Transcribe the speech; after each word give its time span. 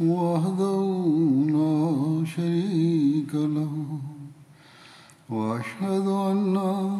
وحده 0.00 0.82
لا 1.56 2.24
شريك 2.24 3.32
له 3.34 3.74
وأشهد 5.30 6.06
أن 6.06 6.56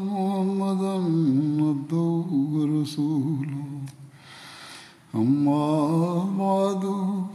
محمدا 0.07 0.97
عبده 1.69 2.25
ورسوله. 2.55 3.67
أما 5.15 5.67
بعد، 6.39 6.85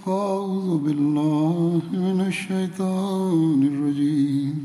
فأعوذ 0.06 0.78
بالله 0.78 1.82
من 1.94 2.22
الشيطان 2.22 3.60
الرجيم. 3.72 4.65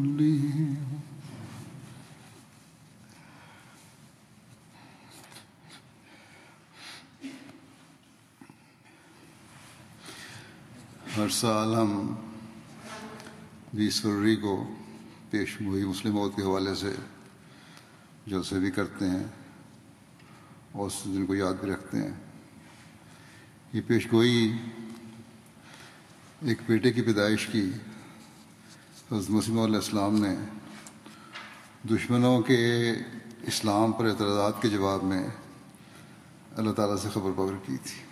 ہر 11.31 11.77
ہم 11.77 12.15
بیس 13.73 14.01
فروری 14.01 14.35
کو 14.35 14.73
پیش 15.29 15.61
گوئی 15.61 15.83
مسلم 15.85 16.17
عورت 16.17 16.35
کے 16.35 16.41
حوالے 16.41 16.75
سے 16.75 16.95
جلسے 18.27 18.59
بھی 18.59 18.71
کرتے 18.71 19.09
ہیں 19.09 19.23
اور 20.71 20.87
اس 20.87 21.01
دن 21.05 21.25
کو 21.25 21.35
یاد 21.35 21.53
بھی 21.53 21.71
رکھتے 21.71 21.97
ہیں۔ 21.97 22.11
یہ 23.73 23.81
پیش 23.87 24.11
گوئی 24.11 24.53
ایک 26.41 26.57
بیٹے 26.67 26.91
کی 26.91 27.01
پیدائش 27.01 27.47
کی۔ 27.47 27.71
حضرت 29.11 29.29
مسیم 29.29 29.59
علیہ 29.59 29.75
السلام 29.75 30.15
نے 30.15 30.35
دشمنوں 31.89 32.41
کے 32.41 32.91
اسلام 33.41 33.91
پر 33.91 34.05
اعتراضات 34.05 34.61
کے 34.61 34.69
جواب 34.69 35.03
میں 35.03 35.27
اللہ 36.55 36.71
تعالیٰ 36.71 36.97
سے 36.97 37.09
خبر 37.13 37.31
پکڑ 37.31 37.55
کی 37.65 37.77
تھی۔ 37.83 38.10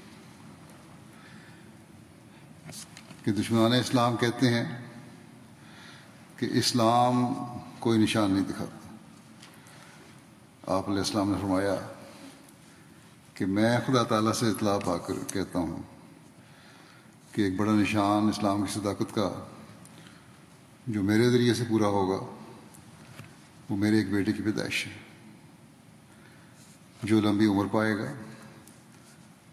کہ 3.29 3.41
دشمنان 3.41 3.73
اسلام 3.73 4.17
کہتے 4.17 4.49
ہیں 4.49 4.85
کہ 6.37 6.47
اسلام 6.51 7.33
کوئی 7.79 7.99
نشان 7.99 8.31
نہیں 8.31 8.43
دکھاتا۔ 8.43 8.95
آپ 10.73 10.89
علیہ 10.89 10.97
السلام 10.97 11.31
نے 11.31 11.37
فرمایا 11.41 11.75
کہ 13.33 13.45
میں 13.45 13.77
خدا 13.87 14.03
تعالیٰ 14.03 14.33
سے 14.33 14.49
اطلاع 14.49 14.79
پا 14.85 14.97
کر 14.97 15.13
کہتا 15.33 15.59
ہوں 15.59 15.81
کہ 17.31 17.41
ایک 17.41 17.55
بڑا 17.55 17.71
نشان 17.71 18.29
اسلام 18.29 18.65
کی 18.65 18.79
صداقت 18.79 19.15
کا 19.15 19.45
جو 20.87 21.03
میرے 21.03 21.29
ذریعے 21.29 21.53
سے 21.53 21.63
پورا 21.69 21.87
ہوگا، 21.87 22.25
وہ 23.69 23.77
میرے 23.77 23.97
ایک 23.97 24.11
بیٹے 24.11 24.31
کی 24.31 24.43
پیدائش 24.43 24.87
ہے۔ 24.87 24.91
جو 27.03 27.21
لمبی 27.21 27.45
عمر 27.45 27.65
پائے 27.71 27.97
گا، 27.97 28.13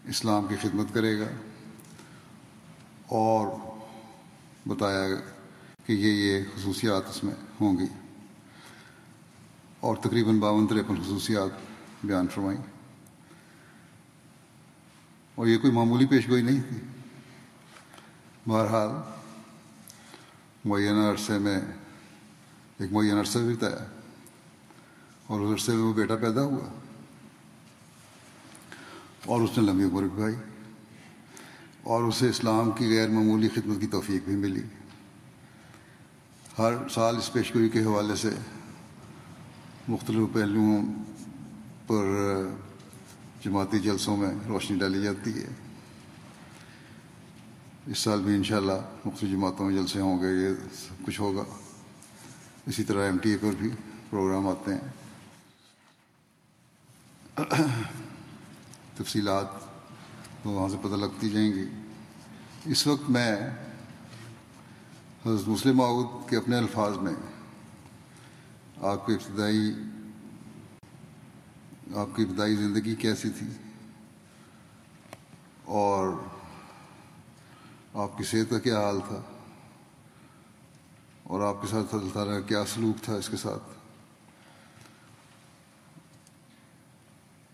اسلام 0.05 0.47
کی 0.49 0.55
خدمت 0.63 0.95
کرے 0.95 1.21
گا 1.21 1.27
اور 3.07 3.66
بتایا 4.67 5.07
کہ 5.87 5.93
یہ 5.93 6.13
یہ 6.13 6.45
خصوصیات 6.57 7.03
اس 7.09 7.25
میں 7.25 7.35
ہوں 7.61 7.79
گی۔ 7.79 7.85
اور 9.81 9.97
تقریباً 9.97 10.39
باون 10.39 10.67
تریپن 10.67 11.03
خصوصیات 11.03 11.51
بیان 12.05 12.27
فرمائیں۔ 12.29 12.63
اور 15.35 15.47
یہ 15.47 15.59
کوئی 15.59 15.73
معمولی 15.73 16.07
پیش 16.07 16.29
گوئی 16.29 16.43
نہیں 16.43 16.61
تھی۔ 16.69 16.77
بہرحال 18.47 18.91
معینہ 20.65 21.01
عرصے 21.01 21.39
میں 21.39 21.61
ایک 22.79 22.93
معینہ 22.93 23.21
عرصہ 23.21 23.39
بھی 23.39 23.55
بتایا 23.55 24.01
اور 25.27 25.41
اس 25.41 25.53
عرصے 25.53 25.73
میں 25.73 25.83
وہ 25.83 25.95
بیٹا 25.95 26.17
پیدا 26.17 26.43
ہوا 26.43 26.69
اور 29.25 29.41
اس 29.41 29.59
نے 29.59 29.65
لمبی 29.67 29.85
عمر 29.85 30.03
بھی 30.03 30.23
پائی 30.23 30.35
اور 31.87 32.03
اسے 32.03 32.29
اسلام 32.29 32.71
کی 32.71 32.97
غیر 32.97 33.09
معمولی 33.09 33.49
خدمت 33.49 33.81
کی 33.81 33.87
توفیق 33.87 34.25
بھی 34.25 34.37
ملی۔ 34.37 34.63
ہر 36.59 36.89
سال 36.89 37.17
اس 37.17 37.33
پیشگوئی 37.33 37.69
کے 37.69 37.85
حوالے 37.85 38.17
سے 38.17 38.31
مختلف 39.89 40.35
پہلوؤں 40.35 40.87
پر 41.87 42.05
جماعتی 43.45 43.79
جلسوں 43.79 44.17
میں 44.17 44.35
روشنی 44.49 44.79
ڈالی 44.79 45.03
جاتی 45.03 45.43
ہے۔ 45.43 45.49
اس 47.87 47.99
سال 47.99 48.21
بھی 48.21 48.35
انشاءاللہ 48.35 48.81
مختلف 49.05 49.31
جماعتوں 49.31 49.67
میں 49.67 49.77
جلسے 49.77 50.01
ہوں 50.01 50.23
گے، 50.23 50.43
یہ 50.43 50.49
سب 50.73 51.07
کچھ 51.07 51.21
ہوگا۔ 51.21 51.45
اسی 52.67 52.85
طرح 52.85 53.05
ایم 53.05 53.19
ٹی 53.19 53.31
اے 53.31 53.37
پر 53.37 53.51
بھی 53.59 53.71
پروگرام 54.11 54.49
آتے 54.49 54.75
ہیں۔ 54.75 54.93
تفصیلات 58.97 59.66
تو 60.47 60.51
وہاں 60.53 60.69
سے 60.69 60.77
پتہ 60.83 60.95
لگتی 60.95 61.31
جائیں 61.31 61.53
گی۔ 61.53 61.65
اس 62.65 62.87
وقت 62.87 63.11
میں 63.11 63.37
حضرت 65.27 65.49
مسلم 65.49 65.77
معود 65.77 66.31
کے 66.31 66.37
اپنے 66.37 66.57
الفاظ 66.59 66.97
میں 66.97 67.13
آپ 68.83 69.07
کی 69.07 69.13
ابتدائی، 69.13 69.73
آپ 71.97 72.17
کی 72.17 72.23
ابتدائی 72.23 72.57
زندگی 72.57 72.95
کیسی 72.95 73.31
تھی 73.31 73.47
اور 75.65 76.15
آپ 77.95 78.19
کی 78.19 78.25
صحت 78.25 78.51
کا 78.51 78.59
کیا 78.59 78.81
حال 78.81 79.01
تھا 79.09 79.23
اور 81.23 81.41
آپ 81.41 81.63
کے 81.63 81.69
ساتھ 81.69 81.95
اللہ 81.95 82.13
تعالیٰ 82.13 82.41
کا 82.41 82.47
کیا 82.47 82.65
سلوک 82.67 83.05
تھا 83.05 83.15
اس 83.15 83.29
کے 83.29 83.37
ساتھ۔ 83.37 83.63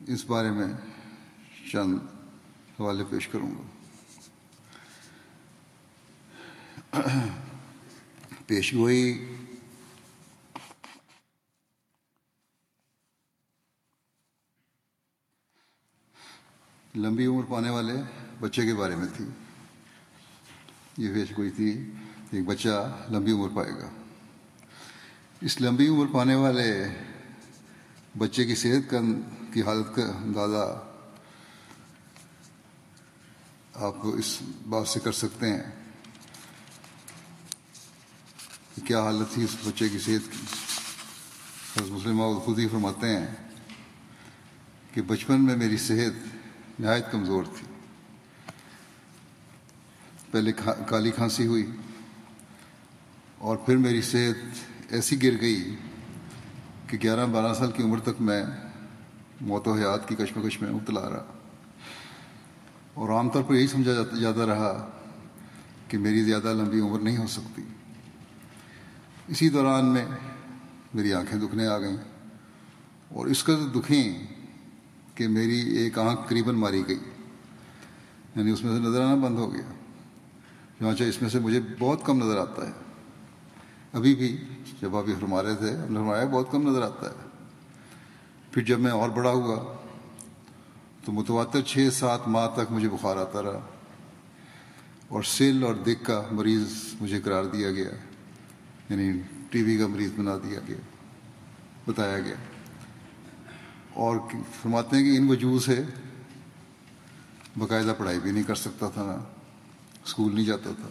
اس 0.06 0.24
بارے 0.24 0.50
میں 0.50 0.72
چند 1.72 1.98
حوالے 2.82 3.04
پیش 3.10 3.28
کروں 3.28 3.50
گا۔ 3.50 3.62
پیش 8.46 8.74
گوئی۔ 8.74 9.36
لمبی 16.96 17.26
عمر 17.26 17.42
پانے 17.50 17.70
والے 17.70 17.92
بچے 18.40 18.66
کے 18.66 18.74
بارے 18.74 18.96
میں 18.96 19.06
تھی۔ 19.16 19.24
یہ 20.98 21.14
پیش 21.14 21.32
گوئی 21.38 21.50
تھی۔ 21.50 21.92
ایک 22.30 22.44
بچہ 22.44 23.02
لمبی 23.10 23.32
عمر 23.32 23.48
پائے 23.56 23.72
گا۔ 23.72 23.90
اس 25.40 25.60
لمبی 25.60 25.88
عمر 25.88 26.06
پانے 26.12 26.34
والے 26.34 26.88
بچے 28.18 28.44
کی 28.44 28.54
صحت 28.54 28.90
کا 28.90 28.98
کی 29.52 29.62
حالت 29.62 29.96
کا 29.96 30.02
اندازہ 30.02 30.91
آپ 33.74 33.94
کو 34.00 34.14
اس 34.14 34.38
بات 34.68 34.88
سے 34.88 35.00
کر 35.00 35.12
سکتے 35.12 35.46
ہیں 35.46 35.62
کہ 38.74 38.86
کیا 38.86 39.00
حالت 39.00 39.34
تھی 39.34 39.44
اس 39.44 39.56
بچے 39.64 39.88
کی 39.88 39.98
صحت 39.98 40.32
کی؟ 40.32 40.38
حضرت 41.76 41.90
مسلم 41.90 42.38
خود 42.38 42.58
ہی 42.58 42.68
فرماتے 42.68 43.16
ہیں 43.16 43.26
کہ 44.94 45.02
بچپن 45.02 45.44
میں 45.44 45.56
میری 45.56 45.76
صحت 45.76 46.36
نہایت 46.80 47.12
کمزور 47.12 47.44
تھی۔ 47.44 47.66
پہلے 50.30 50.52
کالی 50.86 51.10
کھانسی 51.10 51.46
ہوئی 51.46 51.70
اور 53.38 53.56
پھر 53.56 53.76
میری 53.76 54.02
صحت 54.02 54.64
ایسی 54.88 55.22
گر 55.22 55.40
گئی 55.40 55.76
کہ 56.86 56.98
گیارہ 57.02 57.26
بارہ 57.26 57.54
سال 57.54 57.72
کی 57.72 57.82
عمر 57.82 58.00
تک 58.00 58.20
میں 58.20 58.44
موت 59.40 59.68
و 59.68 59.74
حیات 59.74 60.08
کی 60.08 60.14
کشمکش 60.14 60.62
میں 60.62 60.70
مبتلا 60.70 61.10
رہا۔ 61.10 61.41
اور 62.94 63.08
عام 63.08 63.30
طور 63.30 63.42
پر 63.42 63.54
یہی 63.54 63.66
سمجھا 63.66 63.92
جاتا 64.20 64.46
رہا 64.46 64.90
کہ 65.88 65.98
میری 65.98 66.22
زیادہ 66.22 66.52
لمبی 66.52 66.80
عمر 66.80 67.00
نہیں 67.00 67.16
ہو 67.16 67.26
سکتی۔ 67.26 67.62
اسی 69.28 69.48
دوران 69.48 69.84
میں 69.84 70.06
میری 70.94 71.12
آنکھیں 71.12 71.40
دکھنے 71.40 71.66
آ 71.66 71.78
گئیں 71.78 71.96
اور 73.08 73.26
اس 73.26 73.44
قدر 73.44 73.80
دکھیں 73.80 74.26
کہ 75.14 75.28
میری 75.28 75.60
ایک 75.60 75.98
آنکھ 75.98 76.20
قریباً 76.28 76.54
ماری 76.54 76.82
گئی۔ 76.88 76.98
یعنی 78.36 78.50
اس 78.50 78.64
میں 78.64 78.72
سے 78.72 78.88
نظر 78.88 79.02
آنا 79.02 79.14
بند 79.14 79.38
ہو 79.38 79.52
گیا۔ 79.52 79.72
چانچہ 80.78 81.04
اس 81.04 81.22
میں 81.22 81.30
سے 81.30 81.38
مجھے 81.38 81.60
بہت 81.78 82.00
کم 82.04 82.18
نظر 82.24 82.38
آتا 82.38 82.66
ہے۔ 82.66 82.72
ابھی 83.92 84.14
بھی 84.14 84.44
جب 84.82 84.96
ابھی 84.96 85.14
فرما 85.20 85.42
رہے 85.42 85.54
تھے 85.54 85.70
ہم 85.70 85.92
نے 85.92 85.98
فرمایا 85.98 86.24
بہت 86.24 86.50
کم 86.50 86.70
نظر 86.70 86.82
آتا 86.82 87.10
ہے۔ 87.10 87.28
پھر 88.50 88.62
جب 88.62 88.80
میں 88.80 88.90
اور 88.90 89.10
بڑا 89.10 89.30
ہوا 89.30 89.81
تو 91.04 91.12
متواتر 91.12 91.60
چھ 91.60 91.88
سات 91.92 92.28
ماہ 92.28 92.48
تک 92.48 92.72
مجھے 92.72 92.88
بخار 92.88 93.16
آتا 93.16 93.42
رہا 93.42 93.68
اور 95.08 95.22
سل 95.22 95.64
اور 95.64 95.74
دکھ 95.74 96.04
کا 96.04 96.22
مریض 96.32 96.72
مجھے 97.00 97.20
قرار 97.20 97.44
دیا 97.44 97.70
گیا 97.70 97.90
یعنی 98.88 99.20
ٹی 99.50 99.62
وی 99.62 99.78
کا 99.78 99.86
مریض 99.86 100.10
بنا 100.16 100.36
دیا 100.36 100.60
گیا، 100.68 100.76
بتایا 101.86 102.18
گیا۔ 102.20 102.34
اور 103.92 104.16
فرماتے 104.62 104.96
ہیں 104.96 105.04
کہ 105.04 105.16
ان 105.16 105.28
وجوہ 105.28 105.58
سے 105.58 105.82
باقاعدہ 107.58 107.92
پڑھائی 107.98 108.20
بھی 108.20 108.30
نہیں 108.30 108.42
کر 108.42 108.54
سکتا 108.54 108.88
تھا 108.88 109.02
نا 109.02 109.24
اسکول 110.04 110.34
نہیں 110.34 110.46
جاتا 110.46 110.70
تھا۔ 110.70 110.88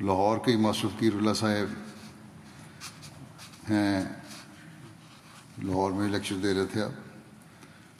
لاہور 0.00 0.38
کے 0.38 0.56
ماسٹر 0.56 0.88
فقیر 0.88 1.14
اللہ 1.14 1.34
صاحب 1.34 1.74
ہیں، 3.70 4.04
لاہور 5.62 5.92
میں 5.92 6.08
لیکچر 6.08 6.36
دے 6.42 6.54
رہے 6.54 6.66
تھے 6.66 6.82
آپ۔ 6.82 7.03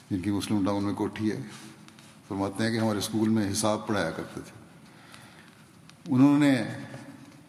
جن 0.09 0.21
کی 0.21 0.31
مسلم 0.31 0.65
ٹاؤن 0.65 0.83
میں 0.83 0.93
کوٹھی 0.93 1.31
ہے۔ 1.31 1.41
فرماتے 2.27 2.63
ہیں 2.63 2.71
کہ 2.71 2.77
ہمارے 2.77 2.97
اسکول 2.97 3.29
میں 3.29 3.51
حساب 3.51 3.87
پڑھایا 3.87 4.11
کرتے 4.11 4.41
تھے۔ 4.41 4.65
انہوں 6.07 6.39
نے 6.39 6.55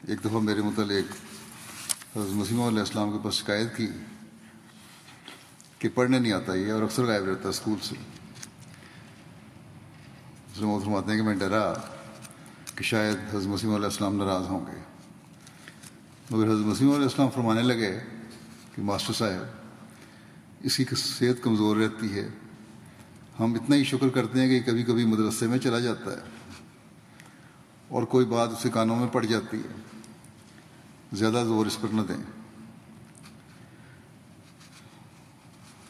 ایک 0.08 0.20
دفعہ 0.20 0.40
میرے 0.40 0.62
متعلق 0.62 1.12
حضرت 2.16 2.32
مسیم 2.32 2.60
علیہ 2.60 2.78
السلام 2.78 3.10
کے 3.12 3.18
پاس 3.22 3.34
شکایت 3.34 3.76
کی 3.76 3.86
کہ 5.78 5.88
پڑھنے 5.94 6.18
نہیں 6.18 6.32
آتا 6.32 6.54
یہ 6.54 6.72
اور 6.72 6.82
اکثر 6.82 7.04
غائب 7.04 7.24
رہتا 7.24 7.42
ہے 7.44 7.48
اسکول 7.48 7.78
سے۔ 7.82 7.94
فرماتے 10.54 11.10
ہیں 11.10 11.16
کہ 11.16 11.22
میں 11.22 11.34
ڈرا 11.34 11.72
کہ 12.74 12.84
شاید 12.84 13.16
حضرت 13.28 13.46
مسیم 13.46 13.74
علیہ 13.74 13.84
السلام 13.84 14.16
ناراض 14.16 14.46
ہوں 14.48 14.66
گے۔ 14.66 14.80
مگر 16.30 16.46
حضرت 16.46 16.66
مسیم 16.66 16.90
علیہ 16.90 17.02
السلام 17.02 17.28
فرمانے 17.30 17.62
لگے 17.62 17.98
کہ 18.74 18.82
ماسٹر 18.82 19.12
صاحب 19.12 19.44
اس 20.60 20.76
کی 20.76 20.84
صحت 20.96 21.42
کمزور 21.42 21.76
رہتی 21.76 22.18
ہے۔ 22.18 22.28
ہم 23.40 23.54
اتنا 23.54 23.76
ہی 23.76 23.84
شکر 23.84 24.08
کرتے 24.08 24.40
ہیں 24.40 24.48
کہ 24.48 24.70
کبھی 24.70 24.82
کبھی 24.82 25.04
مدرسے 25.04 25.46
میں 25.46 25.58
چلا 25.58 25.78
جاتا 25.78 26.10
ہے 26.10 26.16
اور 27.88 28.02
کوئی 28.02 28.26
بات 28.26 28.48
اسے 28.48 28.70
کانوں 28.70 28.96
میں 28.96 29.08
پڑ 29.08 29.24
جاتی 29.24 29.56
ہے۔ 29.56 29.74
زیادہ 31.12 31.44
زور 31.46 31.66
اس 31.66 31.80
پر 31.80 31.88
نہ 31.94 32.00
دیں۔ 32.00 32.16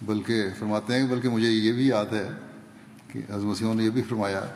بلکہ 0.03 0.45
فرماتے 0.59 0.95
ہیں، 0.95 1.07
بلکہ 1.07 1.29
مجھے 1.29 1.50
یہ 1.50 1.73
بھی 1.73 1.87
یاد 1.87 2.07
ہے 2.12 2.29
کہ 3.09 3.19
حضرت 3.19 3.45
مسیحوں 3.45 3.75
نے 3.75 3.85
یہ 3.85 3.91
بھی 3.91 4.03
فرمایا 4.03 4.47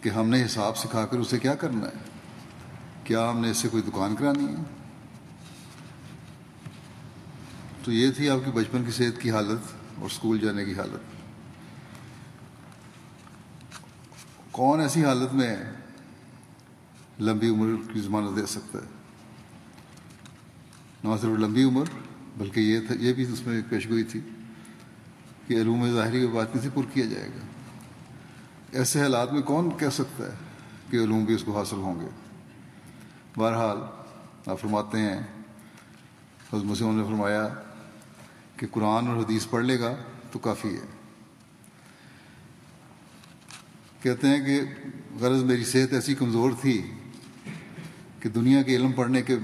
کہ 0.00 0.08
ہم 0.08 0.28
نے 0.28 0.44
حساب 0.44 0.76
سکھا 0.76 1.06
کر 1.06 1.18
اسے 1.18 1.38
کیا 1.38 1.54
کرنا 1.54 1.86
ہے؟ 1.86 2.10
کیا 3.04 3.30
ہم 3.30 3.40
نے 3.40 3.50
اس 3.50 3.56
سے 3.56 3.68
کوئی 3.68 3.82
دکان 3.82 4.16
کرانی 4.16 4.48
ہے؟ 4.48 4.62
تو 7.84 7.92
یہ 7.92 8.10
تھی 8.10 8.30
آپ 8.30 8.38
کی 8.44 8.50
بچپن 8.50 8.84
کی 8.84 8.90
صحت 8.90 9.20
کی 9.20 9.30
حالت 9.30 9.74
اور 9.96 10.06
اسکول 10.06 10.38
جانے 10.38 10.64
کی 10.64 10.74
حالت۔ 10.74 11.19
کون 14.60 14.80
ایسی 14.80 15.04
حالت 15.04 15.34
میں 15.34 15.56
لمبی 17.20 17.48
عمر 17.48 17.92
کی 17.92 18.00
ضمانت 18.00 18.36
دے 18.36 18.46
سکتا 18.46 18.78
ہے؟ 18.78 18.86
نہ 21.04 21.16
صرف 21.20 21.30
لمبی 21.30 21.64
عمر، 21.64 21.84
بلکہ 22.38 22.60
یہ 22.60 22.80
تھا، 22.86 22.94
یہ 22.94 23.12
بھی 23.12 23.32
اس 23.32 23.46
میں 23.46 23.56
ایک 23.56 23.70
پیشگوئی 23.70 24.04
تھی 24.04 24.20
کہ 25.46 25.54
علوم 25.54 25.92
ظاہری 25.92 26.20
کی 26.20 26.26
بات 26.26 26.56
نہیں 26.56 26.64
سے 26.64 26.70
پر 26.74 26.82
کیا 26.94 27.06
جائے 27.06 27.28
گا۔ 27.28 27.46
ایسے 28.72 29.00
حالات 29.00 29.32
میں 29.32 29.42
کون 29.42 29.70
کہہ 29.78 29.88
سکتا 29.88 30.24
ہے 30.24 30.36
کہ 30.90 30.96
علوم 30.96 31.24
بھی 31.24 31.34
اس 31.34 31.44
کو 31.44 31.58
حاصل 31.58 31.76
ہوں 31.76 32.00
گے؟ 32.00 32.08
بہرحال، 33.36 33.78
آپ 34.46 34.60
فرماتے 34.60 34.98
ہیں، 34.98 35.20
حضرت 36.52 36.64
مسلم 36.64 36.98
نے 36.98 37.04
فرمایا 37.04 37.48
کہ 38.56 38.66
قرآن 38.70 39.06
اور 39.06 39.16
حدیث 39.16 39.46
پڑھ 39.50 39.64
لے 39.64 39.80
گا 39.80 39.96
تو 40.32 40.38
کافی 40.38 40.74
ہے۔ 40.74 40.99
کہتے 44.02 44.28
ہیں 44.28 44.46
کہ 44.46 44.60
غرض 45.20 45.42
میری 45.42 45.64
صحت 45.64 45.92
ایسی 45.92 46.14
کمزور 46.14 46.50
تھی 46.60 46.90
کہ 48.20 48.28
دنیا 48.28 48.62
کے 48.62 48.76
علم 48.76 48.92
پڑھنے 48.92 49.22
کے 49.22 49.36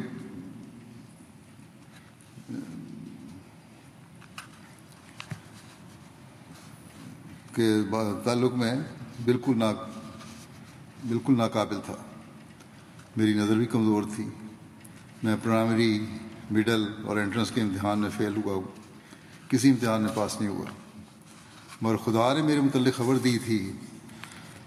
کے 7.55 7.83
تعلق 8.25 8.55
میں 8.55 8.75
بالکل 9.25 9.59
نا 9.59 9.73
بالکل 11.09 11.39
ناقابل 11.39 11.77
تھا۔ 11.85 11.95
میری 13.17 13.35
نظر 13.35 13.55
بھی 13.55 13.67
کمزور 13.67 14.03
تھی۔ 14.17 14.29
میں 15.23 15.37
پرائمری 15.43 16.07
مڈل 16.51 16.87
اور 17.05 17.17
انٹرنس 17.17 17.51
کے 17.51 17.61
امتحان 17.61 17.99
میں 17.99 18.11
فیل 18.17 18.33
ہوا 18.37 18.55
ہوں۔ 18.55 18.63
کسی 19.51 19.71
امتحان 19.71 20.03
میں 20.03 20.11
پاس 20.15 20.41
نہیں 20.41 20.51
ہوا۔ 20.51 20.65
مگر 21.83 21.97
خدا 21.97 22.35
نے 22.35 22.43
میرے 22.43 22.61
متعلق 22.61 22.95
خبر 22.97 23.19
دی 23.19 23.39
تھی 23.39 23.73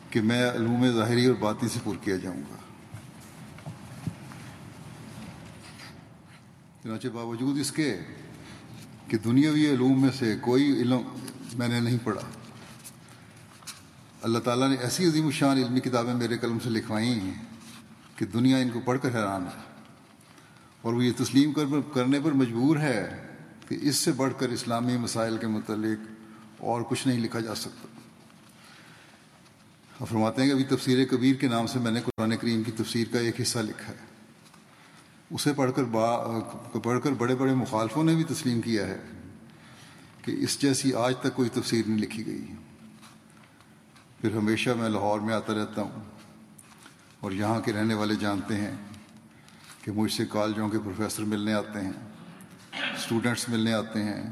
کہ 0.10 0.22
میں 0.22 0.52
علوم 0.52 0.92
ظاہری 0.92 1.26
اور 1.26 1.36
باطنی 1.36 1.70
سے 1.70 1.80
پر 1.84 2.04
کیا 2.04 2.16
جاؤں 2.16 2.42
گا۔ 2.50 2.56
چنانچہ 6.84 7.08
باوجود 7.08 7.60
اس 7.60 7.72
کے 7.72 7.98
کہ 9.08 9.18
دنیاوی 9.18 9.70
علوم 9.70 10.02
میں 10.02 10.10
سے 10.20 10.36
کوئی 10.42 10.72
علم 10.72 11.02
میں 11.54 11.68
نے 11.68 11.80
نہیں 11.80 11.98
پڑھا۔ 12.04 12.22
اللہ 14.22 14.40
تعالیٰ 14.40 14.70
نے 14.70 14.76
ایسی 14.76 15.06
عظیم 15.06 15.26
الشان 15.26 15.58
علمی 15.58 15.80
کتابیں 15.80 16.14
میرے 16.14 16.38
قلم 16.38 16.60
سے 16.64 16.70
لکھوائی 16.70 17.08
ہیں 17.08 17.34
کہ 18.16 18.26
دنیا 18.26 18.58
ان 18.58 18.70
کو 18.70 18.80
پڑھ 18.80 19.00
کر 19.02 19.10
حیران 19.10 19.44
ہے۔ 19.44 19.62
اور 20.82 20.94
وہ 20.94 21.06
یہ 21.06 21.12
تسلیم 21.18 21.54
کرنے 21.94 22.20
پر 22.24 22.32
مجبور 22.32 22.78
ہے 22.78 23.28
کہ 23.68 23.78
اس 23.82 23.96
سے 23.96 24.12
بڑھ 24.12 24.34
کر 24.40 24.50
اسلامی 24.50 24.98
مسائل 24.98 25.38
کے 25.38 25.48
متعلق 25.48 26.12
اور 26.58 26.82
کچھ 26.82 27.08
نہیں 27.08 27.20
لکھا 27.20 27.40
جا 27.40 27.56
سکتا۔ 27.56 27.99
فرماتے 30.06 30.42
ہیں 30.42 30.50
کہ 30.50 30.54
ابھی 30.54 30.64
تفسیر 30.64 31.06
کبیر 31.06 31.36
کے 31.36 31.48
نام 31.48 31.68
سے 31.68 31.80
میں 31.80 31.92
نے 31.92 32.02
قرآن 32.02 32.38
کریم 32.38 32.64
کی 32.64 32.72
تفسیر 32.72 33.08
کا 33.12 33.20
ایک 33.20 33.42
حصہ 33.42 33.60
لکھا 33.60 33.94
ہے۔ 33.94 34.06
اسے 35.32 35.54
پڑھ 35.54 35.72
کر 35.76 35.84
با، 35.84 36.40
پڑھ 36.84 37.00
کر 37.04 37.12
بڑے 37.12 37.36
بڑے 37.36 37.54
مخالفوں 37.54 38.04
نے 38.04 38.16
بھی 38.16 38.24
تسلیم 38.24 38.62
کیا 38.62 38.88
ہے 38.88 39.00
کہ 40.22 40.36
اس 40.40 40.62
جیسی 40.62 40.94
آج 40.94 41.14
تک 41.18 41.36
کوئی 41.36 41.50
تفسیر 41.50 41.82
نہیں 41.88 41.98
لکھی 41.98 42.26
گئی۔ 42.26 42.46
پھر 44.22 44.36
ہمیشہ 44.36 44.70
میں 44.70 44.90
لاہور 44.90 45.20
میں 45.20 45.34
آتا 45.34 45.54
رہتا 45.54 45.82
ہوں 45.82 46.02
اور 47.20 47.32
یہاں 47.32 47.60
کے 47.62 47.74
رہنے 47.74 47.94
والے 47.94 48.16
جانتے 48.16 48.56
ہیں 48.56 48.76
کہ 49.82 49.92
مجھ 49.92 50.12
سے 50.12 50.26
کالجوں 50.26 50.70
کے 50.70 50.80
پروفیسر 50.80 51.24
ملنے 51.24 51.54
آتے 51.54 51.82
ہیں، 51.82 51.92
اسٹوڈنٹس 52.96 53.50
ملنے 53.50 53.74
آتے 53.74 54.04
ہیں، 54.04 54.24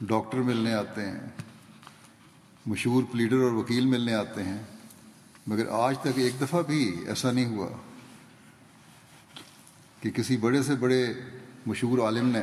ڈاکٹر 0.00 0.38
ملنے 0.38 0.74
آتے 0.74 1.06
ہیں۔ 1.06 1.28
مشہور 2.66 3.02
پلیڈر 3.12 3.36
اور 3.36 3.52
وکیل 3.52 3.86
ملنے 3.86 4.14
آتے 4.14 4.42
ہیں، 4.44 4.62
مگر 5.46 5.68
آج 5.68 5.98
تک 5.98 6.18
ایک 6.18 6.40
دفعہ 6.40 6.62
بھی 6.62 6.94
ایسا 7.06 7.32
نہیں 7.32 7.56
ہوا 7.56 7.68
کہ 10.00 10.10
کسی 10.10 10.36
بڑے 10.36 10.62
سے 10.62 10.74
بڑے 10.74 11.12
مشہور 11.66 11.98
عالم 11.98 12.28
نے 12.28 12.42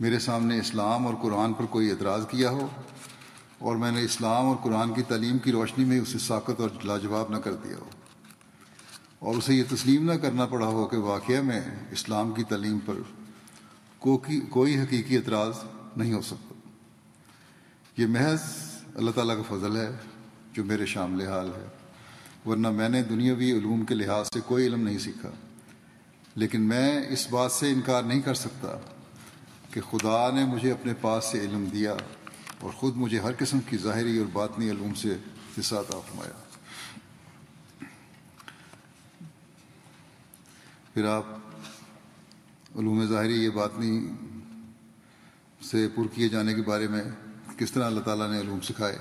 میرے 0.00 0.18
سامنے 0.18 0.58
اسلام 0.58 1.06
اور 1.06 1.14
قرآن 1.22 1.52
پر 1.52 1.66
کوئی 1.66 1.90
اعتراض 1.90 2.26
کیا 2.28 2.50
ہو 2.50 2.66
اور 3.58 3.76
میں 3.76 3.92
نے 3.92 4.02
اسلام 4.02 4.46
اور 4.46 4.56
قرآن 4.56 4.94
کی 4.94 5.02
تعلیم 5.02 5.38
کی 5.38 5.52
روشنی 5.52 5.84
میں 5.84 6.00
اسے 6.00 6.18
ساکت 6.18 6.60
اور 6.60 6.70
لاجواب 6.84 7.30
نہ 7.30 7.36
کر 7.36 7.54
دیا 7.54 7.76
ہو 7.76 7.88
اور 9.18 9.34
اسے 9.34 9.54
یہ 9.54 9.64
تسلیم 9.68 10.12
نہ 10.12 10.16
کرنا 10.16 10.46
پڑا 10.46 10.66
ہو 10.66 10.86
کہ 10.86 10.96
واقعہ 10.96 11.40
میں 11.42 11.60
اسلام 11.90 12.32
کی 12.32 12.44
تعلیم 12.44 12.78
پر 12.78 12.94
کوئی 14.50 14.80
حقیقی 14.80 15.16
اعتراض 15.16 15.54
نہیں 15.96 16.12
ہو 16.12 16.20
سکتا۔ 16.22 16.54
یہ 17.96 18.06
محض 18.06 18.40
اللہ 18.96 19.10
تعالیٰ 19.10 19.36
کا 19.36 19.56
فضل 19.56 19.76
ہے 19.76 19.90
جو 20.52 20.64
میرے 20.64 20.86
شامل 20.86 21.26
حال 21.26 21.50
ہے، 21.56 21.66
ورنہ 22.46 22.70
میں 22.70 22.88
نے 22.88 23.02
دنیاوی 23.02 23.52
علوم 23.52 23.84
کے 23.84 23.94
لحاظ 23.94 24.28
سے 24.34 24.40
کوئی 24.40 24.66
علم 24.66 24.80
نہیں 24.80 24.98
سیکھا۔ 24.98 25.30
لیکن 26.34 26.60
میں 26.60 27.06
اس 27.08 27.30
بات 27.30 27.52
سے 27.52 27.70
انکار 27.70 28.02
نہیں 28.02 28.20
کر 28.20 28.34
سکتا 28.34 28.78
کہ 29.70 29.80
خدا 29.80 30.30
نے 30.30 30.44
مجھے 30.44 30.72
اپنے 30.72 30.94
پاس 31.00 31.24
سے 31.24 31.40
علم 31.40 31.64
دیا 31.72 31.94
اور 32.60 32.70
خود 32.70 32.96
مجھے 32.96 33.20
ہر 33.20 33.30
قسم 33.38 33.58
کی 33.60 33.76
ظاہری 33.76 34.18
اور 34.18 34.26
باطنی 34.32 34.70
علوم 34.70 34.94
سے 34.94 35.16
حصہ 35.58 35.74
عطا 35.74 36.00
فرمایا 36.00 36.32
پھر 40.94 41.04
آپ 41.04 41.24
علوم 42.78 43.06
ظاہری 43.06 43.44
یہ 43.44 43.50
باطنی 43.50 44.08
سے 45.70 45.88
پر 45.94 46.02
کیے 46.14 46.28
جانے 46.28 46.54
کے 46.54 46.62
بارے 46.62 46.88
میں 46.88 47.04
کس 47.56 47.72
طرح 47.72 47.84
اللہ 47.84 48.00
تعالیٰ 48.00 48.30
نے 48.30 48.40
علوم 48.40 48.60
سکھائے؟ 48.60 48.98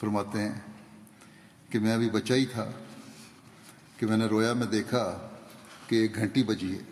فرماتے 0.00 0.38
ہیں 0.38 0.54
کہ 1.70 1.78
میں 1.78 1.92
ابھی 1.94 2.10
بچہ 2.10 2.32
ہی 2.32 2.46
تھا، 2.46 2.70
کہ 3.96 4.06
میں 4.06 4.16
نے 4.16 4.26
رویا، 4.26 4.52
میں 4.52 4.66
دیکھا 4.66 5.28
کہ 5.86 5.96
ایک 5.96 6.14
گھنٹی 6.14 6.42
بجی 6.42 6.72
ہے 6.72 6.82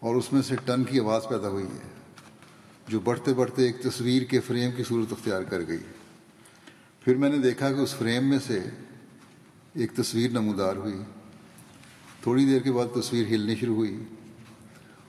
اور 0.00 0.14
اس 0.14 0.32
میں 0.32 0.42
سے 0.42 0.56
ٹن 0.64 0.84
کی 0.84 1.00
آواز 1.00 1.22
پیدا 1.28 1.48
ہوئی 1.48 1.64
ہے، 1.64 1.88
جو 2.88 3.00
بڑھتے 3.00 3.34
بڑھتے 3.34 3.66
ایک 3.66 3.82
تصویر 3.82 4.24
کے 4.24 4.40
فریم 4.40 4.70
کی 4.76 4.84
صورت 4.84 5.12
اختیار 5.12 5.42
کر 5.42 5.66
گئی۔ 5.68 5.82
پھر 7.04 7.14
میں 7.14 7.30
نے 7.30 7.38
دیکھا 7.38 7.72
کہ 7.72 7.80
اس 7.80 7.94
فریم 7.94 8.28
میں 8.28 8.38
سے 8.46 8.60
ایک 9.74 9.92
تصویر 9.96 10.30
نمودار 10.30 10.76
ہوئی۔ 10.76 10.98
تھوڑی 12.22 12.44
دیر 12.44 12.58
کے 12.58 12.72
بعد 12.72 12.86
تصویر 12.94 13.26
ہلنی 13.26 13.56
شروع 13.56 13.74
ہوئی 13.74 14.04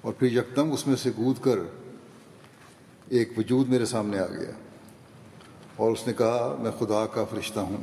اور 0.01 0.13
پھر 0.13 0.31
یکدم 0.31 0.71
اس 0.71 0.87
میں 0.87 0.95
سے 0.95 1.11
کود 1.11 1.41
کر 1.41 1.59
ایک 3.11 3.29
وجود 3.37 3.69
میرے 3.69 3.85
سامنے 3.85 4.19
آ 4.19 4.25
گیا 4.25 4.51
اور 5.75 5.91
اس 5.91 6.07
نے 6.07 6.13
کہا، 6.13 6.55
میں 6.59 6.71
خدا 6.71 7.05
کا 7.07 7.23
فرشتہ 7.23 7.59
ہوں 7.59 7.77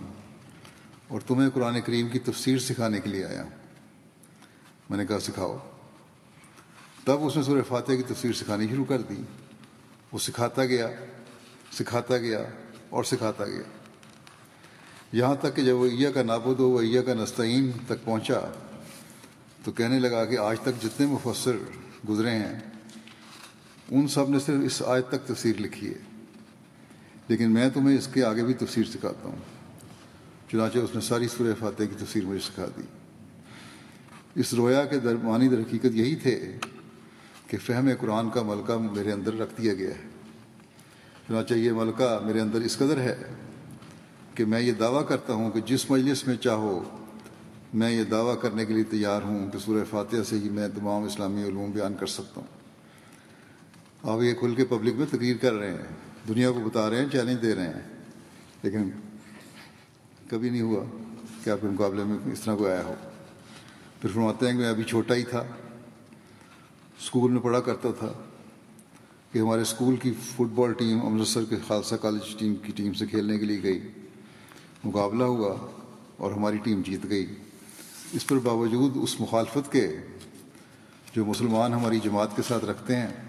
اور 1.08 1.20
تمہیں 1.20 1.50
قرآن 1.54 1.80
کریم 1.80 2.08
کی 2.08 2.18
تفسیر 2.18 2.58
سکھانے 2.58 3.00
کے 3.00 3.11
لیے 3.11 3.25
آیا 3.25 3.42
ہوں۔ 3.42 3.50
میں 4.90 4.99
نے 4.99 5.06
کہا، 5.06 5.18
سکھاؤ۔ 5.18 5.58
تب 7.04 7.26
اس 7.26 7.37
نے 7.37 7.42
سورہ 7.42 7.62
فاتح 7.68 7.92
کی 7.92 8.02
تصویر 8.02 8.32
سکھانی 8.32 8.68
شروع 8.68 8.85
کر 8.85 9.02
دی۔ 9.02 9.23
وہ 10.12 10.18
سکھاتا 10.18 10.64
گیا 10.64 10.88
سکھاتا 11.73 12.16
گیا 12.16 12.44
اور 12.88 13.04
سکھاتا 13.04 13.44
گیا۔ 13.44 13.62
یہاں 15.12 15.35
تک 15.35 15.56
کہ 15.56 15.62
جب 15.62 15.76
وہ 15.76 15.87
عیا 15.87 16.11
کا 16.12 16.23
نابود 16.23 16.61
ہو، 16.61 16.68
وہ 16.68 16.80
عیا 16.80 17.02
کا 17.02 17.14
نستعین 17.14 17.70
تک 17.87 18.04
پہنچا، 18.04 18.40
تو 19.64 19.73
کہنے 19.73 19.99
لگا 19.99 20.25
کہ 20.25 20.38
آج 20.38 20.61
تک 20.61 20.82
جتنے 20.82 21.06
مفسر 21.06 21.56
گزرے 22.08 22.30
ہیں 22.30 22.77
ان 23.90 24.09
سب 24.09 24.30
نے 24.30 24.38
صرف 24.38 24.57
اس 24.64 24.83
آج 24.83 25.02
تک 25.09 25.26
تفسیر 25.26 25.61
لکھی 25.61 25.88
ہے۔ 25.88 25.99
لیکن 27.28 27.50
میں 27.50 27.68
تمہیں 27.75 27.99
اس 27.99 28.07
کے 28.07 28.25
آگے 28.25 28.45
بھی 28.45 28.54
تفسیر 28.54 28.85
سکھاتا 28.85 29.28
ہوں۔ 29.28 29.37
چنانچہ 30.50 30.78
اس 30.78 30.90
نے 30.95 31.00
ساری 31.00 31.28
سورہ 31.28 31.52
فاتح 31.59 31.83
کی 31.85 32.04
تفسیر 32.04 32.25
مجھے 32.25 32.40
سکھا 32.40 32.66
دی۔ 32.76 32.83
اس 34.35 34.54
رویا 34.54 34.85
کے 34.85 34.99
درمانی 34.99 35.49
در 35.49 35.61
حقیقت 35.61 35.87
یہی 35.92 36.16
تھے 36.16 36.57
کہ 37.47 37.59
فہم 37.59 37.88
قرآن 38.00 38.30
کا 38.30 38.42
ملکہ 38.42 38.76
میرے 38.76 39.12
اندر 39.12 39.35
رکھ 39.35 39.62
دیا 39.62 39.75
گیا 39.75 39.90
ہے۔ 39.90 40.09
چنانچہ 41.28 41.54
یہ 41.54 41.73
ملکہ 41.73 42.18
میرے 42.25 42.40
اندر 42.40 42.61
اس 42.61 42.76
قدر 42.76 43.00
ہے 43.00 43.16
کہ 44.35 44.45
میں 44.45 44.61
یہ 44.61 44.73
دعویٰ 44.73 45.09
کرتا 45.09 45.33
ہوں 45.33 45.50
کہ 45.50 45.61
جس 45.61 45.90
مجلس 45.90 46.26
میں 46.26 46.37
چاہو، 46.37 46.85
میں 47.75 47.90
یہ 47.90 48.04
دعویٰ 48.04 48.40
کرنے 48.40 48.64
کے 48.64 48.75
لیے 48.75 48.85
تیار 48.85 49.23
ہوں 49.23 49.50
کہ 49.50 49.59
سورہ 49.59 49.85
فاتحہ 49.90 50.18
سے 50.28 50.38
ہی 50.38 50.49
میں 50.49 50.68
تمام 50.68 51.02
اسلامی 51.02 51.42
علوم 51.42 51.71
بیان 51.71 51.95
کر 52.00 52.07
سکتا 52.07 52.40
ہوں۔ 52.40 52.57
آپ 54.02 54.23
یہ 54.23 54.35
کھل 54.35 54.55
کے 54.55 54.64
پبلک 54.64 54.95
میں 54.95 55.07
تقریر 55.07 55.37
کر 55.37 55.52
رہے 55.52 55.71
ہیں، 55.71 55.85
دنیا 56.28 56.50
کو 56.50 56.61
بتا 56.61 56.90
رہے 56.90 57.00
ہیں 57.00 57.09
چیلنج 57.12 57.43
دے 57.43 57.55
رہے 57.55 57.67
ہیں۔ 57.67 58.05
لیکن 58.62 58.90
کبھی 60.31 60.50
نہیں 60.50 60.61
ہوا 60.61 60.85
کہ 61.45 61.50
آپ 61.50 61.59
کے 61.61 61.67
مقابلے 61.67 62.05
میں 62.05 62.33
اس 62.33 62.40
طرح 62.40 62.57
کوئی 62.57 62.73
آیا 62.73 62.85
ہو۔ 62.85 62.95
پھر 64.00 64.11
فرماتے 64.11 64.47
ہیں 64.47 64.52
کہ 64.52 64.59
میں 64.59 64.69
ابھی 64.69 64.85
چھوٹا 64.85 65.14
ہی 65.14 65.23
تھا۔ 65.23 65.40
اسکول 67.00 67.33
میں 67.33 67.40
پڑھا 67.40 67.61
کرتا 67.61 67.88
تھا 67.99 68.12
کہ 69.33 69.38
ہمارے 69.38 69.62
اسکول 69.62 69.97
کی 69.97 70.12
فٹ 70.23 70.52
بال 70.55 70.73
ٹیم 70.73 71.07
امرتسر 71.07 71.45
کے 71.45 71.57
خالصہ 71.67 71.95
کالج 71.95 72.37
ٹیم 72.38 72.55
کی 72.55 72.73
ٹیم 72.73 72.93
سے 72.93 73.07
کھیلنے 73.07 73.38
کے 73.38 73.45
لیے 73.45 73.62
گئی۔ 73.62 73.81
مقابلہ 74.85 75.25
ہوا 75.25 75.67
اور 76.17 76.33
ہماری 76.33 76.57
ٹیم 76.57 76.83
جیت 76.83 77.09
گئی۔ 77.09 77.26
اس 78.12 78.26
پر 78.26 78.38
باوجود 78.38 78.93
اس 78.95 79.21
مخالفت 79.21 79.73
کے 79.73 79.97
جو 81.17 81.25
مسلمان 81.25 81.73
ہماری 81.73 82.00
جماعت 82.05 82.37
کے 82.37 82.43
ساتھ 82.43 82.64
رکھتے 82.64 82.97
ہیں 82.97 83.27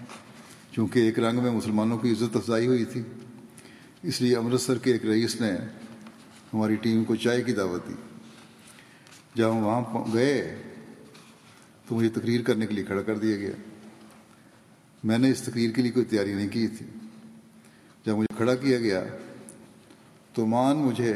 چونکہ 0.72 0.98
ایک 0.98 1.18
رنگ 1.18 1.42
میں 1.42 1.50
مسلمانوں 1.50 1.98
کی 1.98 2.12
عزت 2.12 2.36
افزائی 2.36 2.66
ہوئی 2.66 2.84
تھی۔ 2.84 3.02
اس 4.02 4.20
لیے 4.20 4.36
امرتسر 4.36 4.78
کے 4.78 4.92
ایک 4.92 5.06
رئیس 5.06 5.40
نے 5.40 5.52
ہماری 6.54 6.74
ٹیم 6.74 7.04
کو 7.04 7.14
چائے 7.14 7.42
کی 7.42 7.52
دعوت 7.52 7.88
دی۔ 7.88 7.94
جب 9.34 9.50
ہم 9.50 9.56
وہاں 9.56 10.04
گئے 10.14 10.62
تو 11.88 11.94
مجھے 11.94 12.08
تقریر 12.08 12.42
کرنے 12.42 12.66
کے 12.66 12.74
لیے 12.74 12.84
کھڑا 12.84 13.02
کر 13.02 13.18
دیا 13.18 13.36
گیا۔ 13.36 13.50
میں 15.04 15.18
نے 15.18 15.30
اس 15.30 15.42
تقریر 15.42 15.70
کے 15.70 15.82
لیے 15.82 15.90
کوئی 15.90 16.04
تیاری 16.04 16.34
نہیں 16.34 16.48
کی 16.48 16.68
تھی۔ 16.68 16.86
جب 18.06 18.16
مجھے 18.16 18.36
کھڑا 18.36 18.54
کیا 18.54 18.78
گیا 18.78 19.04
تو 20.34 20.46
مان 20.46 20.76
مجھے 20.76 21.14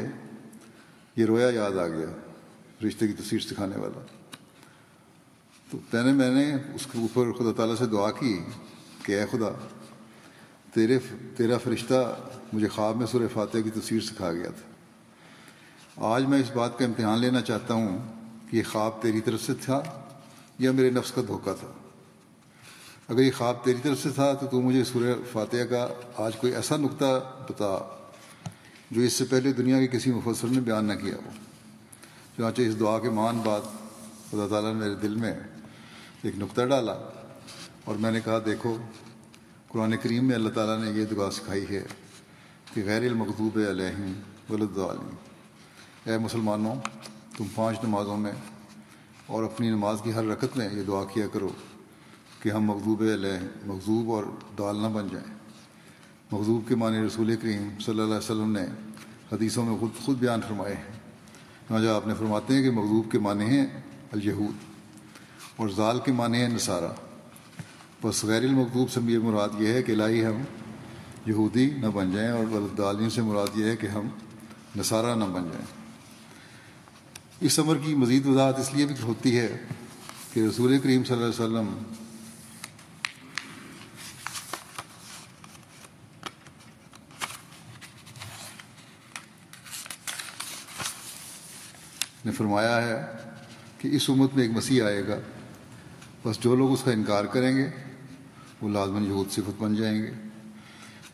یہ 1.15 1.25
رویا 1.25 1.49
یاد 1.49 1.71
آ 1.71 1.87
گیا، 1.87 2.07
رشتے 2.87 3.07
کی 3.07 3.13
تصویر 3.13 3.41
سکھانے 3.41 3.77
والا۔ 3.77 4.05
تو 5.71 6.03
نے 6.05 6.13
میں 6.13 6.31
نے 6.31 6.53
اس 6.73 6.87
کے 6.91 6.99
اوپر 6.99 7.31
خدا 7.31 7.51
تعالیٰ 7.57 7.75
سے 7.75 7.85
دعا 7.85 8.11
کی 8.11 8.39
کہ 9.05 9.19
اے 9.19 9.25
خدا، 9.31 9.67
تیرے، 10.73 10.99
تیرا 11.37 11.57
فرشتہ 11.57 12.15
مجھے 12.53 12.67
خواب 12.67 12.95
میں 12.95 13.07
سورہ 13.07 13.23
فاتح 13.33 13.57
کی 13.63 13.69
تصویر 13.69 14.01
سکھا 14.01 14.33
گیا 14.33 14.49
تھا۔ 14.49 14.71
آج 16.07 16.25
میں 16.25 16.39
اس 16.39 16.51
بات 16.51 16.79
کا 16.79 16.85
امتحان 16.85 17.19
لینا 17.19 17.41
چاہتا 17.41 17.73
ہوں 17.73 17.97
کہ 18.51 18.57
یہ 18.57 18.63
خواب 18.71 19.01
تیری 19.01 19.21
طرف 19.21 19.41
سے 19.41 19.53
تھا 19.53 19.81
یا 20.59 20.71
میرے 20.71 20.89
نفس 20.89 21.11
کا 21.11 21.21
دھوکہ 21.27 21.53
تھا۔ 21.59 21.67
اگر 23.09 23.19
یہ 23.19 23.31
خواب 23.37 23.63
تیری 23.63 23.77
طرف 23.83 24.03
سے 24.03 24.09
تھا 24.09 24.33
تو 24.33 24.47
تو 24.47 24.61
مجھے 24.61 24.83
سورہ 24.83 25.13
فاتحہ 25.31 25.63
کا 25.63 25.87
آج 26.17 26.35
کوئی 26.35 26.55
ایسا 26.55 26.77
نقطہ 26.77 27.33
بتا 27.49 27.97
جو 28.91 29.01
اس 29.01 29.13
سے 29.13 29.25
پہلے 29.25 29.53
دنیا 29.53 29.79
کے 29.79 29.87
کسی 29.87 30.11
مفسر 30.11 30.47
نے 30.47 30.59
بیان 30.59 30.85
نہ 30.85 30.93
کیا 30.93 31.15
ہو۔ 31.15 31.29
چنانچہ 32.37 32.61
اس 32.61 32.79
دعا 32.79 32.99
کے 32.99 33.09
مان 33.09 33.37
بعد 33.37 33.61
خدا 34.31 34.47
تعالیٰ 34.47 34.73
نے 34.73 34.79
میرے 34.79 34.95
دل 34.95 35.15
میں 35.15 35.33
ایک 36.23 36.37
نقطہ 36.37 36.61
ڈالا۔ 36.61 37.14
اور 37.85 37.95
میں 37.95 38.11
نے 38.11 38.19
کہا، 38.25 38.39
دیکھو، 38.45 38.77
قرآن 39.67 39.97
کریم 40.03 40.25
میں 40.25 40.35
اللہ 40.35 40.49
تعالیٰ 40.49 40.83
نے 40.83 40.99
یہ 40.99 41.05
دعا 41.05 41.31
سکھائی 41.31 41.65
ہے 41.69 41.83
کہ 42.73 42.83
غیر 42.85 43.01
المقوب 43.01 43.59
علیہم 43.69 44.13
ولدعالم 44.49 45.09
اے 46.05 46.17
مسلمانوں، 46.17 46.75
تم 47.37 47.43
پانچ 47.55 47.77
نمازوں 47.83 48.17
میں 48.17 48.31
اور 49.25 49.43
اپنی 49.43 49.69
نماز 49.69 49.97
کی 50.03 50.13
ہر 50.13 50.25
رکت 50.25 50.57
میں 50.57 50.69
یہ 50.73 50.83
دعا 50.83 51.03
کیا 51.03 51.27
کرو 51.27 51.49
کہ 52.41 52.49
ہم 52.49 52.63
مغضوب 52.63 53.03
علیہ، 53.13 53.47
مغضوب 53.65 54.11
اور 54.11 54.23
دال 54.57 54.81
نہ 54.81 54.87
بن 54.87 55.07
جائیں۔ 55.11 55.33
مغضوب 56.31 56.67
کے 56.67 56.75
معنی 56.75 57.07
رسول 57.07 57.35
کریم 57.35 57.69
صلی 57.79 57.89
اللہ 57.89 58.03
علیہ 58.03 58.17
وسلم 58.17 58.51
نے 58.51 58.65
حدیثوں 59.31 59.65
میں 59.65 59.77
خود 59.77 60.05
خود 60.05 60.17
بیان 60.17 60.41
فرمائے 60.41 60.75
ہیں۔ 60.75 61.81
جو 61.81 61.95
آپ 61.95 62.07
نے 62.07 62.13
فرماتے 62.13 62.53
ہیں 62.53 62.63
کہ 62.63 62.71
مغضوب 62.71 63.11
کے 63.11 63.19
معنی 63.19 63.45
ہیں 63.45 63.65
الجہود 64.11 64.55
اور 65.55 65.69
ضال 65.69 65.99
کے 66.05 66.11
معنی 66.11 66.37
ہیں 66.37 66.47
نصارہ۔ 66.47 67.04
بس 68.05 68.23
غیر 68.23 68.43
المقوب 68.43 68.89
سے 68.91 68.99
یہ 69.07 69.19
مراد 69.19 69.49
یہ 69.59 69.73
ہے 69.73 69.81
کہ 69.83 69.91
الہی 69.91 70.25
ہم 70.25 70.41
یہودی 71.25 71.69
نہ 71.77 71.87
بن 71.93 72.11
جائیں 72.11 72.29
اور 72.29 72.45
غلطالین 72.51 73.09
سے 73.09 73.21
مراد 73.21 73.57
یہ 73.57 73.65
ہے 73.65 73.75
کہ 73.75 73.87
ہم 73.87 74.07
نصارہ 74.75 75.15
نہ 75.15 75.23
بن 75.33 75.49
جائیں۔ 75.53 75.65
اس 77.41 77.59
عمر 77.59 77.77
کی 77.85 77.95
مزید 77.95 78.25
وضاحت 78.25 78.59
اس 78.59 78.73
لیے 78.73 78.85
بھی 78.85 78.95
ہوتی 79.03 79.37
ہے 79.39 79.47
کہ 80.33 80.39
رسول 80.39 80.77
کریم 80.79 81.03
صلی 81.03 81.15
اللہ 81.15 81.25
علیہ 81.25 81.43
وسلم 81.43 81.73
نے 92.25 92.31
فرمایا 92.31 92.81
ہے 92.87 93.01
کہ 93.77 93.95
اس 93.95 94.09
امت 94.09 94.35
میں 94.35 94.43
ایک 94.43 94.51
مسیح 94.51 94.83
آئے 94.83 95.07
گا، 95.07 95.19
بس 96.25 96.39
جو 96.43 96.55
لوگ 96.55 96.71
اس 96.73 96.83
کا 96.83 96.91
انکار 96.91 97.25
کریں 97.33 97.55
گے 97.57 97.69
وہ 98.61 98.69
لازمن 98.69 99.05
یہود 99.05 99.31
صفت 99.31 99.61
بن 99.61 99.75
جائیں 99.75 100.03
گے۔ 100.03 100.11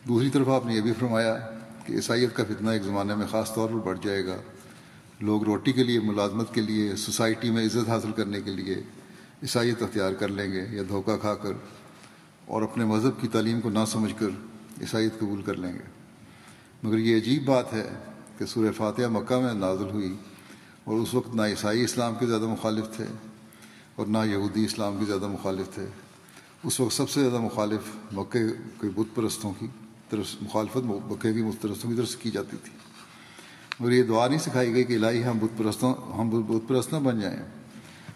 دوسری 0.08 0.30
طرف 0.30 0.48
آپ 0.48 0.66
نے 0.66 0.74
یہ 0.74 0.80
بھی 0.80 0.92
فرمایا 0.98 1.50
کہ 1.86 1.92
عیسائیت 1.92 2.36
کا 2.36 2.44
فتنہ 2.44 2.70
ایک 2.70 2.82
زمانے 2.82 3.14
میں 3.14 3.26
خاص 3.30 3.54
طور 3.54 3.68
پر 3.68 3.74
بڑھ 3.74 3.98
جائے 4.02 4.26
گا۔ 4.26 4.36
لوگ 5.20 5.42
روٹی 5.42 5.72
کے 5.72 5.84
لیے، 5.84 6.00
ملازمت 6.00 6.54
کے 6.54 6.60
لیے، 6.60 6.96
سوسائٹی 6.96 7.50
میں 7.50 7.66
عزت 7.66 7.88
حاصل 7.88 8.12
کرنے 8.12 8.40
کے 8.40 8.50
لیے 8.50 8.74
عیسائیت 9.42 9.82
اختیار 9.82 10.12
کر 10.12 10.28
لیں 10.28 10.52
گے 10.52 10.66
یا 10.70 10.82
دھوکہ 10.88 11.16
کھا 11.16 11.34
کر 11.34 11.52
اور 12.46 12.62
اپنے 12.62 12.84
مذہب 12.84 13.20
کی 13.20 13.28
تعلیم 13.28 13.60
کو 13.60 13.70
نہ 13.70 13.78
سمجھ 13.86 14.12
کر 14.18 14.28
عیسائیت 14.80 15.18
قبول 15.18 15.42
کر 15.42 15.54
لیں 15.54 15.72
گے۔ 15.72 15.90
مگر 16.82 16.98
یہ 16.98 17.16
عجیب 17.16 17.44
بات 17.44 17.72
ہے 17.72 17.88
کہ 18.38 18.46
سورہ 18.46 18.72
فاتحہ 18.72 19.08
مکہ 19.08 19.40
میں 19.40 19.54
نازل 19.54 19.90
ہوئی 19.90 20.16
اور 20.84 20.96
اس 20.96 21.14
وقت 21.14 21.34
نہ 21.34 21.42
عیسائی 21.42 21.84
اسلام 21.84 22.14
کے 22.20 22.26
زیادہ 22.26 22.46
مخالف 22.46 22.96
تھے 22.96 23.04
اور 23.96 24.06
نہ 24.06 24.18
یہودی 24.24 24.64
اسلام 24.64 24.96
کے 24.98 25.04
زیادہ 25.04 25.26
مخالف 25.26 25.74
تھے۔ 25.74 25.86
اس 26.64 26.80
وقت 26.80 26.92
سب 26.92 27.10
سے 27.10 27.20
زیادہ 27.20 27.38
مخالف 27.38 28.12
مکے 28.12 28.38
کے 28.80 28.88
بت 28.94 29.16
پرستوں 29.16 29.52
کی 29.58 29.66
طرف، 30.10 30.24
مخالفت 30.42 30.76
مکے 30.76 31.32
کی 31.32 31.42
بت 31.42 31.62
پرستوں 31.62 31.90
کی 31.90 31.96
طرف 31.96 32.08
سے 32.08 32.16
کی 32.22 32.30
جاتی 32.30 32.56
تھی۔ 32.64 32.72
مگر 33.80 33.92
یہ 33.92 34.02
دعا 34.02 34.28
نہیں 34.28 34.38
سکھائی 34.38 34.74
گئی 34.74 34.84
کہ 34.84 34.92
الہی 34.92 35.24
ہم 35.24 35.38
بت 35.38 35.58
پرستوں، 35.58 35.94
ہم 35.94 36.30
بت 36.30 36.68
پرست 36.68 36.92
نہ 36.92 36.98
بن 36.98 37.20
جائیں۔ 37.20 37.42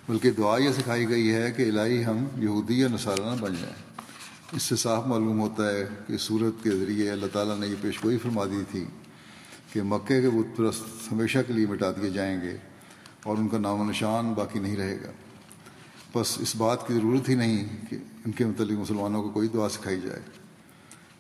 بلکہ 0.08 0.30
دعا 0.30 0.58
یہ 0.58 0.70
سکھائی 0.72 1.08
گئی 1.08 1.34
ہے 1.34 1.52
کہ 1.56 1.62
الہی 1.62 2.04
ہم 2.04 2.24
یہودی 2.36 2.80
یا 2.80 2.88
نصارہ 2.88 3.20
نہ 3.20 3.40
بن 3.40 3.54
جائیں۔ 3.60 4.00
اس 4.52 4.62
سے 4.62 4.76
صاف 4.76 5.06
معلوم 5.06 5.40
ہوتا 5.40 5.70
ہے 5.70 5.88
کہ 6.06 6.16
صورت 6.18 6.64
کے 6.64 6.70
ذریعے 6.70 7.10
اللہ 7.10 7.26
تعالیٰ 7.32 7.58
نے 7.58 7.66
یہ 7.66 7.74
پیش 7.80 8.04
گوئی 8.04 8.18
فرما 8.18 8.44
دی 8.44 8.62
تھی 8.70 8.84
کہ 9.72 9.82
مکے 9.82 10.22
کے 10.22 10.30
بت 10.30 10.56
پرست 10.56 11.12
ہمیشہ 11.12 11.38
کے 11.46 11.52
لیے 11.52 11.66
مٹا 11.66 11.90
دیے 11.90 12.10
جائیں 12.10 12.40
گے 12.40 12.56
اور 13.22 13.36
ان 13.36 13.48
کا 13.48 13.58
نام 13.58 13.80
و 13.80 13.90
نشان 13.90 14.32
باقی 14.32 14.58
نہیں 14.58 14.76
رہے 14.76 14.98
گا۔ 15.04 15.10
بس 16.14 16.38
اس 16.38 16.56
بات 16.56 16.88
کی 16.88 16.94
ضرورت 16.94 17.28
ہی 17.28 17.34
نہیں 17.34 17.86
کہ 17.90 17.96
ان 18.26 18.32
کے 18.32 18.44
متعلق 18.44 18.78
مسلمانوں 18.78 19.22
کو 19.22 19.30
کوئی 19.30 19.48
دعا 19.48 19.68
سکھائی 19.68 20.00
جائے۔ 20.00 20.20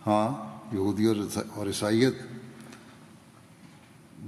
ہاں 0.06 0.56
یہودی 0.74 1.06
اور 1.54 1.66
عیسائیت، 1.66 2.14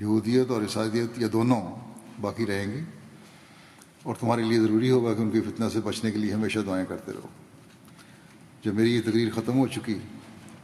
یہودیت 0.00 0.50
اور 0.50 0.62
عیسائیت 0.62 1.18
یا 1.18 1.28
دونوں 1.32 1.74
باقی 2.20 2.46
رہیں 2.46 2.72
گی۔ 2.72 2.80
اور 4.02 4.14
تمہارے 4.20 4.42
لیے 4.42 4.60
ضروری 4.60 4.90
ہوگا 4.90 5.14
کہ 5.14 5.22
ان 5.22 5.30
کی 5.30 5.40
فتنہ 5.40 5.64
سے 5.72 5.80
بچنے 5.80 6.10
کے 6.10 6.18
لیے 6.18 6.32
ہمیشہ 6.32 6.58
دعائیں 6.58 6.86
کرتے 6.88 7.12
رہو۔ 7.12 7.28
جب 8.64 8.74
میری 8.74 8.94
یہ 8.94 9.00
تقریر 9.00 9.28
ختم 9.34 9.58
ہو 9.58 9.66
چکی 9.66 9.94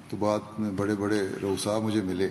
تو 0.09 0.16
بعد 0.16 0.38
میں 0.59 0.70
بڑے 0.70 0.94
بڑے 0.94 1.28
روسا 1.42 1.78
مجھے 1.78 2.02
ملے 2.02 2.28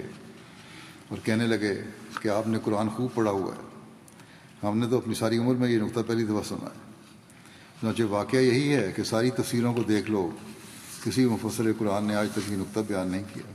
اور 1.07 1.17
کہنے 1.23 1.47
لگے 1.47 1.81
کہ 2.21 2.27
آپ 2.27 2.47
نے 2.47 2.57
قرآن 2.63 2.89
خوب 2.89 3.13
پڑھا 3.13 3.31
ہوا 3.31 3.55
ہے۔ 3.55 3.61
ہم 4.67 4.77
نے 4.77 4.87
تو 4.89 4.97
اپنی 4.97 5.13
ساری 5.13 5.37
عمر 5.37 5.55
میں 5.55 5.69
یہ 5.69 5.77
نقطہ 5.77 5.99
پہلی 6.07 6.23
دفعہ 6.23 6.43
سنا 6.43 6.65
ہے۔ 6.65 6.82
چنانچہ 7.83 8.03
واقعہ 8.03 8.39
یہی 8.39 8.75
ہے 8.75 8.91
کہ 8.95 9.03
ساری 9.03 9.29
تصویروں 9.29 9.73
کو 9.73 9.83
دیکھ 9.83 10.11
لو، 10.11 10.29
کسی 11.03 11.25
مفصل 11.25 11.73
قرآن 11.77 12.05
نے 12.05 12.15
آج 12.15 12.27
تک 12.31 12.51
یہ 12.51 12.57
نقطہ 12.57 12.79
بیان 12.87 13.07
نہیں 13.07 13.23
کیا۔ 13.33 13.51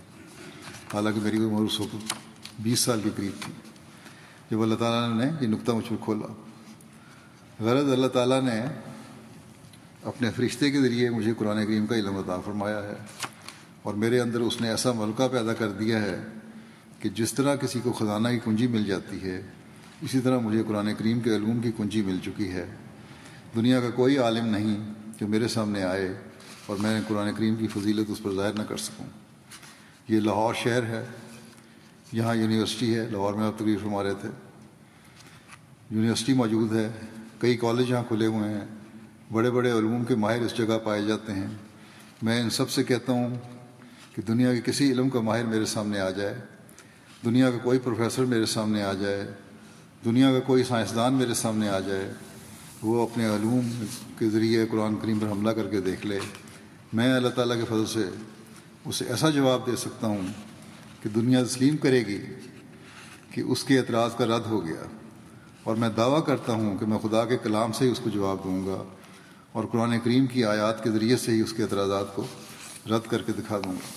حالانکہ 0.95 1.21
میری 1.21 1.37
عمر 1.37 1.63
اس 1.63 1.81
وقت 1.81 2.15
بیس 2.59 2.81
سال 2.81 3.01
کے 3.05 3.11
قریب 3.17 3.43
تھی۔ 3.45 3.53
جب 4.51 4.63
اللہ 4.63 4.75
تعالیٰ 4.75 5.25
نے 5.25 5.31
یہ 5.41 5.47
نقطہ 5.47 5.73
مجھ 5.73 5.89
پر 5.89 5.97
کھولا۔ 6.01 6.33
غرض 7.61 7.93
اللہ 7.93 8.07
تعالیٰ 8.07 8.43
نے 8.43 8.63
اپنے 10.03 10.31
فرشتے 10.31 10.71
کے 10.71 10.81
ذریعے 10.81 11.11
مجھے 11.11 11.33
قرآن 11.39 11.67
کریم 11.67 11.87
کا 11.87 11.95
علم 11.95 12.17
عطا 12.17 12.41
فرمایا 12.41 12.83
ہے۔ 12.83 12.95
اور 13.83 13.95
میرے 13.95 14.21
اندر 14.21 14.41
اس 14.41 14.61
نے 14.61 14.71
ایسا 14.71 14.93
ملکہ 14.93 15.29
پیدا 15.29 15.55
کر 15.55 15.71
دیا 15.73 16.03
ہے 16.03 16.25
کہ 16.99 17.09
جس 17.09 17.35
طرح 17.35 17.57
کسی 17.57 17.81
کو 17.83 17.93
خزانہ 17.93 18.29
کی 18.29 18.39
کنجی 18.45 18.67
مل 18.67 18.85
جاتی 18.85 19.23
ہے، 19.23 19.43
اسی 20.03 20.21
طرح 20.21 20.39
مجھے 20.39 20.63
قرآن 20.69 20.95
کریم 20.99 21.21
کے 21.21 21.37
علوم 21.37 21.61
کی 21.61 21.73
کنجی 21.77 22.03
مل 22.03 22.19
چکی 22.25 22.49
ہے۔ 22.49 22.67
دنیا 23.57 23.81
کا 23.81 23.91
کوئی 23.91 24.19
عالم 24.19 24.47
نہیں 24.47 24.93
جو 25.21 25.29
میرے 25.29 25.49
سامنے 25.49 25.83
آئے 25.83 26.15
اور 26.67 26.77
میں 26.77 27.01
قرآن 27.09 27.35
کریم 27.35 27.57
کی 27.57 27.69
فضیلت 27.69 28.11
اس 28.11 28.23
پر 28.23 28.35
ظاہر 28.35 28.53
نہ 28.53 28.63
کر 28.63 28.77
سکوں۔ 28.77 29.07
یہ 30.09 30.21
لاہور 30.21 30.55
شہر 30.55 30.83
ہے، 30.83 31.05
یہاں 32.13 32.35
یونیورسٹی 32.35 32.99
ہے، 32.99 33.07
لاہور 33.11 33.35
میں 33.35 33.45
آپ 33.45 33.59
تقریر 33.59 33.79
فرما 33.79 34.03
رہے 34.03 34.15
تھے۔ 34.15 34.29
یونیورسٹی 35.91 36.33
موجود 36.33 36.73
ہے، 36.73 36.91
کئی 37.39 37.57
کالج 37.57 37.91
یہاں 37.91 38.05
کھلے 38.09 38.27
ہوئے 38.27 38.51
ہیں۔ 38.51 38.65
بڑے 39.33 39.51
بڑے 39.51 39.73
علوم 39.73 40.05
کے 40.05 40.15
ماہر 40.15 40.41
اس 40.41 40.59
جگہ 40.59 40.79
پائے 40.85 41.03
جاتے 41.03 41.33
ہیں۔ 41.33 41.47
میں 42.23 42.41
ان 42.41 42.51
سب 42.51 42.71
سے 42.71 42.85
کہتا 42.85 43.13
ہوں 43.13 43.35
کہ 44.15 44.23
دنیا 44.23 44.55
کے 44.55 44.61
کسی 44.61 44.93
علم 44.93 45.09
کا 45.09 45.21
ماہر 45.21 45.45
میرے 45.45 45.65
سامنے 45.65 46.01
آ 46.01 46.11
جائے۔ 46.11 46.35
دنیا 47.25 47.51
کا 47.51 47.59
کوئی 47.59 47.79
پروفیسر 47.79 48.25
میرے 48.25 48.47
سامنے 48.47 48.83
آ 48.83 48.93
جائے۔ 48.93 49.31
دنیا 50.05 50.33
کا 50.33 50.41
کوئی 50.41 50.65
سائنسدان 50.65 51.15
میرے 51.15 51.35
سامنے 51.35 51.69
آ 51.69 51.81
جائے۔ 51.81 52.13
وہ 52.83 53.09
اپنے 53.09 53.27
علوم 53.27 53.85
کے 54.19 54.29
ذریعے 54.29 54.67
قرآن 54.67 54.97
کریم 54.97 55.19
پر 55.19 55.31
حملہ 55.31 55.51
کر 55.51 55.69
کے 55.71 55.81
دیکھ 55.81 56.07
لے۔ 56.07 56.19
میں 56.93 57.15
اللہ 57.15 57.29
تعالیٰ 57.29 57.57
کے 57.57 57.63
فضل 57.63 57.87
سے 57.87 58.09
اسے 58.85 59.05
ایسا 59.05 59.31
جواب 59.31 59.67
دے 59.67 59.77
سکتا 59.77 60.07
ہوں 60.07 60.27
کہ 61.03 61.09
دنیا 61.09 61.45
تسلیم 61.45 61.77
کرے 61.77 62.07
گی 62.07 62.21
کہ 63.31 63.41
اس 63.41 63.65
کے 63.65 63.79
اعتراض 63.79 64.11
کا 64.15 64.27
رد 64.27 64.47
ہو 64.47 64.67
گیا۔ 64.67 64.83
اور 65.63 65.77
میں 65.77 65.89
دعویٰ 65.89 66.25
کرتا 66.25 66.53
ہوں 66.53 66.79
کہ 66.79 66.87
میں 66.87 66.99
خدا 66.99 67.25
کے 67.25 67.37
کلام 67.37 67.73
سے 67.73 67.85
ہی 67.85 67.91
اس 67.91 68.01
کو 68.05 68.11
جواب 68.11 68.37
دوں 68.45 68.67
گا 68.67 68.83
اور 69.53 69.65
قرآن 69.65 70.01
کریم 70.01 70.27
کی 70.27 70.45
آیات 70.45 70.85
کے 70.85 70.91
ذریعے 70.91 71.17
سے 71.17 71.33
ہی 71.33 71.41
اس 71.41 71.53
کے 71.53 71.63
اعتراضات 71.63 72.17
کو 72.17 72.27
رد 72.87 73.11
کر 73.11 73.23
کے 73.23 73.33
دکھا 73.33 73.59
دوں 73.59 73.73
گا۔ 73.73 73.89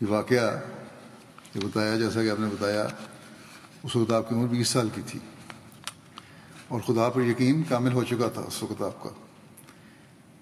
یہ 0.00 0.06
واقعہ 0.08 0.60
یہ 1.54 1.60
بتایا 1.60 1.96
جیسا 1.96 2.22
کہ 2.22 2.30
آپ 2.30 2.40
نے 2.40 2.46
بتایا، 2.46 2.86
اس 3.82 3.96
وقت 3.96 4.12
آپ 4.12 4.28
کی 4.28 4.34
عمر 4.34 4.46
بیس 4.46 4.68
سال 4.68 4.88
کی 4.94 5.00
تھی۔ 5.06 5.20
اور 6.68 6.80
خدا 6.80 7.08
پر 7.08 7.20
یقین 7.20 7.62
کامل 7.68 7.92
ہو 7.92 8.04
چکا 8.04 8.28
تھا 8.28 8.40
اس 8.40 8.62
وقت 8.62 8.82
آپ 8.82 9.02
کا۔ 9.02 9.10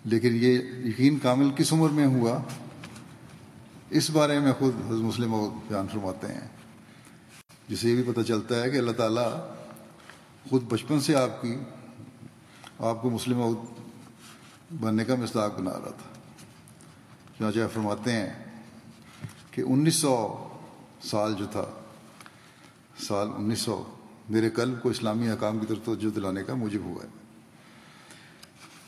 لیکن 0.05 0.29
یہ 0.35 0.59
یقین 0.85 1.19
کامل 1.19 1.51
کس 1.57 1.73
عمر 1.73 1.89
میں 1.89 2.07
ہوا؟ 2.07 2.39
اس 3.91 4.11
بارے 4.11 4.39
میں 4.39 4.53
خود 4.53 4.75
حضرت 4.75 5.01
مسلم 5.01 5.35
بیان 5.69 5.87
فرماتے 5.93 6.27
ہیں۔ 6.27 6.49
جسے 7.69 7.91
یہ 7.91 8.03
بھی 8.03 8.13
پتہ 8.13 8.21
چلتا 8.21 8.63
ہے 8.63 8.71
کہ 8.71 8.77
اللہ 8.77 8.93
تعالیٰ 8.93 9.33
خود 10.51 10.63
بچپن 10.63 11.01
سے 11.01 11.17
آپ 11.17 11.43
کی، 11.43 11.57
آپ 12.79 13.03
کو 13.03 13.11
مسلم 13.11 13.55
بننے 14.81 15.05
کا 15.05 15.15
مصداق 15.15 15.59
بنا 15.59 15.71
رہا 15.71 15.91
تھا۔ 15.91 16.21
چنانچہ 17.39 17.59
فرماتے 17.75 18.13
ہیں 18.13 18.45
کہ 19.51 19.61
انیس 19.61 19.95
سو 19.95 20.49
سال 21.03 21.35
جو 21.35 21.47
تھا، 21.47 21.65
سال 22.99 23.29
انیس 23.37 23.59
سو 23.59 23.85
میرے 24.33 24.51
قلب 24.51 24.83
کو 24.83 24.89
اسلامی 24.89 25.31
حکام 25.31 25.59
کی 25.59 25.67
طرف 25.67 25.79
توجہ 25.85 26.15
دلانے 26.15 26.45
کا 26.45 26.55
موجب 26.55 26.81
ہوا 26.85 27.05
ہے۔ 27.05 27.09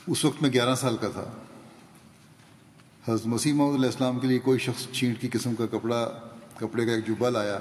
اس 0.06 0.24
وقت 0.24 0.42
میں 0.42 0.52
گیارہ 0.52 0.74
سال 0.74 0.96
کا 0.96 1.08
تھا۔ 1.08 1.32
حضرت 3.08 3.26
مسیح 3.26 3.52
محمد 3.52 3.74
علیہ 3.74 3.86
السلام 3.86 4.18
کے 4.18 4.26
لیے 4.26 4.38
کوئی 4.38 4.58
شخص 4.58 4.86
چھینٹ 4.92 5.20
کی 5.20 5.28
قسم 5.28 5.54
کا 5.54 5.66
کپڑا، 5.66 6.12
کپڑے 6.56 6.86
کا 6.86 6.92
ایک 6.92 7.06
جبہ 7.06 7.30
لایا۔ 7.30 7.58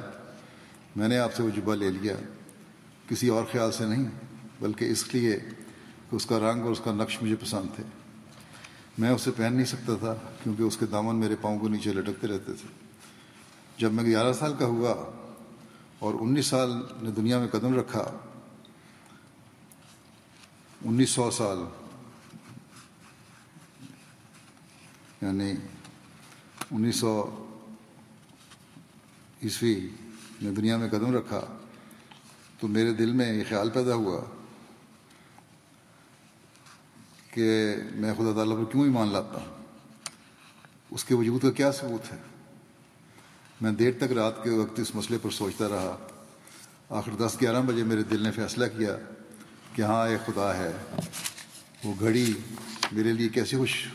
میں 0.96 1.08
نے 1.08 1.18
آپ 1.18 1.36
سے 1.36 1.44
وہ 1.44 1.50
جبہ 1.50 1.76
لے 1.76 1.92
لیا۔ 1.92 2.14
کسی 3.10 3.28
اور 3.28 3.44
خیال 3.52 3.72
سے 3.72 3.86
نہیں، 3.86 4.10
بلکہ 4.60 4.86
اس 4.86 5.14
لیے 5.14 5.40
کہ 6.10 6.16
اس 6.16 6.26
کا 6.26 6.40
رنگ 6.40 6.62
اور 6.62 6.72
اس 6.72 6.82
کا 6.84 6.94
نقش 6.94 7.24
مجھے 7.24 7.36
پسند 7.36 7.76
تھے۔ 7.76 7.84
میں 8.98 9.10
اسے 9.10 9.32
پہن 9.32 9.54
نہیں 9.54 9.66
سکتا 9.66 9.94
تھا، 10.00 10.16
کیونکہ 10.44 10.64
اس 10.64 10.78
کے 10.78 10.86
دامن 10.86 11.16
میرے 11.16 11.36
پاؤں 11.42 11.60
کو 11.60 11.68
نیچے 11.68 11.94
لٹکتے 11.94 12.28
رہتے 12.28 12.54
تھے۔ 12.54 12.68
جب 13.78 13.94
میں 13.94 14.04
گیارہ 14.04 14.34
سال 14.34 14.54
کا 14.60 14.66
ہوا 14.66 15.20
اور 16.04 16.14
انیس 16.20 16.46
سال 16.46 16.72
نے 17.02 17.12
دنیا 17.12 17.40
میں 17.40 17.48
قدم 17.48 17.80
رکھا، 17.80 18.04
انیس 20.86 21.10
سو 21.10 21.32
سال 21.32 21.58
یعنی 25.22 25.52
انیس 26.72 26.96
سو 26.96 27.14
عیسوی 29.44 29.90
نے 30.42 30.52
دنیا 30.52 30.78
میں 30.78 30.90
قدم 30.90 31.16
رکھا 31.16 31.42
تو 32.60 32.68
میرے 32.68 32.94
دل 32.94 33.12
میں 33.12 33.34
یہ 33.34 33.44
خیال 33.50 33.70
پیدا 33.70 33.94
ہوا 33.94 34.22
کہ 37.32 37.76
میں 37.96 38.14
خدا 38.18 38.34
تعالیٰ 38.36 38.58
پر 38.58 38.72
کیوں 38.72 38.84
ایمان 38.84 39.08
لاتا؟ 39.08 39.42
ہوں 39.42 39.62
اس 40.92 41.06
کے 41.06 41.16
وجود 41.16 41.42
کا 41.42 41.52
کیا 41.52 41.72
ثبوت 41.72 42.12
ہے؟ 42.12 42.18
میں 43.64 43.72
دیر 43.72 43.92
تک 43.98 44.12
رات 44.12 44.44
کے 44.44 44.50
وقت 44.50 44.80
اس 44.80 44.96
مسئلے 44.96 45.18
پر 45.22 45.30
سوچتا 45.30 45.70
رہا۔ 45.70 46.08
آخر 46.90 47.12
دس 47.12 47.38
گیارہ 47.42 47.62
بجے 47.62 47.84
میرے 47.84 48.04
دل 48.04 48.22
نے 48.22 48.32
فیصلہ 48.32 48.66
کیا 48.78 48.98
کہ 49.74 49.82
ہاں 49.82 50.08
ایک 50.08 50.26
خدا 50.26 50.58
ہے، 50.58 50.72
وہ 51.84 51.94
گھڑی 52.00 52.34
میرے 52.92 53.14
لیے 53.14 53.30
کیسی 53.30 53.58
خوش، 53.58 53.88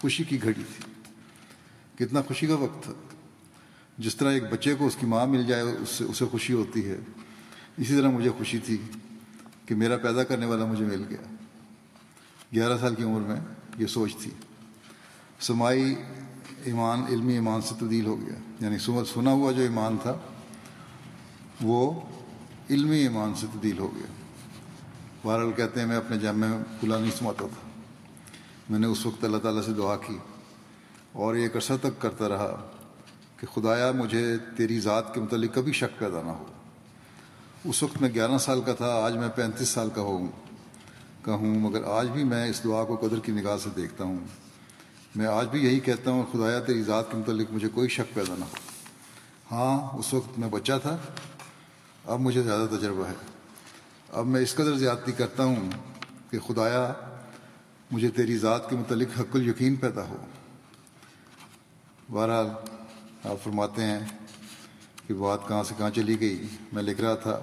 خوشی 0.00 0.24
کی 0.24 0.42
گھڑی 0.42 0.62
تھی۔ 0.76 1.02
کتنا 1.98 2.22
خوشی 2.22 2.46
کا 2.46 2.54
وقت 2.54 2.82
تھا۔ 2.82 2.92
جس 3.98 4.16
طرح 4.16 4.32
ایک 4.32 4.42
بچے 4.52 4.74
کو 4.74 4.86
اس 4.86 4.96
کی 5.00 5.06
ماں 5.06 5.26
مل 5.26 5.46
جائے، 5.46 5.62
اس 5.62 5.88
سے، 5.88 6.04
اسے 6.04 6.24
خوشی 6.24 6.52
ہوتی 6.52 6.90
ہے۔ 6.90 6.96
اسی 7.76 7.96
طرح 7.96 8.08
مجھے 8.08 8.30
خوشی 8.30 8.58
تھی 8.58 8.76
کہ 9.66 9.74
میرا 9.74 9.96
پیدا 9.96 10.24
کرنے 10.24 10.46
والا 10.46 10.64
مجھے 10.64 10.84
مل 10.84 11.04
گیا۔ 11.08 11.34
گیارہ 12.54 12.78
سال 12.80 12.94
کی 12.94 13.02
عمر 13.02 13.20
میں 13.20 13.40
یہ 13.78 13.86
سوچ 13.86 14.16
تھی۔ 14.16 14.30
سمائی 15.40 15.94
ایمان، 16.66 17.04
علمی 17.08 17.32
ایمان 17.32 17.62
سے 17.62 17.74
تبدیل 17.80 18.06
ہو 18.06 18.16
گیا۔ 18.20 18.64
یعنی 18.64 18.78
سنا 19.04 19.30
ہوا 19.30 19.52
جو 19.52 19.62
ایمان 19.62 19.96
تھا، 20.02 20.14
وہ 21.62 22.00
علمی 22.70 22.96
ایمان 22.96 23.34
سے 23.34 23.46
تبدیل 23.54 23.78
ہو 23.78 23.94
گیا۔ 23.96 24.06
بہرحال 25.24 25.52
کہتے 25.52 25.80
ہیں، 25.80 25.86
میں 25.86 25.96
اپنے 25.96 26.18
جامع 26.18 26.46
میں 26.46 26.58
کھلا 26.80 26.98
نہیں 26.98 27.10
سماتا 27.18 27.46
تھا۔ 27.46 27.80
میں 28.70 28.78
نے 28.78 28.86
اس 28.86 29.06
وقت 29.06 29.24
اللہ 29.24 29.36
تعالیٰ 29.36 29.62
سے 29.62 29.72
دعا 29.72 29.96
کی 29.96 30.18
اور 31.12 31.34
ایک 31.34 31.56
عرصہ 31.56 31.72
تک 31.82 32.02
کرتا 32.02 32.28
رہا 32.28 32.70
کہ 33.36 33.46
خدایا، 33.54 33.92
مجھے 33.92 34.36
تیری 34.56 34.80
ذات 34.80 35.14
کے 35.14 35.20
متعلق 35.20 35.54
کبھی 35.54 35.72
شک 35.72 35.98
پیدا 35.98 36.22
نہ 36.22 36.30
ہو۔ 36.30 36.44
اس 37.64 37.82
وقت 37.82 38.02
میں 38.02 38.14
گیارہ 38.14 38.38
سال 38.38 38.60
کا 38.60 38.74
تھا، 38.74 39.04
آج 39.04 39.16
میں 39.16 39.28
پینتیس 39.28 39.68
سال 39.68 39.88
کا 39.94 40.02
ہوں 40.02 40.26
کا 41.22 41.34
ہوں، 41.34 41.60
مگر 41.60 41.84
آج 41.84 42.08
بھی 42.08 42.24
میں 42.24 42.46
اس 42.46 42.64
دعا 42.64 42.84
کو 42.84 42.96
قدر 42.96 43.18
کی 43.18 43.32
نگاہ 43.32 43.56
سے 43.56 43.70
دیکھتا 43.76 44.04
ہوں۔ 44.04 44.45
میں 45.16 45.26
آج 45.26 45.46
بھی 45.48 45.64
یہی 45.64 45.80
کہتا 45.80 46.10
ہوں، 46.10 46.22
خدایا 46.32 46.60
تیری 46.60 46.82
ذات 46.82 47.10
کے 47.10 47.16
متعلق 47.16 47.52
مجھے 47.52 47.68
کوئی 47.68 47.88
شک 47.88 48.14
پیدا 48.14 48.34
نہ 48.38 48.44
ہو۔ 48.44 48.54
ہاں 49.50 49.98
اس 49.98 50.14
وقت 50.14 50.38
میں 50.38 50.48
بچہ 50.48 50.72
تھا، 50.82 50.96
اب 52.04 52.20
مجھے 52.20 52.42
زیادہ 52.42 52.76
تجربہ 52.76 53.08
ہے۔ 53.08 53.14
اب 54.08 54.26
میں 54.26 54.40
اس 54.40 54.54
قدر 54.54 54.76
زیادتی 54.76 55.12
کرتا 55.12 55.44
ہوں 55.44 55.70
کہ 56.30 56.38
خدایا، 56.38 56.92
مجھے 57.90 58.08
تیری 58.08 58.38
ذات 58.38 58.70
کے 58.70 58.76
متعلق 58.76 59.20
حق 59.20 59.36
الیقین 59.36 59.76
پیدا 59.76 60.02
ہو۔ 60.02 60.16
بہرحال، 62.10 62.46
آپ 63.24 63.44
فرماتے 63.44 63.82
ہیں 63.82 64.00
کہ 65.06 65.14
بات 65.14 65.48
کہاں 65.48 65.62
سے 65.62 65.74
کہاں 65.78 65.90
چلی 65.90 66.20
گئی۔ 66.20 66.46
میں 66.72 66.82
لکھ 66.82 67.00
رہا 67.00 67.14
تھا 67.14 67.40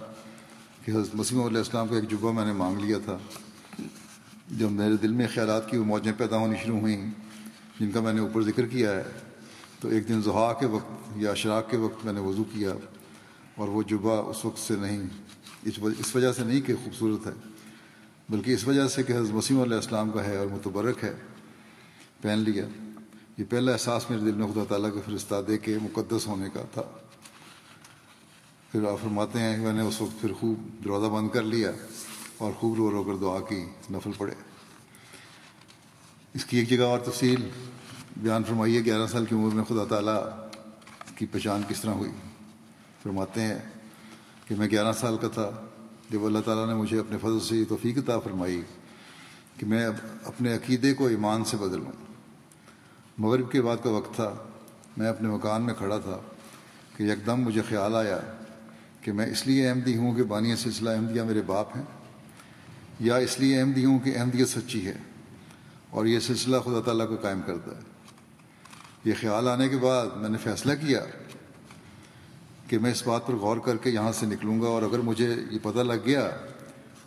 کہ 0.86 0.92
حضرت 0.92 1.16
مسیم 1.16 1.44
علیہ 1.44 1.58
السلام 1.58 1.88
کا 1.88 1.96
ایک 1.96 2.12
جبہ 2.12 2.32
میں 2.32 2.46
نے 2.46 2.54
مانگ 2.54 2.80
لیا 2.80 2.98
تھا۔ 3.06 3.18
جب 4.48 4.72
میرے 4.72 4.98
دل 4.98 5.12
میں 5.12 5.28
خیالات 5.34 5.72
کی 5.72 5.78
وہ 5.78 5.86
موجیں 5.86 6.14
پیدا 6.18 6.38
ہونی 6.38 6.56
شروع 6.64 6.80
ہوئیں 6.80 7.12
جن 7.84 7.92
کا 7.92 8.02
میں 8.02 8.14
نے 8.14 8.20
اوپر 8.20 8.42
ذکر 8.42 8.68
کیا 8.68 8.92
ہے، 8.92 9.04
تو 9.80 9.90
ایک 9.90 10.08
دن 10.10 10.22
ضحا 10.22 10.52
کے 10.54 10.66
وقت 10.66 11.18
یا 11.18 11.32
اشراق 11.32 11.70
کے 11.70 11.78
وقت 11.78 12.06
میں 12.06 12.14
نے 12.14 12.20
وضو 12.20 12.44
کیا 12.44 12.74
اور 13.56 13.68
وہ 13.68 13.82
جبہ 13.84 14.16
اس 14.30 14.46
وقت 14.46 14.60
سے 14.60 14.76
نہیں، 14.76 15.02
اس 15.64 16.16
وجہ 16.16 16.32
سے 16.34 16.44
نہیں 16.44 16.62
کہ 16.62 16.74
خوبصورت 16.84 17.28
ہے، 17.28 17.32
بلکہ 18.30 18.52
اس 18.52 18.68
وجہ 18.68 18.88
سے 18.88 19.04
کہ 19.04 19.14
حضرت 19.14 19.34
وسیم 19.36 19.62
علیہ 19.62 19.76
السلام 19.76 20.12
کا 20.12 20.24
ہے 20.24 20.38
اور 20.38 20.48
متبرک 20.48 21.04
ہے، 21.04 21.14
پہن 22.22 22.40
لیا۔ 22.40 22.66
یہ 23.38 23.44
پہلا 23.50 23.72
احساس 23.72 24.10
میرے 24.10 24.22
دل 24.22 24.32
میں 24.32 24.48
خدا 24.48 24.64
تعالیٰ 24.70 24.94
کے 24.94 25.00
فرستادے 25.06 25.58
کے 25.58 25.78
مقدس 25.82 26.28
ہونے 26.28 26.50
کا 26.54 26.64
تھا۔ 26.74 26.84
پھر 28.72 28.88
آپ 28.88 29.02
فرماتے 29.02 29.40
ہیں 29.40 29.56
کہ 29.58 29.64
میں 29.64 29.74
نے 29.74 29.82
اس 29.82 30.02
وقت 30.02 30.22
پھر 30.22 30.34
خوب 30.34 30.84
دروازہ 30.84 31.06
بند 31.06 31.30
کر 31.30 31.44
لیا 31.44 31.72
اور 32.38 32.52
خوب 32.52 32.76
رو 32.76 32.92
رو 32.92 33.04
کر 33.04 33.16
دعا 33.22 33.40
کی، 33.40 33.64
نفل 33.92 34.12
پڑے۔ 34.18 34.34
اس 36.34 36.46
کی 36.46 36.58
ایک 36.58 36.70
جگہ 36.70 36.84
اور 36.84 37.00
تفصیل 37.00 37.50
بیان 38.18 38.44
فرمائیے، 38.44 38.84
گیارہ 38.86 39.08
سال 39.08 39.26
کی 39.26 39.36
عمر 39.36 39.54
میں 39.56 39.64
خدا 39.64 39.84
تعالیٰ 39.90 40.22
کی 41.16 41.26
پہچان 41.26 41.62
کس 41.68 41.82
طرح 41.82 41.92
ہوئی؟ 41.92 42.12
فرماتے 43.04 43.42
ہیں 43.42 43.58
کہ 44.48 44.56
میں 44.56 44.70
گیارہ 44.72 44.94
سال 44.94 45.18
کا 45.18 45.28
تھا، 45.28 45.50
جب 46.10 46.26
اللہ 46.26 46.40
تعالیٰ 46.46 46.66
نے 46.68 46.74
مجھے 46.74 47.00
اپنے 47.00 47.18
فضل 47.18 47.40
سے 47.40 47.56
یہ 47.56 47.66
توفیق 47.70 47.98
عطا 47.98 48.20
فرمائی 48.20 48.62
کہ 49.58 49.66
میں 49.66 49.86
اپنے 50.24 50.56
عقیدے 50.56 50.94
کو 50.94 51.08
ایمان 51.08 51.44
سے 51.44 51.58
بدلوں۔ 51.58 51.92
مغرب 53.18 53.52
کے 53.52 53.62
بعد 53.62 53.78
کا 53.84 53.90
وقت 53.90 54.16
تھا، 54.16 54.34
میں 54.98 55.08
اپنے 55.08 55.30
مکان 55.30 55.62
میں 55.62 55.74
کھڑا 55.74 55.98
تھا 55.98 56.20
کہ 56.98 57.04
یکدم 57.04 57.42
مجھے 57.42 57.62
خیال 57.70 57.96
آیا 57.96 58.20
کہ 59.02 59.12
میں 59.12 59.26
اس 59.26 59.48
لیے 59.48 59.70
احمدی 59.70 59.98
ہوں 59.98 60.14
کہ 60.16 60.24
بانی 60.24 60.56
سلسلہ 60.56 60.90
احمدیہ 60.90 61.22
میرے 61.22 61.42
باپ 61.42 61.76
ہیں، 61.76 61.84
یا 63.00 63.16
اس 63.16 63.40
لیے 63.40 63.60
احمدی 63.60 63.86
ہوں 63.86 64.00
کہ 64.00 64.18
احمدیت 64.18 64.50
سچی 64.50 64.86
ہے۔ 64.88 64.98
اور 65.94 66.06
یہ 66.06 66.20
سلسلہ 66.20 66.58
خدا 66.66 66.82
تعالیٰ 66.86 67.08
کو 67.08 67.16
قائم 67.16 67.42
کرتا 67.46 67.72
ہے۔ 67.72 67.82
یہ 69.06 69.14
خیال 69.20 69.48
آنے 69.48 69.70
کے 69.70 69.78
بعد 69.78 70.06
میں 70.16 70.30
نے 70.30 70.38
فیصلہ 70.38 70.74
کیا 70.74 71.00
کہ 72.68 72.78
میں 72.80 72.92
اس 72.92 73.08
بات 73.08 73.28
پر 73.28 73.34
غور 73.34 73.58
کر 73.58 73.78
کے 73.78 73.90
یہاں 73.90 74.12
سے 74.12 74.26
نکلوں 74.26 74.62
گا 74.62 74.68
اور 74.68 74.82
اگر 74.82 75.00
مجھے 75.00 75.36
یہ 75.52 75.60
پتہ 75.62 75.80
لگ 75.80 75.94
گیا 76.06 76.32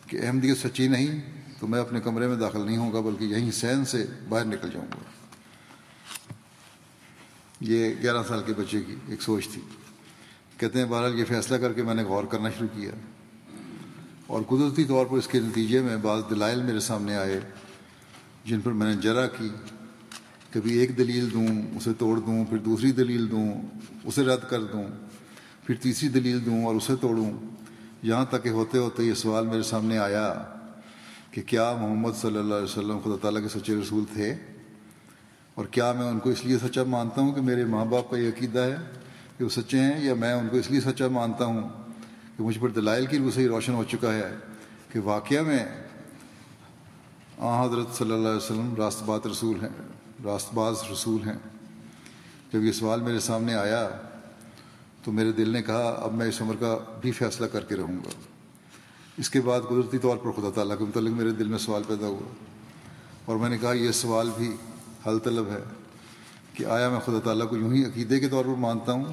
کہ 0.06 0.18
احمدیت 0.22 0.58
سچی 0.58 0.88
نہیں، 0.88 1.22
تو 1.60 1.66
میں 1.66 1.80
اپنے 1.80 2.00
کمرے 2.00 2.26
میں 2.26 2.36
داخل 2.36 2.66
نہیں 2.66 2.76
ہوں 2.76 2.92
گا 2.92 3.00
بلکہ 3.00 3.24
یہیں 3.24 3.50
سین 3.50 3.84
سے 3.84 4.06
باہر 4.28 4.44
نکل 4.44 4.70
جاؤں 4.70 4.86
گا۔ 4.86 5.02
یہ 7.60 7.94
گیارہ 8.02 8.22
سال 8.28 8.42
کے 8.46 8.52
بچے 8.56 8.80
کی 8.82 8.96
ایک 9.08 9.22
سوچ 9.22 9.48
تھی۔ 9.48 9.62
کہتے 10.58 10.78
ہیں، 10.78 10.86
بہرحال 10.86 11.18
یہ 11.18 11.24
فیصلہ 11.24 11.56
کر 11.56 11.72
کے 11.72 11.82
میں 11.82 11.94
نے 11.94 12.02
غور 12.02 12.24
کرنا 12.24 12.50
شروع 12.50 12.68
کیا۔ 12.74 12.90
اور 14.26 14.42
قدرتی 14.48 14.84
طور 14.84 15.06
پر 15.06 15.16
اس 15.16 15.28
کے 15.28 15.40
نتیجے 15.40 15.80
میں 15.80 15.96
بعض 15.96 16.20
دلائل 16.30 16.62
میرے 16.62 16.80
سامنے 16.80 17.16
آئے۔ 17.16 17.40
جن 18.46 18.60
پر 18.60 18.72
میں 18.72 18.94
نے 18.94 19.00
جرا 19.00 19.26
کی، 19.26 19.48
کبھی 20.50 20.78
ایک 20.78 20.98
دلیل 20.98 21.32
دوں، 21.32 21.76
اسے 21.76 21.90
توڑ 21.98 22.20
دوں، 22.20 22.44
پھر 22.44 22.58
دوسری 22.58 22.92
دلیل 22.92 23.30
دوں، 23.30 23.62
اسے 24.04 24.24
رد 24.24 24.50
کر 24.50 24.62
دوں، 24.62 24.84
پھر 25.64 25.74
تیسری 25.74 26.08
دلیل 26.08 26.46
دوں 26.46 26.64
اور 26.64 26.74
اسے 26.74 26.92
توڑوں۔ 27.00 27.30
یہاں 28.02 28.24
تک 28.24 28.42
کہ 28.42 28.48
ہوتے 28.48 28.78
ہوتے 28.78 29.02
یہ 29.02 29.14
سوال 29.14 29.46
میرے 29.46 29.62
سامنے 29.62 29.98
آیا 29.98 30.44
کہ 31.30 31.42
کیا 31.46 31.72
محمد 31.80 32.12
صلی 32.20 32.38
اللہ 32.38 32.54
علیہ 32.54 32.64
وسلم 32.64 32.98
خدا 32.98 33.16
تعالیٰ 33.22 33.42
کے 33.42 33.48
سچے 33.48 33.74
رسول 33.74 34.04
تھے؟ 34.12 34.34
اور 35.54 35.66
کیا 35.66 35.92
میں 35.92 36.06
ان 36.06 36.18
کو 36.18 36.30
اس 36.30 36.44
لیے 36.44 36.58
سچا 36.58 36.82
مانتا 36.84 37.20
ہوں 37.20 37.32
کہ 37.32 37.40
میرے 37.40 37.64
ماں 37.64 37.84
باپ 37.84 38.10
کا 38.10 38.18
یہ 38.18 38.28
عقیدہ 38.28 38.58
ہے 38.58 38.76
کہ 39.38 39.44
وہ 39.44 39.48
سچے 39.48 39.80
ہیں 39.80 40.04
یا 40.04 40.14
میں 40.14 40.32
ان 40.32 40.48
کو 40.48 40.56
اس 40.56 40.70
لیے 40.70 40.80
سچا 40.80 41.08
مانتا 41.08 41.44
ہوں 41.44 41.68
کہ 42.36 42.44
مجھ 42.44 42.58
پر 42.58 42.68
دلائل 42.68 43.06
کی 43.06 43.18
روح 43.18 43.30
سے 43.30 43.40
ہی 43.40 43.48
روشن 43.48 43.74
ہو 43.74 43.84
چکا 43.84 44.14
ہے 44.14 44.36
کہ 44.92 45.00
واقعہ 45.00 45.42
میں 45.42 45.85
آ، 47.38 47.64
حضرت 47.64 47.96
صلی 47.96 48.12
اللہ 48.12 48.28
علیہ 48.28 48.36
وسلم 48.36 48.74
راست 48.74 49.02
بات 49.02 49.26
رسول 49.26 49.62
ہیں، 49.62 49.68
راست 50.24 50.54
باز 50.54 50.76
رسول 50.92 51.28
ہیں۔ 51.28 51.38
جب 52.52 52.62
یہ 52.62 52.72
سوال 52.72 53.00
میرے 53.00 53.20
سامنے 53.20 53.54
آیا 53.54 53.88
تو 55.04 55.12
میرے 55.12 55.32
دل 55.32 55.50
نے 55.50 55.62
کہا، 55.62 56.00
اب 56.02 56.14
میں 56.14 56.26
اس 56.26 56.42
عمر 56.42 56.56
کا 56.60 56.78
بھی 57.00 57.12
فیصلہ 57.12 57.46
کر 57.46 57.64
کے 57.64 57.76
رہوں 57.76 57.96
گا۔ 57.96 58.10
اس 59.16 59.30
کے 59.30 59.40
بعد 59.40 59.60
قدرتی 59.60 59.98
طور 59.98 60.16
پر 60.16 60.30
خدا 60.30 60.50
تعالیٰ 60.54 60.78
کے 60.78 60.84
متعلق 60.84 61.10
میرے 61.10 61.30
دل 61.30 61.48
میں 61.48 61.58
سوال 61.58 61.82
پیدا 61.86 62.06
ہوا۔ 62.06 62.34
اور 63.24 63.36
میں 63.36 63.48
نے 63.48 63.58
کہا، 63.58 63.72
یہ 63.72 63.90
سوال 63.90 64.30
بھی 64.36 64.56
حل 65.06 65.18
طلب 65.18 65.48
ہے 65.50 65.62
کہ 66.54 66.64
آیا 66.64 66.88
میں 66.88 67.00
خدا 67.00 67.20
تعالیٰ 67.24 67.48
کو 67.48 67.56
یوں 67.56 67.74
ہی 67.74 67.84
عقیدے 67.84 68.20
کے 68.20 68.28
طور 68.28 68.44
پر 68.44 68.54
مانتا 68.58 68.92
ہوں 68.92 69.04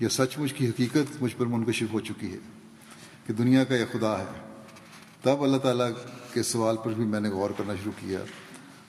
یہ 0.00 0.08
سچ 0.08 0.38
مجھ 0.38 0.54
کی 0.54 0.68
حقیقت 0.68 1.22
مجھ 1.22 1.36
پر 1.36 1.46
منکشف 1.46 1.92
ہو 1.92 2.00
چکی 2.00 2.32
ہے 2.32 2.38
کہ 3.26 3.32
دنیا 3.32 3.64
کا 3.64 3.76
یہ 3.76 3.84
خدا 3.92 4.18
ہے۔ 4.18 4.24
تب 5.22 5.42
اللہ 5.42 5.56
تعالیٰ 5.56 5.88
کے 6.36 6.42
سوال 6.42 6.76
پر 6.84 6.92
بھی 6.92 7.04
میں 7.04 7.20
نے 7.20 7.28
غور 7.28 7.50
کرنا 7.56 7.74
شروع 7.74 7.92
کیا 8.00 8.18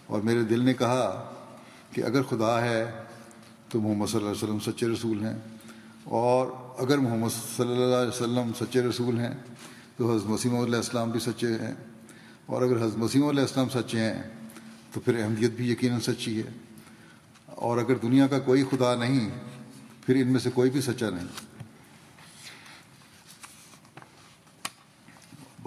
اور 0.08 0.22
میرے 0.22 0.44
دل 0.44 0.64
نے 0.66 0.74
کہا 0.74 1.10
کہ 1.92 2.04
اگر 2.04 2.24
خدا 2.24 2.62
ہے 2.62 2.80
تو 3.70 3.82
محمد 3.82 4.08
صلی 4.08 4.20
اللہ 4.20 4.30
علیہ 4.30 4.44
وسلم 4.44 4.60
سچے 4.66 4.88
رسول 4.88 5.24
ہیں 5.26 5.34
اور 6.18 6.48
اگر 6.78 6.98
محمد 6.98 7.34
صلی 7.58 7.72
اللہ 7.74 7.96
علیہ 7.96 8.08
وسلم 8.08 8.52
سچے 8.60 8.82
رسول 8.82 9.20
ہیں 9.20 9.34
تو 9.98 10.14
حضرت 10.14 10.30
مسیم 10.30 10.56
علیہ 10.56 10.76
السلام 10.76 11.12
بھی 11.12 11.20
سچے 11.20 11.48
ہیں 11.48 11.74
اور 12.46 12.62
اگر 12.62 12.78
حضرت 12.78 12.98
مسیم 12.98 13.28
علیہ 13.28 13.42
السلام 13.42 13.70
سچے 13.70 14.00
ہیں 14.00 14.22
تو 14.94 15.00
پھر 15.00 15.24
احمدیت 15.24 15.52
بھی 15.52 15.72
یقیناً 15.72 16.00
سچی 16.00 16.38
ہے 16.38 16.50
اور 17.46 17.78
اگر 17.78 17.96
دنیا 17.96 18.28
کا 18.28 18.40
کوئی 18.40 18.64
خدا 18.72 18.96
نہیں، 18.96 19.30
پھر 20.06 20.16
ان 20.16 20.28
میں 20.28 20.40
سے 20.40 20.50
کوئی 20.54 20.70
بھی 20.70 20.82
سچا 20.82 21.10
نہیں۔ 21.10 21.47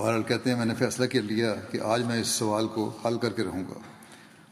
بہرحال 0.00 0.22
کہتے 0.22 0.50
ہیں 0.50 0.56
میں 0.56 0.66
نے 0.66 0.74
فیصلہ 0.74 1.06
کر 1.06 1.22
لیا 1.22 1.54
کہ 1.54 1.80
آج 1.80 2.02
میں 2.02 2.20
اس 2.20 2.26
سوال 2.26 2.68
کو 2.68 2.98
حل 3.06 3.18
کر 3.18 3.30
کے 3.30 3.44
رہوں 3.44 3.64
گا۔ 3.68 3.74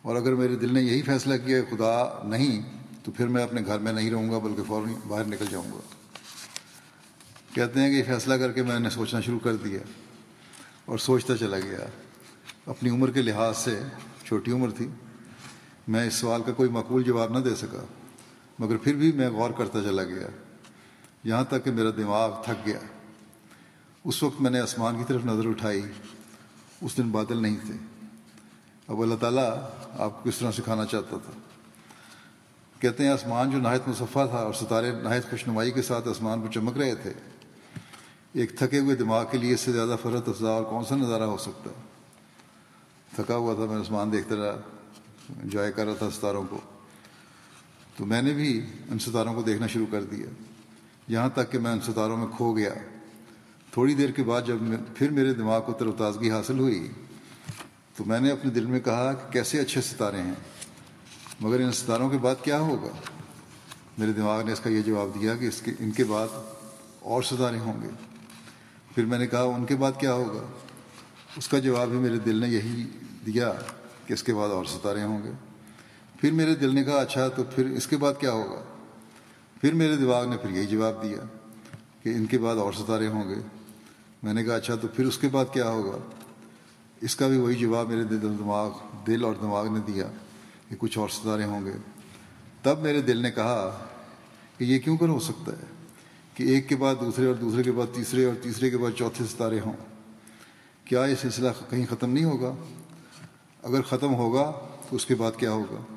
اور 0.02 0.16
اگر 0.16 0.34
میرے 0.34 0.56
دل 0.56 0.74
نے 0.74 0.82
یہی 0.82 1.02
فیصلہ 1.02 1.34
کیا 1.46 1.58
خدا 1.70 2.22
نہیں، 2.24 2.62
تو 3.04 3.12
پھر 3.12 3.26
میں 3.26 3.42
اپنے 3.42 3.60
گھر 3.66 3.78
میں 3.78 3.92
نہیں 3.92 4.10
رہوں 4.10 4.30
گا، 4.30 4.38
بلکہ 4.38 4.62
فوراً 4.66 4.94
باہر 5.08 5.24
نکل 5.24 5.44
جاؤں 5.50 5.72
گا۔ 5.72 5.80
کہتے 7.54 7.80
ہیں 7.80 7.90
کہ 7.90 7.94
یہ 7.94 8.02
فیصلہ 8.02 8.34
کر 8.34 8.52
کے 8.52 8.62
میں 8.62 8.80
نے 8.80 8.90
سوچنا 8.90 9.20
شروع 9.20 9.38
کر 9.38 9.56
دیا 9.56 9.78
اور 10.84 10.98
سوچتا 10.98 11.36
چلا 11.36 11.58
گیا۔ 11.58 11.78
اپنی 12.66 12.90
عمر 12.90 13.10
کے 13.10 13.22
لحاظ 13.22 13.56
سے 13.56 13.80
چھوٹی 14.24 14.52
عمر 14.52 14.70
تھی۔ 14.70 14.88
میں 15.88 16.06
اس 16.06 16.14
سوال 16.14 16.42
کا 16.46 16.52
کوئی 16.52 16.70
معقول 16.70 17.02
جواب 17.02 17.38
نہ 17.38 17.44
دے 17.44 17.54
سکا، 17.54 17.84
مگر 18.58 18.76
پھر 18.76 18.94
بھی 18.94 19.12
میں 19.12 19.30
غور 19.30 19.50
کرتا 19.50 19.82
چلا 19.82 20.04
گیا۔ 20.04 20.26
یہاں 21.24 21.44
تک 21.44 21.64
کہ 21.64 21.70
میرا 21.70 21.90
دماغ 21.96 22.42
تھک 22.42 22.66
گیا۔ 22.66 22.78
اس 24.08 24.22
وقت 24.22 24.40
میں 24.40 24.50
نے 24.50 24.60
آسمان 24.60 24.98
کی 24.98 25.04
طرف 25.08 25.24
نظر 25.24 25.48
اٹھائی، 25.48 25.82
اس 26.80 26.96
دن 26.96 27.10
بادل 27.10 27.42
نہیں 27.42 27.56
تھے۔ 27.66 27.74
اب 28.88 29.02
اللہ 29.02 29.14
تعالیٰ 29.20 29.50
آپ 29.98 30.22
کو 30.22 30.30
کس 30.30 30.38
طرح 30.38 30.50
سکھانا 30.52 30.86
چاہتا 30.86 31.16
تھا؟ 31.16 31.38
کہتے 32.80 33.04
ہیں 33.04 33.10
آسمان 33.10 33.50
جو 33.50 33.58
نہایت 33.58 33.88
مصفہ 33.88 34.04
تھا 34.12 34.38
اور 34.38 34.52
ستارے 34.52 34.92
نہایت 35.02 35.30
خوشنمائی 35.30 35.70
کے 35.70 35.82
ساتھ 35.82 36.08
آسمان 36.08 36.40
پر 36.40 36.52
چمک 36.52 36.76
رہے 36.76 36.94
تھے۔ 36.94 37.12
ایک 38.32 38.58
تھکے 38.58 38.78
ہوئے 38.78 38.96
دماغ 38.96 39.24
کے 39.30 39.38
لیے 39.38 39.54
اس 39.54 39.60
سے 39.60 39.72
زیادہ 39.72 39.96
فرت 40.02 40.28
افزا 40.28 40.48
اور 40.48 40.64
کون 40.64 40.84
سا 40.84 40.96
نظارہ 40.96 41.22
ہو 41.22 41.36
سکتا؟ 41.36 41.70
ہے 41.70 41.84
تھکا 43.16 43.36
ہوا 43.36 43.54
تھا 43.54 43.64
میں 43.64 43.76
آسمان 43.76 44.12
دیکھتا 44.12 44.34
رہا، 44.34 44.60
انجوائے 45.42 45.72
کر 45.72 45.86
رہا 45.86 45.94
تھا 45.94 46.10
ستاروں 46.10 46.44
کو۔ 46.50 46.60
تو 47.96 48.06
میں 48.06 48.22
نے 48.22 48.32
بھی 48.32 48.66
ان 48.88 48.98
ستاروں 48.98 49.34
کو 49.34 49.42
دیکھنا 49.42 49.66
شروع 49.66 49.86
کر 49.90 50.02
دیا۔ 50.02 50.26
یہاں 51.08 51.28
تک 51.34 51.52
کہ 51.52 51.58
میں 51.58 51.72
ان 51.72 51.80
ستاروں 51.80 52.16
میں 52.16 52.26
کھو 52.36 52.56
گیا۔ 52.56 52.74
تھوڑی 53.78 53.94
دیر 53.94 54.10
کے 54.10 54.22
بعد 54.22 54.42
جب 54.46 54.56
پھر 54.94 55.10
میرے 55.10 55.34
دماغ 55.34 55.62
کو 55.62 55.72
تر 55.72 55.86
و 55.86 55.92
تازگی 55.92 56.30
حاصل 56.30 56.58
ہوئی، 56.58 56.88
تو 57.96 58.04
میں 58.04 58.20
نے 58.20 58.30
اپنے 58.30 58.50
دل 58.50 58.66
میں 58.66 58.80
کہا 58.80 59.12
کہ 59.12 59.32
کیسے 59.32 59.60
اچھے 59.60 59.80
ستارے 59.80 60.22
ہیں۔ 60.22 60.34
مگر 61.40 61.60
ان 61.60 61.72
ستاروں 61.72 62.10
کے 62.10 62.18
بعد 62.18 62.34
کیا 62.42 62.60
ہوگا؟ 62.60 63.10
میرے 63.98 64.12
دماغ 64.12 64.42
نے 64.42 64.52
اس 64.52 64.60
کا 64.60 64.70
یہ 64.70 64.82
جواب 64.82 65.08
دیا 65.20 65.36
کہ 65.36 65.44
اس 65.44 65.62
کے 65.62 65.70
ان 65.78 65.90
کے 65.90 66.04
بعد 66.04 66.28
اور 67.00 67.22
ستارے 67.22 67.58
ہوں 67.58 67.82
گے۔ 67.82 67.88
پھر 68.94 69.04
میں 69.04 69.18
نے 69.18 69.26
کہا، 69.26 69.42
ان 69.42 69.66
کے 69.66 69.76
بعد 69.76 69.92
کیا 70.00 70.12
ہوگا؟ 70.12 70.46
اس 71.36 71.48
کا 71.48 71.58
جواب 71.58 71.88
بھی 71.88 71.98
میرے 71.98 72.18
دل 72.18 72.36
نے 72.36 72.48
یہی 72.48 72.86
دیا 73.26 73.52
کہ 74.06 74.12
اس 74.12 74.22
کے 74.22 74.34
بعد 74.34 74.48
اور 74.48 74.64
ستارے 74.64 75.02
ہوں 75.02 75.22
گے۔ 75.22 75.30
پھر 76.20 76.32
میرے 76.32 76.54
دل 76.54 76.74
نے 76.74 76.84
کہا 76.84 77.00
اچھا 77.00 77.28
تو 77.28 77.42
پھر 77.44 77.66
اس 77.66 77.86
کے 77.86 77.96
بعد 77.96 78.14
کیا 78.20 78.32
ہوگا؟ 78.32 78.62
پھر 79.60 79.72
میرے 79.72 79.96
دماغ 79.96 80.28
نے 80.28 80.36
پھر 80.36 80.50
یہی 80.50 80.66
جواب 80.66 81.02
دیا 81.02 81.18
کہ 82.02 82.08
ان 82.08 82.26
کے 82.26 82.38
بعد 82.38 82.56
اور 82.56 82.72
ستارے 82.72 83.08
ہوں 83.08 83.28
گے۔ 83.28 83.57
میں 84.22 84.34
نے 84.34 84.44
کہا 84.44 84.54
اچھا 84.54 84.74
تو 84.74 84.88
پھر 84.88 85.04
اس 85.04 85.18
کے 85.18 85.28
بعد 85.28 85.44
کیا 85.52 85.68
ہوگا؟ 85.70 85.98
اس 87.00 87.16
کا 87.16 87.28
بھی 87.28 87.36
وہی 87.36 87.54
جواب 87.54 87.88
میرے 87.88 88.04
دل 88.04 88.20
دماغ، 88.20 88.70
دل 89.06 89.24
اور 89.24 89.34
دماغ 89.42 89.68
نے 89.68 89.80
دیا 89.86 90.10
کہ 90.68 90.76
کچھ 90.78 90.98
اور 90.98 91.08
ستارے 91.08 91.44
ہوں 91.44 91.64
گے۔ 91.64 91.72
تب 92.62 92.78
میرے 92.82 93.00
دل 93.00 93.16
نے 93.16 93.30
کہا 93.30 93.86
کہ 94.58 94.64
یہ 94.64 94.78
کیوں 94.78 94.96
کر 94.96 95.08
ہو 95.08 95.18
سکتا 95.18 95.52
ہے 95.52 95.66
کہ 96.34 96.42
ایک 96.42 96.68
کے 96.68 96.76
بعد 96.76 96.94
دوسرے 97.00 97.26
اور 97.26 97.34
دوسرے 97.34 97.62
کے 97.62 97.72
بعد 97.72 97.94
تیسرے 97.94 98.24
اور 98.24 98.34
تیسرے 98.42 98.70
کے 98.70 98.78
بعد 98.78 98.98
چوتھے 98.98 99.24
ستارے 99.24 99.60
ہوں؟ 99.60 99.72
کیا 100.84 101.04
یہ 101.04 101.14
سلسلہ 101.14 101.48
کہیں 101.70 101.86
ختم 101.90 102.10
نہیں 102.10 102.24
ہوگا؟ 102.24 102.54
اگر 103.62 103.82
ختم 103.82 104.14
ہوگا، 104.14 104.52
تو 104.90 104.96
اس 104.96 105.06
کے 105.06 105.14
بعد 105.14 105.32
کیا 105.36 105.50
ہوگا؟ 105.50 105.94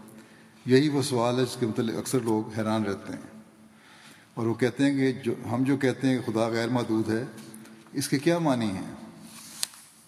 یہی 0.65 0.89
وہ 0.89 1.01
سوال 1.01 1.39
ہے 1.39 1.45
جس 1.45 1.57
کے 1.60 1.65
متعلق 1.65 1.97
اکثر 1.97 2.19
لوگ 2.19 2.53
حیران 2.57 2.84
رہتے 2.84 3.13
ہیں۔ 3.13 3.41
اور 4.34 4.45
وہ 4.45 4.53
کہتے 4.53 4.84
ہیں 4.84 4.97
کہ 4.97 5.19
جو، 5.23 5.34
ہم 5.51 5.63
جو 5.63 5.77
کہتے 5.77 6.07
ہیں 6.07 6.17
کہ 6.17 6.31
خدا 6.31 6.47
غیر 6.47 6.67
محدود 6.67 7.10
ہے 7.10 7.23
اس 7.93 8.10
کے 8.10 8.19
کیا 8.19 8.39
معنی 8.39 8.65
ہیں؟ 8.65 8.95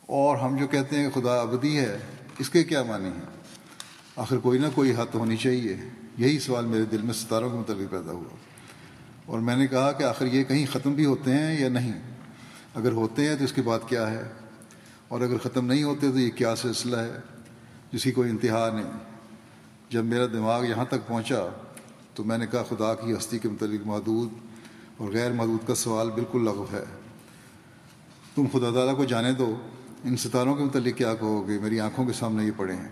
اور 0.01 0.37
ہم 0.37 0.57
جو 0.57 0.67
کہتے 0.67 0.99
ہیں 0.99 1.09
خدا 1.13 1.41
ابدی 1.41 1.79
ہے، 1.79 1.97
اس 2.39 2.49
کے 2.49 2.63
کیا 2.63 2.83
معنی 2.83 3.05
ہیں؟ 3.05 3.43
آخر 4.15 4.37
کوئی 4.37 4.59
نہ 4.59 4.67
کوئی 4.75 4.91
حد 4.91 5.15
ہونی 5.15 5.37
چاہیے۔ 5.37 5.77
یہی 6.17 6.39
سوال 6.39 6.65
میرے 6.65 6.85
دل 6.85 7.01
میں 7.01 7.13
ستاروں 7.13 7.49
کے 7.49 7.57
متعلق 7.57 7.91
پیدا 7.91 8.11
ہوا۔ 8.11 8.35
اور 9.25 9.39
میں 9.39 9.55
نے 9.55 9.67
کہا 9.67 9.91
کہ 9.91 10.03
آخر 10.03 10.25
یہ 10.25 10.43
کہیں 10.43 10.65
ختم 10.73 10.93
بھی 10.93 11.05
ہوتے 11.05 11.33
ہیں 11.33 11.61
یا 11.61 11.69
نہیں؟ 11.69 12.01
اگر 12.75 12.91
ہوتے 12.91 13.27
ہیں 13.27 13.35
تو 13.35 13.43
اس 13.43 13.53
کے 13.53 13.61
بعد 13.61 13.79
کیا 13.87 14.11
ہے؟ 14.11 14.31
اور 15.07 15.21
اگر 15.21 15.37
ختم 15.37 15.65
نہیں 15.65 15.83
ہوتے 15.83 16.11
تو 16.11 16.19
یہ 16.19 16.29
کیا 16.29 16.55
سلسلہ 16.55 16.97
ہے؟ 16.97 17.13
جس 17.91 18.03
کی 18.03 18.11
کوئی 18.11 18.29
انتہا 18.29 18.69
نہیں۔ 18.75 18.91
جب 19.89 20.05
میرا 20.05 20.25
دماغ 20.25 20.65
یہاں 20.65 20.85
تک 20.85 21.07
پہنچا 21.07 21.45
تو 22.13 22.23
میں 22.23 22.37
نے 22.37 22.45
کہا 22.47 22.63
خدا 22.63 22.93
کی 22.95 23.13
ہستی 23.13 23.39
کے 23.39 23.49
متعلق 23.49 23.87
محدود 23.87 24.29
اور 24.97 25.11
غیر 25.11 25.31
محدود 25.31 25.67
کا 25.67 25.75
سوال 25.75 26.11
بالکل 26.11 26.43
لغو 26.43 26.65
ہے۔ 26.73 26.83
تم 28.35 28.45
خدا 28.53 28.71
تعالیٰ 28.73 28.97
کو 28.97 29.03
جانے 29.03 29.31
دو۔ 29.31 29.55
ان 30.03 30.17
ستاروں 30.17 30.55
کے 30.55 30.63
متعلق 30.63 30.97
کیا 30.97 31.15
کہو 31.15 31.47
گے؟ 31.47 31.59
میری 31.59 31.79
آنکھوں 31.79 32.05
کے 32.05 32.13
سامنے 32.13 32.45
یہ 32.45 32.51
پڑے 32.57 32.75
ہیں۔ 32.75 32.89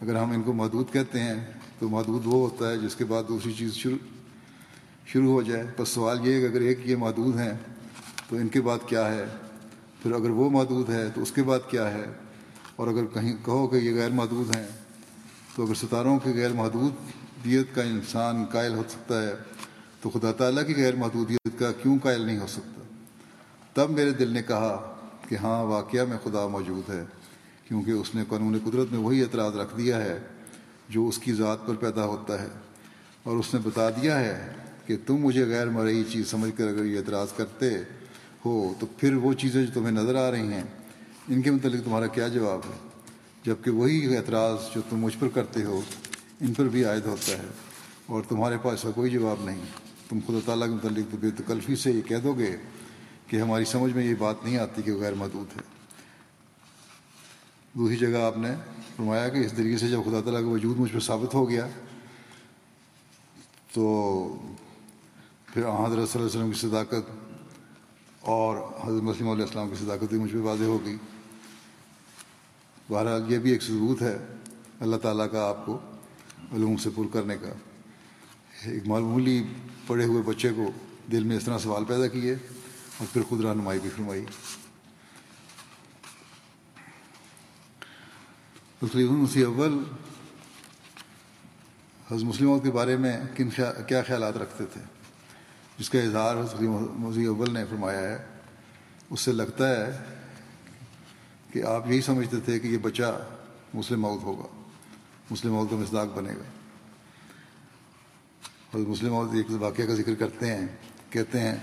اگر 0.00 0.16
ہم 0.16 0.30
ان 0.30 0.42
کو 0.42 0.52
محدود 0.52 0.92
کہتے 0.92 1.20
ہیں 1.20 1.52
تو 1.78 1.88
محدود 1.88 2.22
وہ 2.24 2.50
ہوتا 2.50 2.70
ہے 2.70 2.78
جس 2.78 2.94
کے 2.96 3.04
بعد 3.04 3.22
دوسری 3.28 3.52
چیز 3.52 3.74
شروع 3.74 3.96
شروع 5.06 5.32
ہو 5.32 5.42
جائے۔ 5.42 5.66
بس 5.78 5.88
سوال 5.88 6.26
یہ 6.26 6.34
ہے 6.34 6.40
کہ 6.40 6.46
اگر 6.46 6.60
ایک 6.60 6.78
یہ 6.84 6.96
محدود 6.96 7.40
ہیں 7.40 7.52
تو 8.28 8.36
ان 8.36 8.48
کے 8.48 8.60
بعد 8.60 8.78
کیا 8.86 9.12
ہے؟ 9.12 9.24
پھر 10.02 10.12
اگر 10.12 10.30
وہ 10.30 10.50
محدود 10.50 10.90
ہے 10.90 11.08
تو 11.14 11.22
اس 11.22 11.32
کے 11.32 11.42
بعد 11.42 11.58
کیا 11.70 11.90
ہے؟ 11.90 12.04
اور 12.76 12.88
اگر 12.88 13.04
کہیں 13.04 13.36
کہو 13.44 13.66
کہ 13.66 13.76
یہ 13.76 13.94
غیر 13.94 14.10
محدود 14.10 14.56
ہیں 14.56 14.66
تو 15.56 15.66
اگر 15.66 15.74
ستاروں 15.74 16.18
کے 16.18 16.30
غیر 16.30 16.52
محدودیت 16.52 17.74
کا 17.74 17.82
انسان 17.82 18.44
قائل 18.44 18.74
ہو 18.74 18.82
سکتا 18.88 19.22
ہے 19.22 19.32
تو 20.02 20.10
خدا 20.10 20.32
تعالیٰ 20.32 20.66
کی 20.66 20.74
غیر 20.76 20.96
محدودیت 20.96 21.58
کا 21.58 21.72
کیوں 21.72 21.98
قائل 22.02 22.20
نہیں 22.20 22.38
ہو 22.38 22.46
سکتا؟ 22.46 22.79
تب 23.74 23.90
میرے 23.90 24.10
دل 24.10 24.30
نے 24.30 24.42
کہا 24.42 24.96
کہ 25.28 25.34
ہاں 25.34 25.64
واقعہ 25.64 26.04
میں 26.04 26.18
خدا 26.24 26.46
موجود 26.46 26.90
ہے، 26.90 27.04
کیونکہ 27.68 27.90
اس 27.90 28.14
نے 28.14 28.24
قانون 28.28 28.58
قدرت 28.64 28.86
میں 28.90 28.98
وہی 28.98 29.22
اعتراض 29.22 29.56
رکھ 29.56 29.76
دیا 29.78 30.04
ہے 30.04 30.18
جو 30.88 31.08
اس 31.08 31.18
کی 31.18 31.32
ذات 31.32 31.66
پر 31.66 31.74
پیدا 31.74 32.04
ہوتا 32.04 32.42
ہے۔ 32.42 32.48
اور 33.22 33.36
اس 33.36 33.54
نے 33.54 33.60
بتا 33.64 33.90
دیا 33.90 34.20
ہے 34.20 34.52
کہ 34.86 34.96
تم 35.06 35.16
مجھے 35.16 35.46
غیر 35.46 35.66
مرئی 35.66 36.04
چیز 36.12 36.26
سمجھ 36.28 36.50
کر 36.56 36.68
اگر 36.68 36.84
یہ 36.84 36.98
اعتراض 36.98 37.32
کرتے 37.36 37.70
ہو 38.44 38.74
تو 38.80 38.86
پھر 38.86 39.14
وہ 39.14 39.32
چیزیں 39.32 39.66
جو 39.66 39.70
تمہیں 39.74 39.92
نظر 39.92 40.14
آ 40.14 40.30
رہی 40.30 40.52
ہیں، 40.52 40.62
ان 41.28 41.42
کے 41.42 41.50
متعلق 41.50 41.84
تمہارا 41.84 42.06
کیا 42.06 42.28
جواب 42.28 42.58
ہے؟ 42.58 42.88
جبکہ 43.46 43.70
وہی 43.70 44.16
اعتراض 44.16 44.56
جو 44.74 44.80
تم 44.90 44.96
مجھ 44.96 45.16
پر 45.18 45.28
کرتے 45.28 45.64
ہو، 45.64 45.80
ان 46.40 46.54
پر 46.54 46.64
بھی 46.64 46.84
عائد 46.84 47.06
ہوتا 47.06 47.32
ہے۔ 47.32 47.46
اور 48.06 48.22
تمہارے 48.28 48.56
پاس 48.62 48.82
کا 48.82 48.90
کوئی 48.90 49.10
جواب 49.10 49.44
نہیں۔ 49.44 49.60
تم 50.08 50.18
خدا 50.26 50.38
تعالیٰ 50.44 50.66
کے 50.66 50.74
متعلق 50.74 51.10
تو 51.10 51.16
بے 51.20 51.30
تکلفی 51.30 51.76
سے 51.76 51.92
یہ 51.92 52.00
کہہ 52.00 52.16
دو 52.16 52.32
گے 52.32 52.56
کہ 53.30 53.40
ہماری 53.40 53.64
سمجھ 53.64 53.92
میں 53.92 54.04
یہ 54.04 54.14
بات 54.18 54.44
نہیں 54.44 54.56
آتی 54.58 54.82
کہ 54.82 54.94
غیر 54.94 55.12
محدود 55.12 55.56
ہے۔ 55.56 55.62
دوسری 57.74 57.96
جگہ 57.96 58.18
آپ 58.18 58.38
نے 58.38 58.48
فرمایا 58.96 59.28
کہ 59.28 59.38
اس 59.38 59.52
طریقے 59.52 59.78
سے 59.78 59.88
جب 59.88 60.00
خدا 60.04 60.20
تعالیٰ 60.20 60.40
کا 60.40 60.48
وجود 60.48 60.78
مجھ 60.78 60.92
پہ 60.92 60.98
ثابت 60.98 61.34
ہو 61.34 61.48
گیا، 61.50 61.68
تو 63.72 63.84
پھر 65.46 65.62
حضرت 65.62 66.08
صلی 66.08 66.22
اللہ 66.22 66.30
علیہ 66.30 66.40
وسلم 66.40 66.50
کی 66.50 66.58
صداقت 66.58 67.10
اور 68.20 68.56
حضرت 68.84 69.02
مسلم 69.02 69.28
علیہ 69.28 69.44
السلام 69.44 69.68
کی 69.68 69.74
صداقت 69.74 70.04
بھی 70.04 70.18
مجھ 70.18 70.32
پہ 70.32 70.38
واضح 70.38 70.64
ہوگی 70.64 70.96
بہرحال 72.88 73.32
یہ 73.32 73.38
بھی 73.38 73.50
ایک 73.50 73.62
ثبوت 73.62 74.02
ہے 74.02 74.16
اللہ 74.80 74.96
تعالیٰ 74.96 75.26
کا 75.32 75.48
آپ 75.48 75.66
کو 75.66 75.78
علوم 76.52 76.76
سے 76.76 76.90
پر 76.94 77.12
کرنے 77.12 77.36
کا۔ 77.36 77.52
ایک 78.62 78.86
معمولی 78.86 79.42
پڑھے 79.86 80.04
ہوئے 80.04 80.22
بچے 80.22 80.50
کو 80.56 80.70
دل 81.12 81.24
میں 81.24 81.36
اس 81.36 81.44
طرح 81.44 81.58
سوال 81.58 81.84
پیدا 81.84 82.06
کیے 82.06 82.34
اور 83.00 83.06
پھر 83.12 83.22
خود 83.22 83.44
رہنمائی 83.44 83.78
بھی 83.80 83.90
فرمائی 83.90 84.24
تقریباً 88.80 89.22
اسی 89.22 89.42
اول 89.42 89.78
حضرت 92.10 92.24
مسلموں 92.24 92.58
کے 92.58 92.70
بارے 92.70 92.96
میں 92.96 93.12
کن 93.36 93.50
کیا 93.88 94.02
خیالات 94.02 94.36
رکھتے 94.36 94.64
تھے 94.72 94.80
جس 95.78 95.90
کا 95.90 95.98
اظہار 95.98 96.36
حضرت 96.36 96.60
مسی 96.98 97.24
اول 97.26 97.52
نے 97.54 97.64
فرمایا 97.70 98.00
ہے 98.00 98.18
اس 99.10 99.20
سے 99.20 99.32
لگتا 99.32 99.68
ہے 99.68 99.90
کہ 101.52 101.64
آپ 101.64 101.90
یہی 101.90 102.00
سمجھتے 102.02 102.40
تھے 102.44 102.58
کہ 102.58 102.66
یہ 102.66 102.78
بچہ 102.78 103.16
مسلم 103.74 104.04
عود 104.04 104.22
ہوگا 104.22 104.46
مسلم 105.30 105.56
عود 105.56 105.70
کا 105.70 105.76
مزداق 105.76 106.16
بنے 106.16 106.34
گا 106.34 106.48
حضرت 108.74 108.88
مسلم 108.88 109.14
عود 109.14 109.34
ایک 109.34 109.46
واقعہ 109.60 109.86
کا 109.86 109.94
ذکر 109.94 110.14
کرتے 110.14 110.54
ہیں 110.56 110.66
کہتے 111.10 111.40
ہیں 111.40 111.58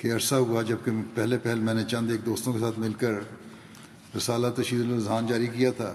کہ 0.00 0.12
عرصہ 0.14 0.34
ہوا 0.34 0.62
جبکہ 0.62 0.90
پہلے 1.14 1.38
پہل 1.38 1.58
میں 1.60 1.74
نے 1.74 1.82
چند 1.88 2.10
ایک 2.10 2.24
دوستوں 2.26 2.52
کے 2.52 2.58
ساتھ 2.58 2.78
مل 2.78 2.92
کر 2.92 3.14
رسالہ 4.16 4.46
تشہیر 4.56 4.80
الرحان 4.80 5.26
جاری 5.26 5.46
کیا 5.46 5.70
تھا۔ 5.76 5.92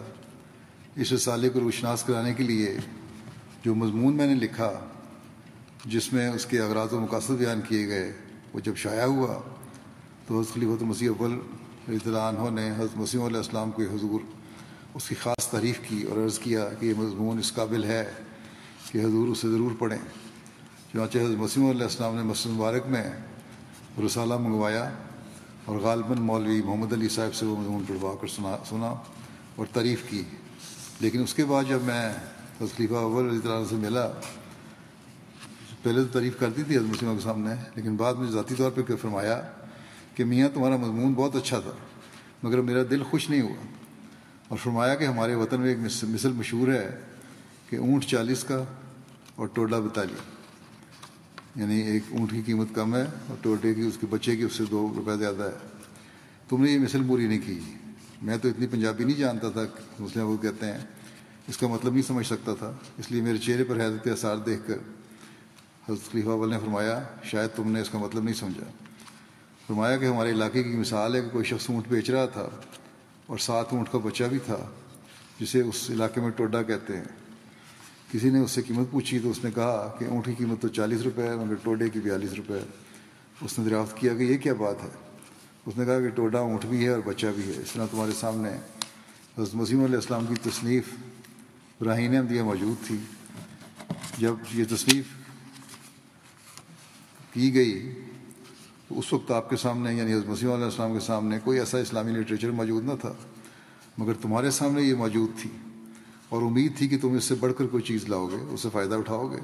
اس 0.96 1.14
رسالے 1.14 1.50
کو 1.50 1.60
روشناس 1.60 2.04
کرانے 2.04 2.34
کے 2.34 2.44
لیے 2.44 2.76
جو 3.64 3.76
مضمون 3.76 4.18
میں 4.18 4.28
نے 4.28 4.36
لکھا، 4.36 4.72
جس 5.86 6.12
میں 6.14 6.30
اس 6.30 6.46
کے 6.46 6.60
اغراض 6.60 6.94
و 6.94 7.00
مقاصد 7.00 7.38
بیان 7.40 7.62
کیے 7.68 7.88
گئے، 7.88 8.12
وہ 8.54 8.60
جب 8.60 8.76
شائع 8.78 9.06
ہوا 9.06 9.40
تو 10.28 10.40
حضرت 10.40 10.54
خلیفۃ 10.54 10.84
مسیح 10.84 11.10
اول 11.10 11.40
اطلاع 11.88 12.30
عنہ 12.30 12.50
نے 12.50 12.70
حضرت 12.72 12.98
مسیم 12.98 13.22
علیہ 13.22 13.38
السلام 13.38 13.72
کے 13.72 13.84
حضور 13.94 14.20
اس 14.94 15.08
کی 15.10 15.16
خاص 15.16 15.48
تعریف 15.52 15.80
کی 15.90 16.02
اور 16.04 16.26
عرض 16.26 16.40
کیا 16.40 16.70
کہ 16.80 16.86
یہ 16.86 16.94
مضمون 16.98 17.40
اس 17.40 17.54
قابل 17.54 17.84
ہے 17.84 18.04
کہ 18.92 18.98
حضور 18.98 19.28
اسے 19.28 19.50
ضرور 19.50 19.72
پڑھیں۔ 19.80 20.00
چنانچہ 20.92 21.18
حضرت 21.18 21.38
مسیم 21.38 21.70
علیہ 21.70 21.84
السلام 21.84 22.16
نے 22.16 22.24
مسلم 22.24 22.54
مبارک 22.56 22.88
میں 22.88 23.04
رسالہ 24.04 24.38
منگوایا 24.38 24.90
اور 25.66 25.78
غالباً 25.78 26.18
مولوی 26.18 26.62
محمد 26.62 26.94
علی 26.94 27.10
صاحب 27.10 27.36
سے 27.36 27.46
وہ 27.46 27.58
مضمون 27.58 27.84
پڑھوا 27.88 28.16
کر 28.22 28.28
سنا 28.28 28.58
سنا 28.70 28.94
اور 29.56 29.66
تعریف 29.74 30.04
کی۔ 30.10 30.24
لیکن 31.00 31.22
اس 31.22 31.34
کے 31.34 31.46
بعد 31.46 31.64
جب 31.68 31.82
میں 31.82 32.14
خلیفہ 32.60 32.94
اول 32.94 33.30
علی 33.30 33.40
تعالیٰ 33.40 33.70
سے 33.70 33.76
ملا، 33.76 34.08
پہلے 35.84 36.04
تو 36.04 36.08
تعریف 36.12 36.40
کرتی 36.40 36.64
تھی 36.64 36.78
حضرت 36.78 36.90
مسلمہ 36.90 37.14
کے 37.14 37.20
سامنے، 37.20 37.56
لیکن 37.76 37.96
بعد 37.96 38.14
میں 38.14 38.28
ذاتی 38.28 38.56
طور 38.56 38.72
پہ 38.72 38.96
فرمایا 39.02 39.42
کہ 40.16 40.26
میاں 40.26 40.50
تمہارا 40.54 40.78
مضمون 40.78 41.14
بہت 41.14 41.36
اچھا 41.36 41.60
تھا، 41.60 41.72
مگر 42.44 42.62
میرا 42.62 42.84
دل 42.90 43.04
خوش 43.04 43.30
نہیں 43.30 43.42
ہوا۔ 43.42 43.64
اور 44.48 44.58
فرمایا 44.58 44.96
کہ 44.96 45.04
ہمارے 45.04 45.36
وطن 45.36 45.62
میں 45.62 45.70
ایک 45.70 45.78
مثل 46.04 46.32
مشہور 46.32 46.68
ہے 46.68 47.00
کہ 47.70 47.76
اونٹ 47.76 48.06
چالیس 48.06 48.44
کا 48.44 48.64
اور 49.36 49.48
ٹوڈا 49.48 49.80
بتالی۔ 49.80 50.35
یعنی 51.56 51.82
ایک 51.82 52.04
اونٹ 52.12 52.32
کی 52.32 52.42
قیمت 52.42 52.68
کم 52.74 52.96
ہے 52.96 53.02
اور 53.02 53.38
ٹوٹے 53.42 53.74
کی، 53.74 53.82
اس 53.82 53.98
کے 54.02 54.08
بچے 54.10 54.36
کی، 54.36 54.44
اس 54.44 54.54
سے 54.54 54.64
دو 54.72 54.94
روپے 54.96 55.18
زیادہ 55.18 55.44
ہے۔ 55.44 55.68
تم 56.50 56.64
نے 56.64 56.72
یہ 56.72 56.80
مثل 56.80 57.04
پوری 57.08 57.28
نہیں 57.28 57.40
کی۔ 57.46 57.60
میں 58.22 58.38
تو 58.38 58.48
اتنی 58.48 58.68
پنجابی 58.68 59.04
نہیں 59.04 59.18
جانتا 59.18 59.50
تھا 59.50 59.62
مسلم 60.00 60.28
وہ 60.28 60.38
کہتے 60.38 60.66
ہیں۔ 60.66 60.78
اس 61.48 61.58
کا 61.58 61.68
مطلب 61.68 61.94
نہیں 61.94 62.02
سمجھ 62.02 62.26
سکتا 62.26 62.54
تھا۔ 62.54 62.74
اس 62.98 63.12
لیے 63.12 63.22
میرے 63.22 63.38
چہرے 63.38 63.64
پر 63.64 63.80
حیرت 63.80 64.08
اثار 64.08 64.38
دیکھ 64.38 64.68
کر 64.68 64.76
حضرت 65.90 66.12
خلیفہ 66.12 66.30
اول 66.30 66.50
نے 66.50 66.60
فرمایا، 66.60 67.04
شاید 67.24 67.50
تم 67.56 67.72
نے 67.72 67.82
اس 67.82 67.90
کا 67.90 67.98
مطلب 67.98 68.24
نہیں 68.24 68.36
سمجھا۔ 68.36 68.86
فرمایا 69.68 69.98
کہ 69.98 70.06
ہمارے 70.06 70.30
علاقے 70.30 70.64
کی 70.64 70.70
مثال 70.70 71.16
ہے 71.16 71.22
کہ 71.22 71.30
کوئی 71.30 71.46
شخص 71.46 71.70
اونٹ 71.70 71.88
بیچ 71.88 72.10
رہا 72.10 72.26
تھا 72.26 72.50
اور 73.26 73.38
ساتھ 73.38 73.74
اونٹ 73.74 73.88
کا 73.92 73.98
بچہ 73.98 74.24
بھی 74.24 74.38
تھا، 74.46 74.70
جسے 75.40 75.62
اس 75.62 75.90
علاقے 75.90 76.22
میں 76.22 76.30
ٹوڈا 76.30 76.62
کہتے 76.62 76.98
ہیں۔ 76.98 77.25
کسی 78.12 78.30
نے 78.30 78.40
اس 78.40 78.52
سے 78.52 78.62
قیمت 78.62 78.92
پوچھی 78.92 79.20
تو 79.20 79.32
اس 79.32 79.44
نے 79.44 79.50
کہا 79.56 79.96
کہ 80.00 80.06
اونٹ 80.06 80.26
کی 80.26 80.34
قیمت 80.38 80.62
تو 80.62 80.68
چالیس 80.68 81.02
روپے 81.02 81.24
ہے، 81.24 81.36
مگر 81.36 81.56
ٹوڈے 81.64 81.90
کی 81.90 82.00
بیالیس 82.00 82.34
روپے 82.34 82.54
ہے۔ 82.54 82.66
اس 83.42 83.60
نے 83.60 83.66
دریافت 83.66 83.98
کیا 83.98 84.14
کہ 84.14 84.24
یہ 84.24 84.38
کیا 84.38 84.54
بات 84.54 84.84
ہے؟ 84.84 84.90
اس 85.66 85.78
نے 85.78 85.86
کہا 85.86 86.00
کہ 86.00 86.10
ٹوڈا 86.10 86.40
اونٹ 86.40 86.66
بھی 86.66 86.84
ہے 86.84 86.90
اور 86.90 87.00
بچہ 87.06 87.28
بھی 87.36 87.44
ہے۔ 87.44 87.62
اس 87.62 87.72
طرح 87.72 87.86
تمہارے 87.92 88.12
سامنے 88.20 88.50
حضرت 89.38 89.56
مسیم 89.56 89.84
علیہ 89.84 89.96
السلام 89.96 90.26
کی 90.26 90.50
تصنیف 90.50 90.84
براہین 91.82 92.16
احمدیہ 92.16 92.44
موجود 92.44 92.88
تھی۔ 92.88 92.98
جب 94.18 94.34
یہ 94.54 94.66
تصنیف 94.70 95.06
کی 97.34 97.54
گئی، 97.54 97.92
تو 98.88 99.00
اس 99.00 99.14
وقت 99.14 99.32
آپ 99.32 99.50
کے 99.50 99.58
سامنے 99.58 99.94
یعنی 99.94 100.14
حضرت 100.14 100.28
مسیم 100.28 100.52
علیہ 100.52 100.66
السلام 100.66 100.94
کے 100.94 101.00
سامنے 101.00 101.40
کوئی 101.44 101.60
ایسا 101.60 101.78
اسلامی 101.78 102.12
لٹریچر 102.12 102.52
موجود 102.52 102.86
نہ 102.86 102.94
تھا، 103.02 103.14
مگر 103.98 104.14
تمہارے 104.22 104.52
سامنے 104.52 104.82
یہ 104.82 104.96
موجود 104.96 105.30
تھی۔ 105.42 105.50
اور 106.30 106.42
امید 106.42 106.78
تھی 106.78 106.88
کہ 106.88 106.98
تم 107.02 107.14
اس 107.14 107.24
سے 107.24 107.36
بڑھ 107.36 107.54
کر 107.58 107.68
کوئی 107.68 107.84
چیز 107.84 108.10
لاؤ 108.10 108.28
گے 108.28 108.38
اس 108.50 108.62
سے 108.62 108.70
فائدہ 108.72 108.96
اٹھاؤ 108.96 109.28
گے 109.28 109.40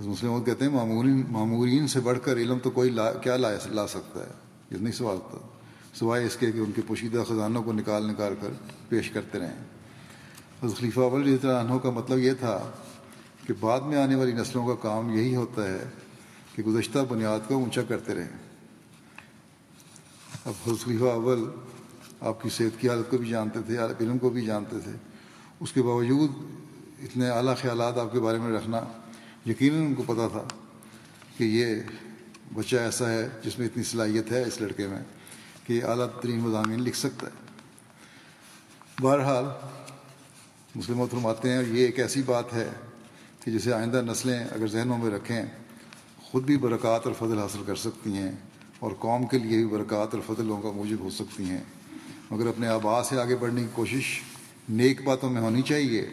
مسلم 0.00 0.44
کہتے 0.44 0.64
ہیں 0.64 0.72
معمورین 0.72 1.22
معمورین 1.28 1.86
سے 1.86 2.00
بڑھ 2.00 2.18
کر 2.22 2.36
علم 2.36 2.58
تو 2.58 2.70
کوئی 2.70 2.90
لا 2.90 3.12
کیا 3.12 3.36
لا 3.36 3.50
لا 3.70 3.86
سکتا 3.86 4.20
ہے؟ 4.20 4.32
یہ 4.70 4.76
نہیں 4.76 4.92
سوال 4.92 5.18
تھا 5.30 5.38
سوائے 5.94 6.26
اس 6.26 6.36
کے 6.36 6.52
کہ 6.52 6.58
ان 6.58 6.72
کے 6.72 6.82
پوشیدہ 6.86 7.22
خزانوں 7.28 7.62
کو 7.62 7.72
نکال 7.72 8.06
نکال 8.06 8.34
کر 8.40 8.48
پیش 8.88 9.10
کرتے 9.10 9.38
رہیں۔ 9.38 9.64
حضرت 10.62 10.78
خلیفہ 10.78 11.00
اول 11.00 11.46
عنہ 11.46 11.78
کا 11.78 11.90
مطلب 11.90 12.18
یہ 12.18 12.32
تھا 12.32 12.70
کہ 13.46 13.54
بعد 13.60 13.80
میں 13.80 13.96
آنے 13.96 14.14
والی 14.14 14.32
نسلوں 14.32 14.66
کا 14.66 14.74
کام 14.74 15.10
یہی 15.10 15.36
ہوتا 15.36 15.68
ہے 15.68 15.84
کہ 16.54 16.62
گزشتہ 16.62 16.98
بنیاد 17.08 17.48
کو 17.48 17.54
اونچا 17.54 17.82
کرتے 17.82 18.14
رہیں۔ 18.14 18.36
اب 20.44 20.52
حضرت 20.66 20.84
خلیفہ 20.84 21.04
اول 21.04 21.44
آپ 22.20 22.42
کی 22.42 22.48
صحت 22.48 22.80
کی 22.80 22.88
حالت 22.88 23.10
کو 23.10 23.18
بھی 23.18 23.28
جانتے 23.28 23.60
تھے، 23.66 23.78
علم 24.00 24.18
کو 24.18 24.30
بھی 24.30 24.44
جانتے 24.46 24.78
تھے۔ 24.80 24.92
اس 25.60 25.72
کے 25.72 25.82
باوجود 25.82 26.30
اتنے 27.02 27.28
اعلیٰ 27.28 27.56
خیالات 27.56 27.98
آپ 27.98 28.12
کے 28.12 28.20
بارے 28.20 28.38
میں 28.38 28.56
رکھنا 28.56 28.80
یقیناً 29.46 29.80
ان 29.80 29.94
کو 29.94 30.02
پتہ 30.02 30.28
تھا 30.32 30.42
کہ 31.36 31.44
یہ 31.44 31.66
بچہ 32.54 32.76
ایسا 32.76 33.10
ہے 33.10 33.28
جس 33.44 33.58
میں 33.58 33.66
اتنی 33.66 33.82
صلاحیت 33.82 34.32
ہے 34.32 34.42
اس 34.42 34.60
لڑکے 34.60 34.86
میں 34.86 34.98
کہ 35.64 35.84
اعلیٰ 35.84 36.06
ترین 36.22 36.40
مضامین 36.40 36.82
لکھ 36.82 36.96
سکتا 36.96 37.26
ہے۔ 37.26 37.44
بہرحال 39.02 39.44
مسلم 40.74 41.06
فرماتے 41.06 41.48
ہیں 41.50 41.56
اور 41.56 41.64
یہ 41.64 41.86
ایک 41.86 41.98
ایسی 41.98 42.22
بات 42.22 42.54
ہے 42.54 42.70
کہ 43.44 43.50
جسے 43.50 43.72
آئندہ 43.72 44.02
نسلیں 44.06 44.44
اگر 44.44 44.66
ذہنوں 44.66 44.98
میں 44.98 45.10
رکھیں، 45.10 45.42
خود 46.22 46.44
بھی 46.44 46.56
برکات 46.56 47.06
اور 47.06 47.14
فضل 47.18 47.38
حاصل 47.38 47.62
کر 47.66 47.76
سکتی 47.76 48.12
ہیں 48.12 48.32
اور 48.78 48.92
قوم 48.98 49.26
کے 49.26 49.38
لیے 49.38 49.56
بھی 49.56 49.66
برکات 49.66 50.14
اور 50.14 50.34
فضلوں 50.34 50.62
کا 50.62 50.70
موجب 50.70 51.00
ہو 51.00 51.10
سکتی 51.10 51.44
ہیں۔ 51.44 51.64
مگر 52.30 52.46
اپنے 52.46 52.68
آبا 52.68 53.02
سے 53.04 53.20
آگے 53.20 53.36
بڑھنے 53.36 53.60
کی 53.60 53.68
کوشش 53.72 54.20
نیک 54.68 55.04
باتوں 55.04 55.30
میں 55.30 55.40
ہونی 55.40 55.62
چاہیے۔ 55.62 56.10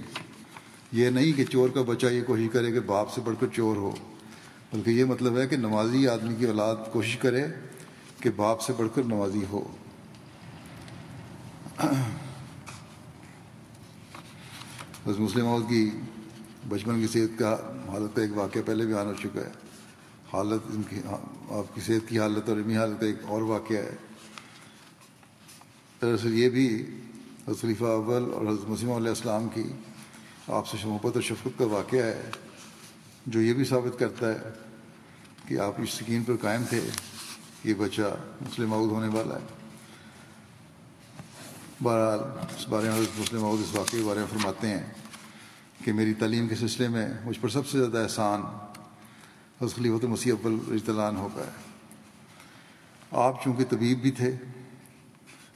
یہ 0.92 1.10
نہیں 1.10 1.34
کہ 1.34 1.46
چور 1.46 1.70
کا 1.70 1.82
بچہ 1.82 2.06
یہ 2.06 2.22
کوشش 2.24 2.48
کرے 2.54 2.72
کہ 2.72 2.80
باپ 2.80 3.14
سے 3.14 3.22
بڑھ 3.22 3.36
کر 3.40 3.48
چور 3.54 3.76
ہو۔ 3.76 3.92
بلکہ 4.74 4.90
یہ 4.90 5.06
مطلب 5.06 5.38
ہے 5.38 5.48
کہ 5.48 5.58
نمازی 5.58 6.08
آدمی 6.08 6.36
کی 6.36 6.46
اولاد 6.46 6.76
کوشش 6.92 7.18
کرے 7.18 7.44
کہ 8.20 8.30
باپ 8.36 8.62
سے 8.62 8.74
بڑھ 8.78 8.88
کر 8.96 9.04
نمازی 9.04 9.46
ہو۔ 9.50 9.76
بس 15.06 15.20
مسلم 15.20 15.48
عورت 15.48 15.70
کی 15.70 15.90
بچپن 16.70 17.02
کی 17.02 17.08
صحت 17.08 17.40
کا 17.40 17.54
حالت 17.88 18.16
کا 18.16 18.22
ایک 18.22 18.38
واقعہ 18.38 18.62
پہلے 18.66 18.86
بھی 18.86 18.94
آنا 18.94 19.14
چکا 19.14 19.42
ہے۔ 19.42 19.52
حالت 20.34 20.62
ان 20.74 20.82
کی 20.90 21.02
آپ 21.50 21.76
کی 21.76 21.82
صحت 21.82 22.10
کی 22.10 22.20
حالت 22.20 22.50
اور 22.50 22.58
علمی 22.58 22.78
حالت 22.78 23.00
کا 23.00 23.06
ایک 23.06 23.16
اور 23.24 23.42
واقعہ 23.42 23.78
ہے۔ 23.78 23.96
دراصل 26.02 26.34
یہ 26.34 26.50
بھی 26.50 26.86
حضرت 27.48 27.62
خلیفہ 27.62 27.84
اول 27.84 28.32
اور 28.34 28.46
حضرت 28.48 28.70
مسیم 28.70 28.92
علیہ 28.92 29.10
السلام 29.10 29.48
کی 29.50 29.64
آپ 30.48 30.68
سے 30.68 30.78
محبت 30.84 31.16
اور 31.16 31.22
شفقت 31.22 31.58
کا 31.58 31.66
واقعہ 31.66 32.04
ہے، 32.04 32.30
جو 33.26 33.42
یہ 33.42 33.54
بھی 33.54 33.64
ثابت 33.64 34.00
کرتا 34.00 34.30
ہے 34.30 34.52
کہ 35.48 35.60
آپ 35.60 35.74
اس 35.78 35.90
سکین 35.90 36.24
پر 36.24 36.36
قائم 36.42 36.64
تھے 36.70 36.80
یہ 37.64 37.74
بچہ 37.74 38.16
مسلم 38.42 38.74
عود 38.74 38.92
ہونے 38.92 39.08
والا 39.08 39.36
ہے۔ 39.36 39.62
بہرحال، 41.82 42.20
اس 42.58 42.68
بارے 42.70 42.90
میں 42.90 42.98
حضرت 42.98 43.20
مسلم 43.20 43.46
عود 43.46 43.62
اس 43.62 43.76
واقعے 43.76 44.00
کے 44.00 44.06
بارے 44.06 44.20
میں 44.20 44.28
فرماتے 44.28 44.68
ہیں 44.68 44.84
کہ 45.86 45.94
میری 45.94 46.14
تعلیم 46.14 46.48
کے 46.48 46.56
سلسلے 46.56 46.88
میں 46.88 47.08
مجھ 47.26 47.40
پر 47.40 47.50
سب 47.50 47.68
سے 47.68 47.78
زیادہ 47.80 47.98
احسان 47.98 48.42
حضرت 49.62 49.76
خلیفۃ 49.76 50.04
مسیح 50.04 50.34
اول 50.34 50.60
رضی 50.72 50.92
ہو 51.18 51.30
کا 51.36 51.42
ہے۔ 51.42 51.52
آپ 53.24 53.44
چونکہ 53.44 53.64
طبیب 53.70 54.02
بھی 54.02 54.12
تھے 54.12 54.32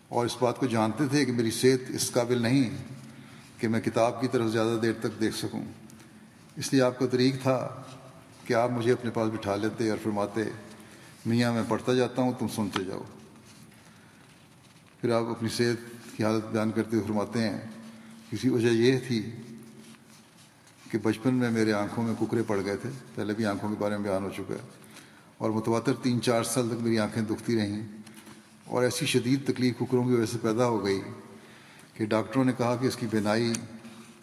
اور 0.10 0.26
اس 0.26 0.36
بات 0.40 0.58
کو 0.58 0.66
جانتے 0.66 1.08
تھے 1.08 1.26
کہ 1.26 1.32
میری 1.32 1.52
صحت 1.52 1.92
اس 1.96 2.12
قابل 2.12 2.42
نہیں 2.42 2.70
کہ 3.58 3.68
میں 3.68 3.82
کتاب 3.82 4.22
کی 4.22 4.28
طرف 4.28 4.52
زیادہ 4.52 4.78
دیر 4.82 4.94
تک 5.00 5.22
دیکھ 5.22 5.36
سکوں۔ 5.36 5.66
اس 6.56 6.74
لیے 6.74 6.82
آپ 6.82 7.00
کا 7.00 7.06
طریق 7.08 7.42
تھا 7.42 7.84
کہ 8.46 8.54
آپ 8.54 8.72
مجھے 8.72 8.92
اپنے 8.92 9.12
پاس 9.12 9.30
بٹھا 9.34 9.56
لیتے 9.56 9.90
اور 9.90 9.98
فرماتے، 10.04 10.42
میاں، 11.26 11.54
میں 11.54 11.64
پڑھتا 11.68 11.94
جاتا 11.94 12.22
ہوں، 12.22 12.32
تم 12.40 12.48
سنتے 12.56 12.84
جاؤ۔ 12.84 13.04
پھر 15.02 15.12
آپ 15.12 15.24
اپنی 15.24 15.50
صحت 15.50 16.18
کی 16.18 16.24
حالت 16.24 16.46
بیان 16.46 16.72
کرتے 16.72 16.96
ہوئے 16.96 17.08
فرماتے 17.08 17.40
ہیں، 17.40 17.62
کسی 18.32 18.50
وجہ 18.50 18.68
یہ 18.68 19.00
تھی 19.08 19.32
کہ 20.92 20.98
بچپن 21.04 21.34
میں 21.34 21.52
میرے 21.52 21.74
آنکھوں 21.74 22.04
میں 22.04 22.14
ککرے 22.20 22.44
پڑ 22.48 22.62
گئے 22.66 22.78
تھے۔ 22.78 22.90
پہلے 23.16 23.34
بھی 23.34 23.46
آنکھوں 23.46 23.70
کے 23.70 23.76
بارے 23.80 23.98
میں 23.98 24.10
بیان 24.10 24.24
ہو 24.24 24.30
چکا 24.30 24.54
ہے۔ 24.54 24.68
اور 25.38 25.50
متواتر 25.50 25.94
تین 25.94 26.22
چار 26.22 26.44
سال 26.44 26.70
تک 26.70 26.84
میری 26.84 27.00
آنکھیں 27.00 27.24
دکھتی 27.24 27.58
رہیں۔ 27.58 27.97
اور 28.68 28.84
ایسی 28.84 29.06
شدید 29.06 29.48
تکلیف 29.48 29.78
ککروں 29.80 30.04
کی 30.04 30.14
وجہ 30.14 30.26
سے 30.26 30.38
پیدا 30.42 30.66
ہو 30.66 30.86
گئی 30.86 31.02
کہ 31.94 32.06
ڈاکٹروں 32.06 32.46
نے 32.46 32.52
کہا 32.58 32.76
کہ 32.76 32.88
اس 32.88 32.96
کی 32.96 33.08
بینائی 33.12 33.54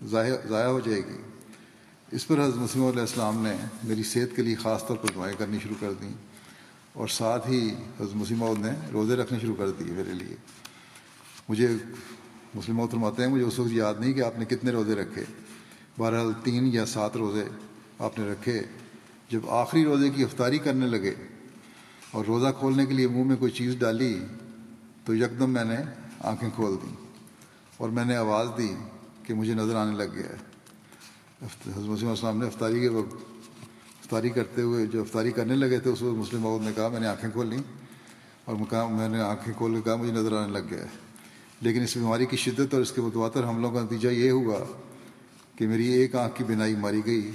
ضائع 0.02 0.66
ہو 0.66 0.80
جائے 0.80 1.00
گی۔ 1.00 1.22
اس 2.12 2.26
پر 2.26 2.38
حضرت 2.38 2.56
مسلم 2.56 2.84
علیہ 2.84 3.00
السلام 3.00 3.42
نے 3.42 3.56
میری 3.84 4.02
صحت 4.02 4.36
کے 4.36 4.42
لیے 4.42 4.54
خاص 4.54 4.86
طور 4.86 4.96
پر 4.96 5.08
دعائیں 5.14 5.36
کرنی 5.38 5.58
شروع 5.62 5.76
کر 5.80 5.92
دیں 5.92 6.12
اور 6.92 7.08
ساتھ 7.08 7.50
ہی 7.50 7.68
حضرت 8.00 8.16
مسلم 8.16 8.44
نے 8.58 8.70
روزے 8.92 9.16
رکھنے 9.16 9.38
شروع 9.40 9.54
کر 9.58 9.70
دیے 9.70 9.92
میرے 9.92 10.12
لیے۔ 10.12 10.36
مجھے 11.48 11.68
مسلم 12.54 12.86
فرماتے 12.86 13.22
ہیں، 13.22 13.28
مجھے 13.28 13.44
اس 13.44 13.58
وقت 13.58 13.72
یاد 13.72 13.94
نہیں 13.98 14.12
کہ 14.12 14.20
آپ 14.20 14.38
نے 14.38 14.44
کتنے 14.44 14.70
روزے 14.70 14.94
رکھے۔ 14.94 15.24
بہرحال 15.98 16.32
تین 16.42 16.66
یا 16.72 16.86
سات 16.86 17.16
روزے 17.16 17.44
آپ 17.98 18.18
نے 18.18 18.32
رکھے۔ 18.32 18.62
جب 19.30 19.50
آخری 19.50 19.84
روزے 19.84 20.10
کی 20.10 20.22
افطاری 20.22 20.58
کرنے 20.58 20.86
لگے 20.86 21.14
اور 22.14 22.24
روزہ 22.24 22.46
کھولنے 22.58 22.86
کے 22.86 22.94
لیے 22.94 23.08
منہ 23.08 23.24
میں 23.24 23.36
کوئی 23.36 23.52
چیز 23.52 23.76
ڈالی 23.78 24.20
تو 25.04 25.14
یکدم 25.14 25.50
میں 25.50 25.64
نے 25.64 25.76
آنکھیں 26.20 26.50
کھول 26.54 26.76
دیں 26.82 26.96
اور 27.76 27.88
میں 27.88 28.04
نے 28.04 28.16
آواز 28.16 28.48
دی 28.58 28.74
کہ 29.22 29.34
مجھے 29.34 29.54
نظر 29.54 29.76
آنے 29.76 29.96
لگ 29.96 30.14
گیا 30.14 30.22
ہے۔ 30.22 30.36
حضرت 31.42 31.78
مسلم 31.78 32.08
السلام 32.08 32.38
نے 32.38 32.46
افطاری 32.46 32.80
کے 32.80 32.88
وقت 32.88 33.14
افطاری 34.00 34.28
کرتے 34.28 34.62
ہوئے 34.62 34.86
جو 34.86 35.00
افطاری 35.00 35.30
کرنے 35.30 35.56
لگے 35.56 35.80
تھے 35.80 35.90
اس 35.90 36.02
وقت 36.02 36.18
مسلم 36.18 36.42
بہت 36.42 36.60
نے 36.60 36.70
کہا، 36.76 36.88
میں 36.88 37.00
نے 37.00 37.06
آنکھیں 37.06 37.30
کھول 37.30 37.46
لیں 37.46 37.58
اور 38.44 38.56
میں 38.90 39.08
نے 39.08 39.20
آنکھیں 39.20 39.54
کھول 39.56 39.74
کے 39.74 39.80
کہا، 39.80 39.96
مجھے 39.96 40.12
نظر 40.12 40.32
آنے 40.32 40.52
لگ 40.52 40.66
گیا 40.70 40.82
ہے۔ 40.82 40.88
لیکن 41.60 41.82
اس 41.82 41.96
بیماری 41.96 42.26
کی 42.26 42.36
شدت 42.36 42.74
اور 42.74 42.82
اس 42.82 42.92
کے 42.92 43.00
متواتر 43.00 43.48
حملوں 43.48 43.70
کا 43.70 43.82
نتیجہ 43.82 44.08
یہ 44.08 44.30
ہوا 44.30 44.58
کہ 45.56 45.66
میری 45.66 45.88
ایک 45.88 46.14
آنکھ 46.14 46.38
کی 46.38 46.44
بینائی 46.44 46.76
ماری 46.76 47.00
گئی۔ 47.06 47.30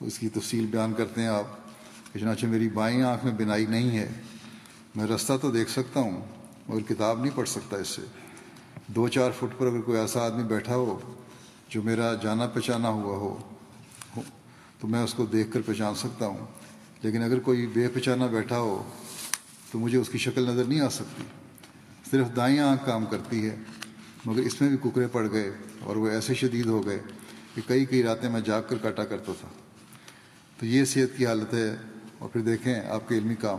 اس 0.00 0.18
کی 0.18 0.28
تفصیل 0.28 0.66
بیان 0.66 0.92
کرتے 0.92 1.20
ہیں 1.20 1.28
آپ۔ 1.28 1.59
چنانچہ 2.14 2.46
میری 2.46 2.68
بائیں 2.68 3.02
آنکھ 3.02 3.24
میں 3.24 3.32
بینائی 3.32 3.66
نہیں 3.66 3.98
ہے۔ 3.98 4.08
میں 4.96 5.06
رستہ 5.06 5.32
تو 5.42 5.50
دیکھ 5.50 5.70
سکتا 5.70 6.00
ہوں، 6.00 6.26
مگر 6.68 6.80
کتاب 6.80 7.20
نہیں 7.20 7.36
پڑھ 7.36 7.48
سکتا 7.48 7.76
اس 7.76 7.88
سے۔ 7.88 8.02
دو 8.86 9.08
چار 9.08 9.30
فٹ 9.30 9.58
پر 9.58 9.66
اگر 9.66 9.80
کوئی 9.80 9.98
ایسا 9.98 10.20
آدمی 10.20 10.42
بیٹھا 10.42 10.74
ہو 10.74 10.98
جو 11.68 11.82
میرا 11.82 12.14
جانا 12.14 12.46
پہچانا 12.46 12.88
ہوا 12.88 13.16
ہو 13.16 13.38
تو 14.80 14.88
میں 14.88 15.02
اس 15.02 15.14
کو 15.14 15.26
دیکھ 15.26 15.52
کر 15.52 15.60
پہچان 15.66 15.94
سکتا 15.94 16.26
ہوں۔ 16.26 16.46
لیکن 17.02 17.22
اگر 17.22 17.38
کوئی 17.38 17.66
بے 17.66 17.88
پہچانا 17.88 18.26
بیٹھا 18.26 18.58
ہو، 18.58 18.90
تو 19.72 19.78
مجھے 19.78 19.98
اس 19.98 20.08
کی 20.08 20.18
شکل 20.18 20.48
نظر 20.48 20.64
نہیں 20.64 20.80
آ 20.80 20.88
سکتی۔ 20.88 21.22
صرف 22.10 22.26
دائیں 22.36 22.58
آنکھ 22.58 22.86
کام 22.86 23.06
کرتی 23.06 23.48
ہے، 23.48 23.56
مگر 24.24 24.40
اس 24.40 24.60
میں 24.60 24.68
بھی 24.68 24.90
ککرے 24.90 25.06
پڑ 25.06 25.30
گئے 25.32 25.50
اور 25.80 25.96
وہ 25.96 26.08
ایسے 26.08 26.34
شدید 26.34 26.66
ہو 26.66 26.86
گئے 26.86 26.98
کہ 27.54 27.62
کئی 27.66 27.84
کئی 27.84 28.02
راتیں 28.02 28.30
میں 28.30 28.40
جاگ 28.40 28.62
کر 28.68 28.76
کاٹا 28.76 29.04
کرتا 29.04 29.32
تھا۔ 29.40 29.48
تو 30.58 30.66
یہ 30.66 30.84
صحت 30.84 31.18
کی 31.18 31.26
حالت 31.26 31.54
ہے۔ 31.54 31.76
اور 32.20 32.28
پھر 32.28 32.40
دیکھیں 32.40 32.74
آپ 32.74 33.08
کے 33.08 33.14
علمی 33.14 33.34
کام۔ 33.34 33.58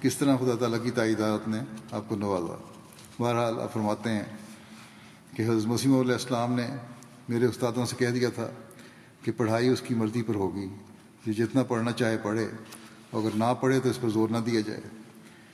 کس 0.00 0.16
طرح 0.16 0.36
خدا 0.36 0.56
تعالیٰ 0.60 0.82
کی 0.82 0.90
تعیدات 0.90 1.48
نے 1.48 1.58
آپ 1.92 2.08
کو 2.08 2.16
نوازا؟ 2.16 2.56
بہرحال 3.18 3.60
آپ 3.60 3.72
فرماتے 3.72 4.10
ہیں 4.10 4.22
کہ 5.36 5.42
حضرت 5.42 5.66
مسیم 5.66 6.00
علیہ 6.00 6.12
السلام 6.12 6.52
نے 6.52 6.66
میرے 7.28 7.46
استادوں 7.46 7.86
سے 7.86 7.96
کہہ 7.98 8.08
دیا 8.08 8.28
تھا 8.34 8.50
کہ 9.22 9.32
پڑھائی 9.36 9.68
اس 9.68 9.80
کی 9.80 9.94
مرضی 9.94 10.22
پر 10.22 10.34
ہوگی۔ 10.34 10.68
یہ 11.26 11.32
جتنا 11.32 11.62
پڑھنا 11.62 11.92
چاہے 11.92 12.16
پڑھے، 12.22 12.48
اگر 13.12 13.28
نہ 13.34 13.54
پڑھے 13.60 13.80
تو 13.80 13.88
اس 13.88 14.00
پر 14.00 14.08
زور 14.08 14.28
نہ 14.28 14.38
دیا 14.38 14.60
جائے۔ 14.60 14.80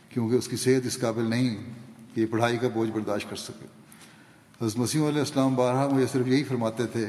کیونکہ 0.08 0.34
اس 0.34 0.48
کی 0.48 0.56
صحت 0.56 0.86
اس 0.86 0.98
قابل 0.98 1.22
نہیں 1.22 1.56
کہ 2.14 2.20
یہ 2.20 2.26
پڑھائی 2.30 2.58
کا 2.58 2.68
بوجھ 2.68 2.90
برداشت 2.90 3.30
کر 3.30 3.36
سکے۔ 3.36 3.66
حضرت 4.62 4.78
مسیم 4.78 5.04
علیہ 5.04 5.18
السلام 5.18 5.54
بارہ 5.54 5.88
مجھے 5.88 6.06
صرف 6.12 6.26
یہی 6.26 6.44
فرماتے 6.44 6.86
تھے 6.86 7.06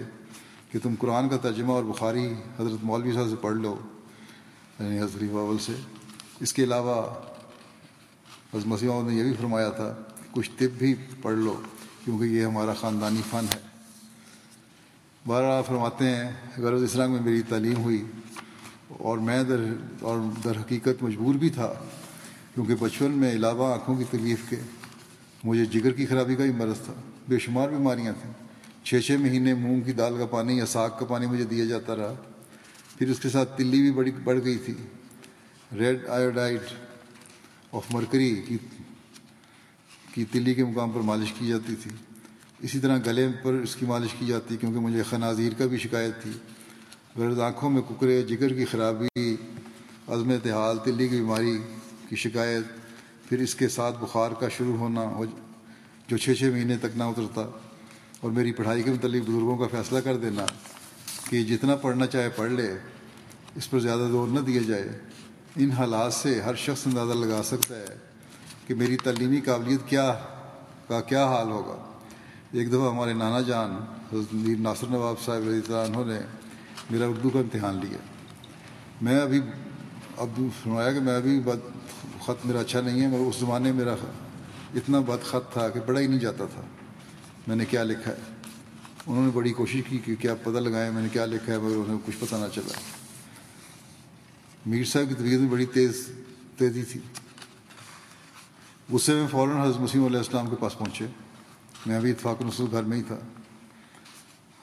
کہ 0.71 0.79
تم 0.83 0.93
قرآن 0.99 1.29
کا 1.29 1.37
ترجمہ 1.37 1.71
اور 1.71 1.83
بخاری 1.83 2.33
حضرت 2.59 2.83
مولوی 2.83 3.11
صاحب 3.11 3.29
سے 3.29 3.35
پڑھ 3.35 3.55
لو۔ 3.55 3.79
یعنی 4.79 4.99
حضرت 4.99 5.31
باول 5.31 5.57
سے۔ 5.57 5.73
اس 6.39 6.53
کے 6.53 6.63
علاوہ 6.63 7.13
حضرت 8.53 8.67
مسیح 8.67 8.89
نے 9.03 9.15
یہ 9.15 9.23
بھی 9.23 9.33
فرمایا 9.33 9.69
تھا 9.69 9.93
کہ 10.15 10.27
کچھ 10.31 10.51
طب 10.57 10.77
بھی 10.77 10.95
پڑھ 11.21 11.37
لو، 11.37 11.61
کیونکہ 12.05 12.23
یہ 12.23 12.45
ہمارا 12.45 12.73
خاندانی 12.73 13.21
فن 13.29 13.45
ہے۔ 13.55 13.59
بارہ 15.27 15.61
فرماتے 15.61 16.05
ہیں 16.05 16.31
غرض 16.57 16.83
اسلام 16.83 17.11
میں 17.11 17.21
میری 17.21 17.41
تعلیم 17.41 17.77
ہوئی 17.77 18.03
اور 18.87 19.17
میں 19.17 19.43
در، 19.43 19.59
اور 20.01 20.19
در 20.43 20.57
حقیقت 20.57 21.03
مجبور 21.03 21.35
بھی 21.35 21.49
تھا، 21.49 21.73
کیونکہ 22.53 22.75
بچپن 22.79 23.11
میں 23.11 23.31
علاوہ 23.31 23.73
آنکھوں 23.73 23.95
کی 23.95 24.03
تکلیف 24.03 24.49
کے 24.49 24.55
مجھے 25.43 25.65
جگر 25.65 25.91
کی 25.91 26.05
خرابی 26.05 26.35
کا 26.35 26.43
بھی 26.43 26.51
مرض 26.51 26.79
تھا۔ 26.85 26.93
بے 27.27 27.39
شمار 27.39 27.69
بیماریاں 27.69 28.13
تھیں۔ 28.21 28.31
چھ 28.83 28.99
چھ 29.05 29.11
مہینے 29.11 29.53
مونگ 29.53 29.81
کی 29.81 29.91
دال 29.91 30.17
کا 30.17 30.25
پانی 30.25 30.57
یا 30.57 30.65
ساگ 30.65 30.89
کا 30.99 31.05
پانی 31.05 31.25
مجھے 31.25 31.43
دیا 31.43 31.65
جاتا 31.65 31.95
رہا۔ 31.95 32.13
پھر 32.97 33.09
اس 33.09 33.19
کے 33.19 33.29
ساتھ 33.29 33.57
تلی 33.57 33.81
بھی 33.81 33.91
بڑی 33.91 34.11
بڑھ 34.23 34.39
گئی 34.43 34.57
تھی۔ 34.57 34.73
ریڈ 35.77 36.05
آیوڈائڈ 36.07 36.61
آف 37.71 37.85
مرکری 37.91 38.35
کی 38.47 38.57
کی 40.13 40.25
تلی 40.25 40.53
کے 40.53 40.63
مقام 40.65 40.91
پر 40.91 41.01
مالش 41.01 41.33
کی 41.39 41.47
جاتی 41.47 41.75
تھی۔ 41.75 41.91
اسی 42.59 42.79
طرح 42.79 42.97
گلے 43.05 43.27
پر 43.43 43.53
اس 43.53 43.75
کی 43.75 43.85
مالش 43.85 44.13
کی 44.19 44.25
جاتی 44.25 44.57
کیونکہ 44.57 44.79
مجھے 44.79 45.03
خنازیر 45.03 45.53
کا 45.57 45.65
بھی 45.65 45.77
شکایت 45.77 46.21
تھی۔ 46.23 46.31
غرض 47.15 47.39
آنکھوں 47.39 47.69
میں 47.69 47.81
ککرے 47.81 48.21
جگر 48.21 48.53
کی 48.53 48.65
خرابی، 48.65 49.35
عزم 50.07 50.29
اتحال 50.29 50.77
تلی 50.83 51.07
کی 51.07 51.15
بیماری 51.15 51.57
کی 52.09 52.15
شکایت، 52.15 52.63
پھر 53.29 53.39
اس 53.39 53.55
کے 53.55 53.67
ساتھ 53.67 53.99
بخار 53.99 54.31
کا 54.31 54.49
شروع 54.49 54.77
ہونا 54.77 55.03
جو 56.07 56.17
چھ 56.17 56.33
چھ 56.39 56.43
مہینے 56.43 56.77
تک 56.77 56.97
نہ 56.97 57.03
اترتا 57.03 57.41
اور 58.21 58.31
میری 58.31 58.51
پڑھائی 58.51 58.83
کے 58.83 58.91
متعلق 58.91 59.23
بزرگوں 59.23 59.57
کا 59.57 59.67
فیصلہ 59.67 59.99
کر 59.99 60.17
دینا۔ 60.17 60.45
کہ 61.29 61.43
جتنا 61.43 61.75
پڑھنا 61.75 62.07
چاہے 62.07 62.29
پڑھ 62.29 62.51
لے، 62.51 62.77
اس 63.55 63.69
پر 63.69 63.79
زیادہ 63.79 64.07
زور 64.11 64.27
نہ 64.27 64.39
دیا 64.39 64.61
جائے۔ 64.67 64.99
ان 65.55 65.71
حالات 65.71 66.13
سے 66.13 66.41
ہر 66.41 66.55
شخص 66.55 66.87
اندازہ 66.87 67.13
لگا 67.13 67.43
سکتا 67.43 67.75
ہے 67.75 67.97
کہ 68.67 68.75
میری 68.75 68.97
تعلیمی 68.97 69.41
قابلیت 69.41 69.89
کیا 69.89 70.13
کا 70.87 71.01
کیا 71.01 71.25
حال 71.25 71.51
ہوگا۔ 71.51 71.93
ایک 72.51 72.69
دفعہ 72.69 72.89
ہمارے 72.89 73.13
نانا 73.13 73.41
جان، 73.41 73.71
حضرت 74.13 74.33
ناصر 74.59 74.87
نواب 74.87 75.15
صاحب 75.25 75.41
رضی 75.47 75.73
اللہ 75.73 75.97
عنہ 75.97 76.11
نے 76.11 76.19
میرا 76.89 77.05
اردو 77.07 77.29
کا 77.29 77.39
امتحان 77.39 77.79
لیا۔ 77.83 77.97
میں 79.01 79.21
ابھی 79.21 79.41
اب 80.17 80.29
سنایا 80.63 80.93
کہ 80.93 80.99
میں 80.99 81.15
ابھی 81.15 81.39
بد 81.39 81.59
خط 82.25 82.45
میرا 82.45 82.59
اچھا 82.59 82.81
نہیں 82.81 83.01
ہے، 83.01 83.07
مگر 83.07 83.19
اس 83.19 83.35
زمانے 83.35 83.71
میں 83.71 83.85
میرا 83.85 83.95
اتنا 84.75 84.99
بد 84.99 85.25
خط 85.25 85.53
تھا 85.53 85.69
کہ 85.69 85.79
پڑھا 85.79 86.01
ہی 86.01 86.07
نہیں 86.07 86.19
جاتا 86.19 86.45
تھا۔ 86.45 86.61
میں 87.47 87.55
نے 87.55 87.65
کیا 87.65 87.83
لکھا 87.83 88.11
ہے؟ 88.11 88.34
انہوں 89.07 89.25
نے 89.25 89.31
بڑی 89.31 89.53
کوشش 89.53 89.81
کی 89.89 89.97
کہ 89.97 90.15
کیا 90.15 90.35
پتہ 90.35 90.57
لگائیں 90.57 90.91
میں 90.91 91.01
نے 91.01 91.07
کیا 91.09 91.25
لکھا 91.25 91.53
ہے، 91.53 91.57
مگر 91.57 91.75
انہیں 91.75 91.97
کچھ 92.05 92.15
پتہ 92.19 92.35
نہ 92.35 92.45
چلا۔ 92.53 92.79
میر 94.65 94.83
صاحب 94.83 95.09
کی 95.09 95.15
طبیعت 95.15 95.39
میں 95.39 95.49
بڑی 95.49 95.65
تیز، 95.65 96.09
تیزی 96.57 96.83
تھی۔ 96.83 96.99
غصے 98.91 99.13
میں 99.13 99.27
فوراً 99.31 99.61
حضرت 99.61 99.81
مسیم 99.81 100.05
علیہ 100.05 100.17
السلام 100.17 100.49
کے 100.49 100.55
پاس 100.55 100.77
پہنچے۔ 100.77 101.05
میں 101.85 101.95
ابھی 101.95 102.11
اتفاق 102.11 102.41
نسل 102.41 102.65
گھر 102.71 102.83
میں 102.83 102.97
ہی 102.97 103.03
تھا۔ 103.03 103.19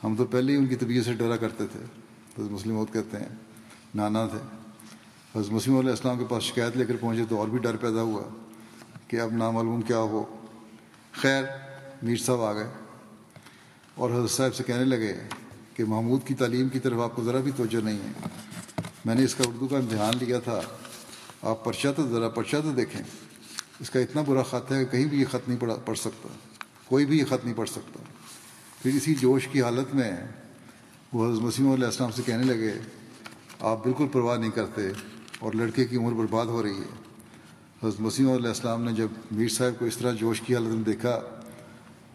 ہم 0.04 0.16
تو 0.16 0.24
پہلے 0.24 0.52
ہی 0.52 0.58
ان 0.58 0.66
کی 0.66 0.76
طبیعت 0.76 1.04
سے 1.04 1.12
ڈرا 1.12 1.36
کرتے 1.36 1.66
تھے۔ 1.66 1.80
حضرت 2.38 2.50
مسلم 2.50 2.78
عود 2.78 2.92
کہتے 2.92 3.16
ہیں، 3.16 3.28
نانا 3.94 4.26
تھے۔ 4.26 4.38
حضرت 5.38 5.52
مسیم 5.52 5.78
علیہ 5.78 5.90
السلام 5.90 6.18
کے 6.18 6.24
پاس 6.28 6.42
شکایت 6.42 6.76
لے 6.76 6.84
کر 6.84 6.96
پہنچے 7.00 7.24
تو 7.28 7.36
اور 7.36 7.48
بھی 7.48 7.58
ڈر 7.58 7.76
پیدا 7.76 8.02
ہوا 8.02 8.22
کہ 9.08 9.20
اب 9.20 9.32
نامعلوم 9.32 9.82
کیا 9.82 9.98
ہو۔ 9.98 10.46
خیر، 11.12 11.44
میر 12.02 12.16
صاحب 12.16 12.40
آ 12.40 12.52
گئے۔ 12.52 12.81
اور 13.94 14.10
حضرت 14.10 14.30
صاحب 14.30 14.54
سے 14.54 14.62
کہنے 14.66 14.84
لگے 14.84 15.14
کہ 15.76 15.84
محمود 15.84 16.20
کی 16.26 16.34
تعلیم 16.34 16.68
کی 16.68 16.78
طرف 16.78 17.00
آپ 17.00 17.16
کو 17.16 17.24
ذرا 17.24 17.38
بھی 17.38 17.50
توجہ 17.56 17.84
نہیں 17.84 17.98
ہے۔ 17.98 18.28
میں 19.04 19.14
نے 19.14 19.24
اس 19.24 19.34
کا 19.34 19.44
اردو 19.48 19.68
کا 19.68 19.76
امتحان 19.78 20.14
لیا 20.20 20.38
تھا۔ 20.38 20.60
آپ 21.42 21.64
پرچہ 21.64 21.88
تو 21.96 22.08
ذرا 22.08 22.28
پرچہ 22.28 22.56
تو 22.64 22.72
دیکھیں۔ 22.72 23.02
اس 23.80 23.90
کا 23.90 24.00
اتنا 24.00 24.22
برا 24.26 24.42
خط 24.42 24.72
ہے 24.72 24.84
کہ 24.84 24.92
کہیں 24.92 25.06
بھی 25.06 25.20
یہ 25.20 25.24
خط 25.30 25.48
نہیں 25.48 25.60
پڑھا 25.60 25.74
پڑھ 25.74 25.98
سکتا۔ 25.98 26.28
کوئی 26.88 27.06
بھی 27.06 27.18
یہ 27.18 27.24
خط 27.24 27.44
نہیں 27.44 27.56
پڑھ 27.56 27.68
سکتا۔ 27.68 28.02
پھر 28.82 28.90
اسی 28.94 29.14
جوش 29.14 29.48
کی 29.48 29.62
حالت 29.62 29.94
میں 29.94 30.12
وہ 31.12 31.32
حضرت 31.32 31.42
مسیم 31.42 31.72
علیہ 31.72 31.84
السلام 31.84 32.10
سے 32.10 32.22
کہنے 32.26 32.44
لگے، 32.44 32.72
آپ 33.60 33.84
بالکل 33.84 34.06
پرواہ 34.12 34.38
نہیں 34.38 34.50
کرتے 34.50 34.82
اور 35.38 35.52
لڑکے 35.52 35.84
کی 35.84 35.96
عمر 35.96 36.12
برباد 36.12 36.46
ہو 36.46 36.62
رہی 36.62 36.78
ہے۔ 36.78 37.02
حضرت 37.82 38.00
مسیم 38.00 38.30
علیہ 38.30 38.48
السلام 38.48 38.82
نے 38.82 38.92
جب 38.92 39.08
میر 39.30 39.48
صاحب 39.48 39.78
کو 39.78 39.84
اس 39.84 39.96
طرح 39.96 40.12
جوش 40.12 40.40
کی 40.40 40.54
حالت 40.54 40.66
میں 40.66 40.84
دیکھا 40.84 41.20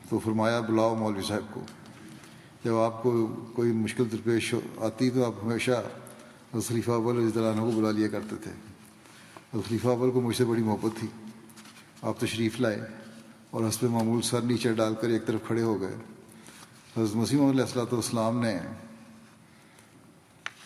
تو 0.09 0.19
فرمایا، 0.19 0.59
بلاؤ 0.59 0.95
مولوی 0.95 1.23
صاحب 1.27 1.53
کو۔ 1.53 1.61
جب 2.63 2.77
آپ 2.77 3.03
کو 3.03 3.27
کوئی 3.55 3.71
مشکل 3.71 4.03
درپیش 4.11 4.55
آتی 4.77 5.09
تو 5.09 5.25
آپ 5.25 5.33
ہمیشہ 5.43 5.83
خلیفہ 6.67 6.91
اول 6.91 7.17
رضی 7.17 7.39
اللہ 7.39 7.49
عنہ 7.49 7.61
کو 7.61 7.71
بلا 7.71 7.91
لیا 7.91 8.07
کرتے 8.07 8.35
تھے۔ 8.35 8.51
خلیفہ 9.67 9.87
اول 9.87 10.11
کو 10.11 10.21
مجھ 10.21 10.35
سے 10.35 10.45
بڑی 10.45 10.63
محبت 10.63 10.99
تھی۔ 10.99 11.07
آپ 12.01 12.19
تشریف 12.19 12.59
لائے 12.59 12.81
اور 13.49 13.69
حسب 13.69 13.83
معمول 13.83 14.21
سر 14.21 14.41
نیچے 14.41 14.73
ڈال 14.73 14.95
کر 15.01 15.09
ایک 15.09 15.25
طرف 15.25 15.39
کھڑے 15.47 15.61
ہو 15.61 15.81
گئے۔ 15.81 15.95
حضرت 16.97 17.15
مسیم 17.15 17.45
علیہ 17.45 17.61
السلاۃ 17.61 17.91
والسلام 17.91 18.39
نے 18.39 18.59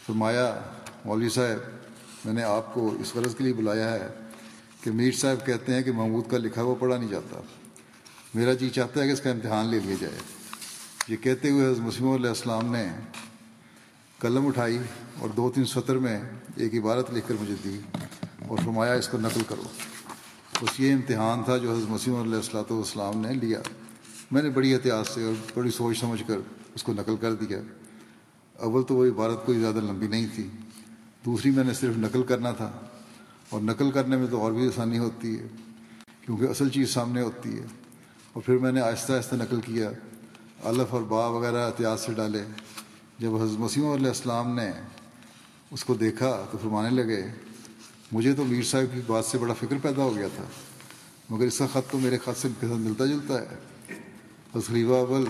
فرمایا، 0.07 0.61
مولوی 1.05 1.29
صاحب، 1.29 1.69
میں 2.25 2.33
نے 2.33 2.43
آپ 2.43 2.73
کو 2.73 2.95
اس 2.99 3.15
غرض 3.15 3.35
کے 3.35 3.43
لیے 3.43 3.53
بلایا 3.53 3.91
ہے 3.93 4.07
کہ 4.83 4.91
میر 4.91 5.11
صاحب 5.11 5.45
کہتے 5.45 5.73
ہیں 5.73 5.81
کہ 5.81 5.91
محمود 5.91 6.29
کا 6.31 6.37
لکھا 6.37 6.61
ہوا 6.61 6.75
پڑھا 6.79 6.97
نہیں 6.97 7.09
جاتا۔ 7.09 7.41
میرا 8.33 8.53
جی 8.53 8.69
چاہتا 8.69 9.01
ہے 9.01 9.07
کہ 9.07 9.11
اس 9.11 9.21
کا 9.21 9.29
امتحان 9.29 9.65
لے 9.65 9.79
لیا 9.79 9.95
جائے۔ 10.01 10.17
یہ 11.07 11.17
کہتے 11.17 11.49
ہوئے 11.49 11.65
حضرت 11.65 11.79
مسیم 11.79 12.07
علیہ 12.07 12.29
السلام 12.29 12.71
نے 12.71 12.87
قلم 14.19 14.47
اٹھائی 14.47 14.77
اور 15.19 15.29
دو 15.29 15.51
تین 15.55 15.65
سطر 15.65 15.95
میں 15.95 16.21
ایک 16.55 16.73
عبارت 16.73 17.13
لکھ 17.13 17.27
کر 17.27 17.35
مجھے 17.41 17.55
دی 17.63 17.79
اور 18.47 18.57
فرمایا 18.57 18.93
اس 18.93 19.07
کو 19.07 19.17
نقل 19.17 19.41
کرو۔ 19.47 19.63
بس 20.61 20.79
یہ 20.79 20.93
امتحان 20.93 21.43
تھا 21.43 21.57
جو 21.57 21.71
حضرت 21.71 21.89
مسیم 21.89 22.15
علیہ 22.15 22.35
السلاۃ 22.35 22.71
والسلام 22.71 23.17
نے 23.17 23.33
لیا۔ 23.33 23.61
میں 24.31 24.41
نے 24.41 24.49
بڑی 24.49 24.73
احتیاط 24.73 25.07
سے 25.07 25.23
اور 25.23 25.33
بڑی 25.55 25.71
سوچ 25.71 25.99
سمجھ 25.99 26.23
کر 26.27 26.37
اس 26.75 26.83
کو 26.83 26.93
نقل 26.93 27.15
کر 27.15 27.33
دیا۔ 27.33 27.59
اول 28.53 28.83
تو 28.83 28.95
وہ 28.95 29.05
عبارت 29.05 29.45
کوئی 29.45 29.59
زیادہ 29.59 29.77
لمبی 29.77 30.07
نہیں 30.07 30.27
تھی۔ 30.35 30.47
دوسری 31.25 31.51
میں 31.51 31.63
نے 31.63 31.73
صرف 31.73 31.97
نقل 31.97 32.23
کرنا 32.23 32.51
تھا 32.51 32.71
اور 33.49 33.61
نقل 33.61 33.91
کرنے 33.91 34.17
میں 34.17 34.27
تو 34.31 34.41
اور 34.41 34.51
بھی 34.51 34.67
آسانی 34.67 34.99
ہوتی 34.99 35.39
ہے، 35.39 35.47
کیونکہ 36.25 36.45
اصل 36.45 36.69
چیز 36.69 36.89
سامنے 36.89 37.21
ہوتی 37.21 37.59
ہے۔ 37.59 37.80
اور 38.33 38.41
پھر 38.41 38.57
میں 38.57 38.71
نے 38.71 38.81
آہستہ 38.81 39.13
آہستہ 39.13 39.35
نقل 39.35 39.61
کیا 39.61 39.89
الف 40.63 40.93
اور 40.93 41.01
با 41.01 41.25
وغیرہ 41.27 41.65
احتیاط 41.65 41.99
سے 41.99 42.13
ڈالے۔ 42.13 42.43
جب 43.19 43.35
حضرت 43.35 43.59
مسیم 43.59 43.85
علیہ 43.85 44.07
السلام 44.07 44.53
نے 44.55 44.69
اس 45.71 45.83
کو 45.83 45.93
دیکھا 45.93 46.29
تو 46.51 46.57
فرمانے 46.57 46.89
لگے، 46.89 47.21
مجھے 48.11 48.33
تو 48.33 48.43
میر 48.43 48.63
صاحب 48.63 48.93
کی 48.93 49.01
بات 49.07 49.25
سے 49.25 49.37
بڑا 49.37 49.53
فکر 49.53 49.77
پیدا 49.81 50.03
ہو 50.03 50.15
گیا 50.15 50.27
تھا، 50.35 50.43
مگر 51.29 51.45
اس 51.45 51.57
کا 51.57 51.67
خط 51.73 51.91
تو 51.91 51.99
میرے 51.99 52.17
خط 52.17 52.41
سے 52.41 52.47
ملتا 52.61 53.05
جلتا 53.05 53.41
ہے۔ 53.41 53.57
بس 54.53 54.67
خلیفہ 54.67 54.99
اول، 55.05 55.25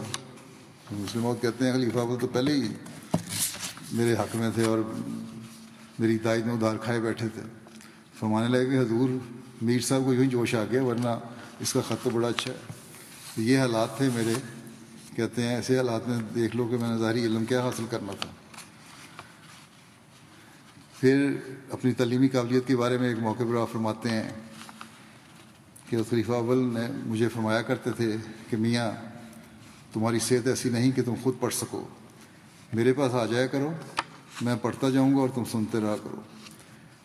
مسلم 0.91 1.31
کہتے 1.41 1.65
ہیں، 1.65 1.73
خلیفہ 1.73 1.99
اول 1.99 2.19
تو 2.19 2.27
پہلے 2.27 2.53
ہی 2.53 2.67
میرے 3.91 4.13
حق 4.13 4.35
میں 4.35 4.49
تھے 4.55 4.65
اور 4.65 4.79
میری 5.99 6.17
دائد 6.17 6.45
میں 6.45 6.53
ادھار 6.53 6.77
کھائے 6.77 6.99
بیٹھے 6.99 7.27
تھے۔ 7.33 7.41
فرمانے 8.19 8.47
لگے 8.47 8.65
کہ 8.65 8.77
حضور 8.77 9.09
میر 9.61 9.81
صاحب 9.81 10.05
کو 10.05 10.13
یوں 10.13 10.23
ہی 10.23 10.29
جوش 10.29 10.55
آ 10.55 10.63
گیا، 10.71 10.83
ورنہ 10.83 11.17
اس 11.59 11.73
کا 11.73 11.81
خط 11.87 12.03
تو 12.03 12.09
بڑا 12.09 12.27
اچھا 12.27 12.53
ہے۔ 12.53 12.79
یہ 13.37 13.59
حالات 13.59 13.97
تھے 13.97 14.09
میرے، 14.15 14.33
کہتے 15.15 15.41
ہیں 15.41 15.55
ایسے 15.55 15.77
حالات 15.77 16.07
میں 16.07 16.17
دیکھ 16.35 16.55
لو 16.55 16.67
کہ 16.67 16.77
میں 16.77 16.89
نے 16.89 16.97
ظاہری 16.97 17.25
علم 17.25 17.45
کیا 17.45 17.61
حاصل 17.61 17.85
کرنا 17.89 18.11
تھا۔ 18.19 18.29
پھر 20.99 21.31
اپنی 21.69 21.91
تعلیمی 21.91 22.27
قابلیت 22.27 22.67
کے 22.67 22.75
بارے 22.75 22.97
میں 22.97 23.09
ایک 23.09 23.19
موقع 23.19 23.43
پر 23.43 23.61
آپ 23.61 23.71
فرماتے 23.71 24.09
ہیں 24.09 24.29
کہ 25.89 25.97
خلیفہ 26.09 26.31
اول 26.31 26.57
نے 26.57 26.87
مجھے 27.05 27.27
فرمایا 27.27 27.61
کرتے 27.61 27.91
تھے 27.91 28.17
کہ 28.49 28.57
میاں، 28.57 28.91
تمہاری 29.93 30.19
صحت 30.19 30.47
ایسی 30.47 30.69
نہیں 30.69 30.91
کہ 30.91 31.03
تم 31.03 31.13
خود 31.23 31.33
پڑھ 31.39 31.53
سکو۔ 31.53 31.87
میرے 32.73 32.93
پاس 32.93 33.13
آ 33.13 33.25
جایا 33.25 33.47
کرو، 33.47 33.71
میں 34.41 34.55
پڑھتا 34.61 34.89
جاؤں 34.89 35.13
گا 35.13 35.19
اور 35.19 35.29
تم 35.29 35.43
سنتے 35.51 35.79
رہا 35.79 35.95
کرو۔ 36.03 36.21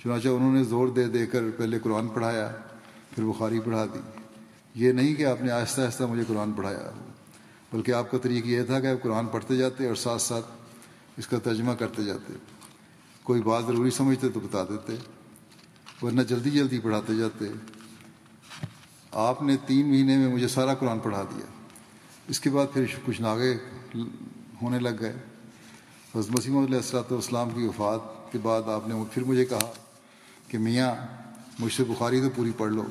چنانچہ 0.02 0.28
انہوں 0.28 0.52
نے 0.52 0.64
زور 0.64 0.88
دے 0.88 1.04
دے 1.04 1.26
کر 1.26 1.42
پہلے 1.56 1.78
قرآن 1.78 2.08
پڑھایا، 2.08 2.52
پھر 3.14 3.24
بخاری 3.24 3.60
پڑھا 3.60 3.86
دی۔ 3.86 4.15
یہ 4.76 4.92
نہیں 4.92 5.14
کہ 5.14 5.26
آپ 5.26 5.42
نے 5.42 5.50
آہستہ 5.50 5.80
آہستہ 5.80 6.04
مجھے 6.04 6.22
قرآن 6.28 6.52
پڑھایا، 6.52 6.90
بلکہ 7.72 7.92
آپ 7.92 8.10
کا 8.10 8.18
طریقہ 8.18 8.48
یہ 8.48 8.62
تھا 8.62 8.80
کہ 8.80 8.86
آپ 8.86 9.02
قرآن 9.02 9.26
پڑھتے 9.26 9.56
جاتے 9.56 9.86
اور 9.86 9.94
ساتھ 9.94 10.22
ساتھ 10.22 10.46
اس 11.16 11.26
کا 11.26 11.38
ترجمہ 11.38 11.72
کرتے 11.72 12.04
جاتے۔ 12.04 12.32
کوئی 13.22 13.42
بات 13.42 13.64
ضروری 13.66 13.90
سمجھتے 13.90 14.28
تو 14.28 14.40
بتا 14.40 14.64
دیتے، 14.64 14.96
ورنہ 16.02 16.22
جلدی 16.22 16.50
جلدی 16.50 16.78
پڑھاتے 16.78 17.16
جاتے۔ 17.16 17.44
آپ 19.12 19.42
نے 19.42 19.56
تین 19.66 19.88
مہینے 19.88 20.16
میں 20.16 20.28
مجھے 20.28 20.48
سارا 20.48 20.74
قرآن 20.74 20.98
پڑھا 20.98 21.22
دیا۔ 21.22 21.46
اس 22.28 22.40
کے 22.40 22.50
بعد 22.50 22.66
پھر 22.72 22.84
کچھ 23.04 23.20
ناغے 23.20 23.54
ہونے 24.62 24.78
لگ 24.78 25.00
گئے۔ 25.00 25.12
حضرت 26.14 26.30
مسیم 26.30 26.58
علیہ 26.58 26.76
السلاۃ 26.76 27.10
والسلام 27.10 27.50
کی 27.50 27.66
وفات 27.66 28.32
کے 28.32 28.38
بعد 28.42 28.62
آپ 28.66 28.88
نے 28.88 28.94
پھر 29.12 29.24
مجھے 29.24 29.44
کہا 29.44 29.72
کہ 30.48 30.58
میاں، 30.58 30.94
مجھ 31.58 31.72
سے 31.72 31.84
بخاری 31.84 32.20
تو 32.20 32.30
پوری 32.34 32.50
پڑھ 32.56 32.72
لو۔ 32.72 32.82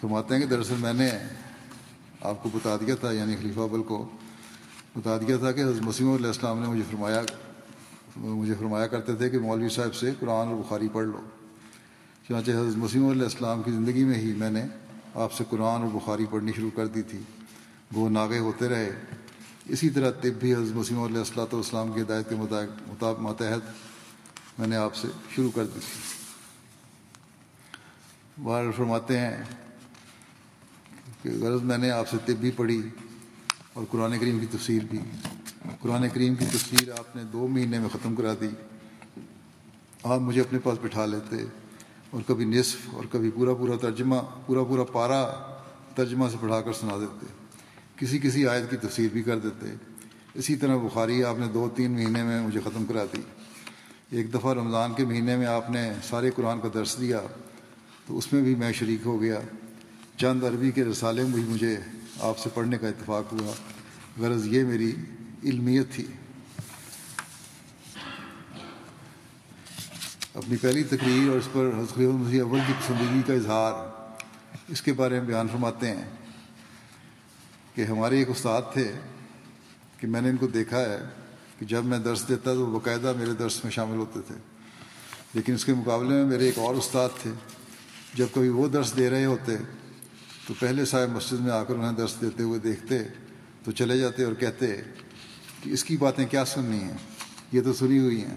فرماتے 0.00 0.34
ہیں 0.34 0.40
کہ 0.40 0.46
دراصل 0.46 0.74
میں 0.78 0.92
نے 0.92 1.10
آپ 2.20 2.42
کو 2.42 2.48
بتا 2.54 2.76
دیا 2.76 2.94
تھا 2.94 3.12
یعنی 3.12 3.36
خلیفہ 3.36 3.60
ابل 3.60 3.82
کو 3.82 4.08
بتا 4.96 5.18
دیا 5.18 5.36
تھا 5.36 5.52
کہ 5.52 5.60
حضرت 5.60 5.82
مسیم 5.82 6.12
علیہ 6.12 6.26
السلام 6.26 6.62
نے 6.62 6.68
مجھے 6.68 6.82
فرمایا 6.90 7.22
مجھے 8.16 8.54
فرمایا 8.58 8.86
کرتے 8.86 9.14
تھے 9.14 9.30
کہ 9.30 9.38
مولوی 9.38 9.68
صاحب 9.68 9.94
سے 9.94 10.10
قرآن 10.20 10.48
اور 10.48 10.56
بخاری 10.56 10.88
پڑھ 10.88 11.06
لو۔ 11.06 11.20
چنانچہ 12.28 12.50
حضرت 12.50 12.76
مسیم 12.76 13.08
علیہ 13.08 13.22
السلام 13.22 13.62
کی 13.62 13.70
زندگی 13.70 14.04
میں 14.04 14.14
ہی 14.14 14.32
میں 14.32 14.50
نے 14.50 14.66
آپ 15.14 15.32
سے 15.32 15.44
قرآن 15.48 15.82
اور 15.82 15.90
بخاری 15.92 16.26
پڑھنی 16.30 16.52
شروع 16.56 16.70
کر 16.74 16.86
دی 16.86 17.02
تھی۔ 17.02 17.18
وہ 17.92 18.08
ناگے 18.08 18.38
ہوتے 18.38 18.68
رہے۔ 18.68 18.90
اسی 19.66 19.90
طرح 19.90 20.10
طب 20.10 20.38
بھی 20.40 20.54
حضرت 20.54 20.76
مسیم 20.76 21.02
علیہ 21.02 21.18
السلاۃ 21.18 21.52
والسلام 21.52 21.92
کی 21.92 22.00
ہدایت 22.00 22.28
کے 22.28 22.34
مطابق 22.34 23.20
ماتحت 23.20 23.60
میں 24.58 24.68
نے 24.68 24.76
آپ 24.76 24.94
سے 24.94 25.08
شروع 25.36 25.50
کر 25.54 25.64
دی 25.64 25.80
تھی۔ 25.80 26.17
بار 28.42 28.64
فرماتے 28.76 29.18
ہیں 29.18 29.36
کہ 31.22 31.30
غرض 31.40 31.62
میں 31.62 31.78
نے 31.78 31.90
آپ 31.90 32.08
سے 32.08 32.16
طب 32.26 32.40
بھی 32.40 32.50
پڑھی 32.50 32.82
اور 33.72 33.84
قرآن 33.90 34.18
کریم 34.18 34.38
کی 34.38 34.46
تفسیر 34.46 34.82
بھی۔ 34.90 34.98
قرآن 35.80 36.08
کریم 36.08 36.34
کی 36.34 36.44
تفسیر 36.44 36.90
آپ 36.98 37.16
نے 37.16 37.22
دو 37.24 37.48
مہینے 37.48 37.78
میں 37.78 37.88
ختم 37.88 38.14
کرا 38.14 38.34
دی۔ 38.40 38.48
آپ 40.02 40.20
مجھے 40.20 40.40
اپنے 40.40 40.58
پاس 40.58 40.78
بٹھا 40.82 41.06
لیتے 41.06 41.36
اور 42.10 42.20
کبھی 42.26 42.44
نصف 42.44 42.76
اور 42.92 43.04
کبھی 43.12 43.30
پورا 43.30 43.54
پورا 43.54 43.76
ترجمہ، 43.80 44.16
پورا 44.46 44.64
پورا 44.64 44.84
پارا 44.84 45.26
ترجمہ 45.94 46.28
سے 46.28 46.36
پڑھا 46.40 46.60
کر 46.60 46.72
سنا 46.72 46.96
دیتے۔ 47.00 47.26
کسی 47.96 48.18
کسی 48.18 48.46
آیت 48.46 48.70
کی 48.70 48.76
تفسیر 48.76 49.08
بھی 49.12 49.22
کر 49.22 49.38
دیتے۔ 49.38 49.66
اسی 50.34 50.56
طرح 50.56 50.76
بخاری 50.76 51.24
آپ 51.24 51.38
نے 51.38 51.46
دو 51.46 51.68
تین 51.76 51.90
مہینے 51.90 52.22
میں 52.22 52.40
مجھے 52.40 52.60
ختم 52.60 52.84
کرا 52.84 53.04
دی۔ 53.04 53.20
ایک 54.10 54.34
دفعہ 54.34 54.54
رمضان 54.54 54.94
کے 54.94 55.04
مہینے 55.04 55.36
میں 55.36 55.46
آپ 55.46 55.70
نے 55.70 55.92
سارے 56.02 56.30
قرآن 56.30 56.60
کا 56.60 56.68
درس 56.74 57.00
دیا۔ 57.00 57.20
تو 58.08 58.18
اس 58.18 58.32
میں 58.32 58.42
بھی 58.42 58.54
میں 58.54 58.72
شریک 58.72 59.06
ہو 59.06 59.20
گیا۔ 59.20 59.40
چند 60.16 60.44
عربی 60.44 60.70
کے 60.70 60.84
رسالے 60.84 61.22
میں 61.22 61.30
بھی 61.30 61.42
مجھے 61.42 61.76
آپ 62.20 62.38
سے 62.38 62.50
پڑھنے 62.54 62.78
کا 62.78 62.88
اتفاق 62.88 63.32
ہوا۔ 63.32 63.52
غرض 64.18 64.46
یہ 64.46 64.64
میری 64.64 64.92
علمیت 65.44 65.92
تھی۔ 65.92 66.06
اپنی 70.34 70.56
پہلی 70.56 70.82
تقریر 70.82 71.28
اور 71.28 71.36
اس 71.36 71.48
پر 71.52 71.70
حضرت 71.78 71.98
مسیح 71.98 72.42
اول 72.42 72.60
کی 72.66 72.72
پسندگی 72.72 73.22
کا 73.26 73.32
اظہار 73.32 73.72
اس 74.68 74.82
کے 74.82 74.92
بارے 74.92 75.18
میں 75.18 75.26
بیان 75.26 75.48
فرماتے 75.48 75.90
ہیں 75.90 76.04
کہ 77.74 77.84
ہمارے 77.84 78.18
ایک 78.18 78.30
استاد 78.30 78.62
تھے 78.72 78.92
کہ 79.96 80.06
میں 80.06 80.20
نے 80.20 80.28
ان 80.28 80.36
کو 80.36 80.46
دیکھا 80.46 80.80
ہے 80.80 80.98
کہ 81.58 81.66
جب 81.66 81.84
میں 81.84 81.98
درس 81.98 82.28
دیتا 82.28 82.54
تو 82.54 82.66
باقاعدہ 82.66 83.12
میرے 83.18 83.32
درس 83.32 83.64
میں 83.64 83.72
شامل 83.72 83.96
ہوتے 83.96 84.20
تھے۔ 84.26 84.34
لیکن 85.34 85.54
اس 85.54 85.64
کے 85.64 85.74
مقابلے 85.74 86.08
میں 86.08 86.24
میرے 86.24 86.44
ایک 86.46 86.58
اور 86.58 86.74
استاد 86.74 87.08
تھے۔ 87.22 87.30
جب 88.14 88.26
کبھی 88.34 88.48
وہ 88.48 88.68
درس 88.68 88.96
دے 88.96 89.10
رہے 89.10 89.24
ہوتے، 89.24 89.56
تو 90.46 90.54
پہلے 90.58 90.84
صاحب 90.84 91.10
مسجد 91.10 91.40
میں 91.40 91.50
آ 91.50 91.64
کر 91.64 91.74
انہیں 91.74 91.92
درس 91.92 92.14
دیتے 92.20 92.42
ہوئے 92.42 92.58
دیکھتے، 92.58 92.98
تو 93.64 93.72
چلے 93.72 93.98
جاتے 93.98 94.24
اور 94.24 94.32
کہتے 94.32 94.76
کہ 95.62 95.70
اس 95.70 95.84
کی 95.84 95.96
باتیں 95.96 96.26
کیا 96.26 96.44
سننی 96.44 96.78
ہیں؟ 96.78 96.96
یہ 97.52 97.60
تو 97.60 97.72
سنی 97.72 97.98
ہوئی 97.98 98.20
ہیں۔ 98.20 98.36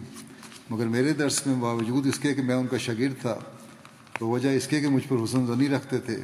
مگر 0.69 0.85
میرے 0.85 1.13
درس 1.13 1.47
میں 1.47 1.55
باوجود 1.55 2.07
اس 2.07 2.19
کے 2.19 2.33
کہ 2.33 2.41
میں 2.41 2.55
ان 2.55 2.67
کا 2.67 2.77
شاگرد 2.77 3.21
تھا، 3.21 3.39
تو 4.19 4.27
وجہ 4.27 4.49
اس 4.49 4.67
کے 4.67 4.81
کہ 4.81 4.87
مجھ 4.87 5.07
پر 5.07 5.23
حسن 5.23 5.47
زنی 5.47 5.67
رکھتے 5.67 5.97
تھے، 5.97 6.17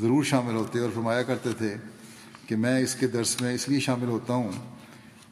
ضرور 0.00 0.24
شامل 0.24 0.54
ہوتے 0.54 0.78
اور 0.78 0.90
فرمایا 0.94 1.22
کرتے 1.22 1.50
تھے 1.58 1.74
کہ 2.46 2.56
میں 2.56 2.78
اس 2.78 2.94
کے 2.94 3.06
درس 3.06 3.40
میں 3.40 3.54
اس 3.54 3.68
لیے 3.68 3.80
شامل 3.80 4.08
ہوتا 4.08 4.34
ہوں 4.34 4.52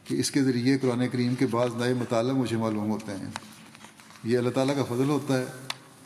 کہ 0.03 0.15
اس 0.15 0.31
کے 0.31 0.43
ذریعے 0.43 0.77
قرآن 0.77 1.07
کریم 1.11 1.35
کے 1.35 1.47
بعض 1.47 1.69
نئے 1.75 1.93
مطالعہ 1.93 2.33
مجھے 2.33 2.57
معلوم 2.57 2.89
ہوتے 2.91 3.11
ہیں۔ 3.11 3.31
یہ 4.23 4.37
اللہ 4.37 4.49
تعالیٰ 4.49 4.75
کا 4.75 4.83
فضل 4.83 5.09
ہوتا 5.09 5.37
ہے۔ 5.37 5.45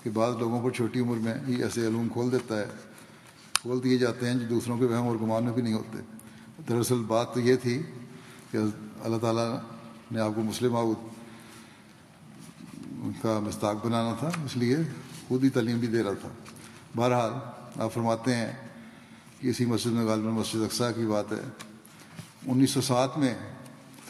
کہ 0.03 0.09
بعض 0.09 0.33
لوگوں 0.39 0.61
کو 0.61 0.69
چھوٹی 0.69 0.99
عمر 0.99 1.15
میں 1.15 1.33
ہی 1.47 1.63
ایسے 1.63 1.87
علوم 1.87 2.07
کھول 2.09 2.31
دیتا 2.31 2.59
ہے، 2.59 2.65
کھول 3.53 3.83
دیے 3.83 3.97
جاتے 3.97 4.29
ہیں 4.29 4.39
جو 4.39 4.47
دوسروں 4.47 4.77
کے 4.77 4.85
وہم 4.85 5.07
اور 5.07 5.15
گمان 5.15 5.43
میں 5.43 5.53
بھی 5.53 5.61
نہیں 5.61 5.73
ہوتے۔ 5.73 5.97
دراصل 6.69 7.03
بات 7.07 7.33
تو 7.33 7.39
یہ 7.39 7.55
تھی 7.55 7.81
کہ 8.51 8.57
اللہ 9.01 9.17
تعالیٰ 9.17 9.59
نے 10.11 10.19
آپ 10.19 10.31
کو 10.35 10.41
مسلم 10.41 10.75
آؤت 10.75 10.99
کا 13.21 13.39
مستاق 13.39 13.85
بنانا 13.85 14.15
تھا، 14.19 14.27
اس 14.45 14.57
لیے 14.57 14.77
خود 15.27 15.43
ہی 15.43 15.49
تعلیم 15.49 15.79
بھی 15.79 15.87
دے 15.87 16.03
رہا 16.03 16.13
تھا۔ 16.13 16.29
بہرحال 16.95 17.31
آپ 17.81 17.93
فرماتے 17.93 18.35
ہیں 18.35 18.51
کہ 19.39 19.47
اسی 19.47 19.65
مسجد 19.65 19.91
میں 19.91 20.05
غالباً 20.05 20.33
مسجد 20.33 20.55
اقسا 20.55 20.91
کی 20.91 21.05
بات 21.05 21.31
ہے۔ 21.31 21.65
انیس 22.45 22.71
سو 22.71 22.81
سات 22.81 23.17
میں 23.17 23.33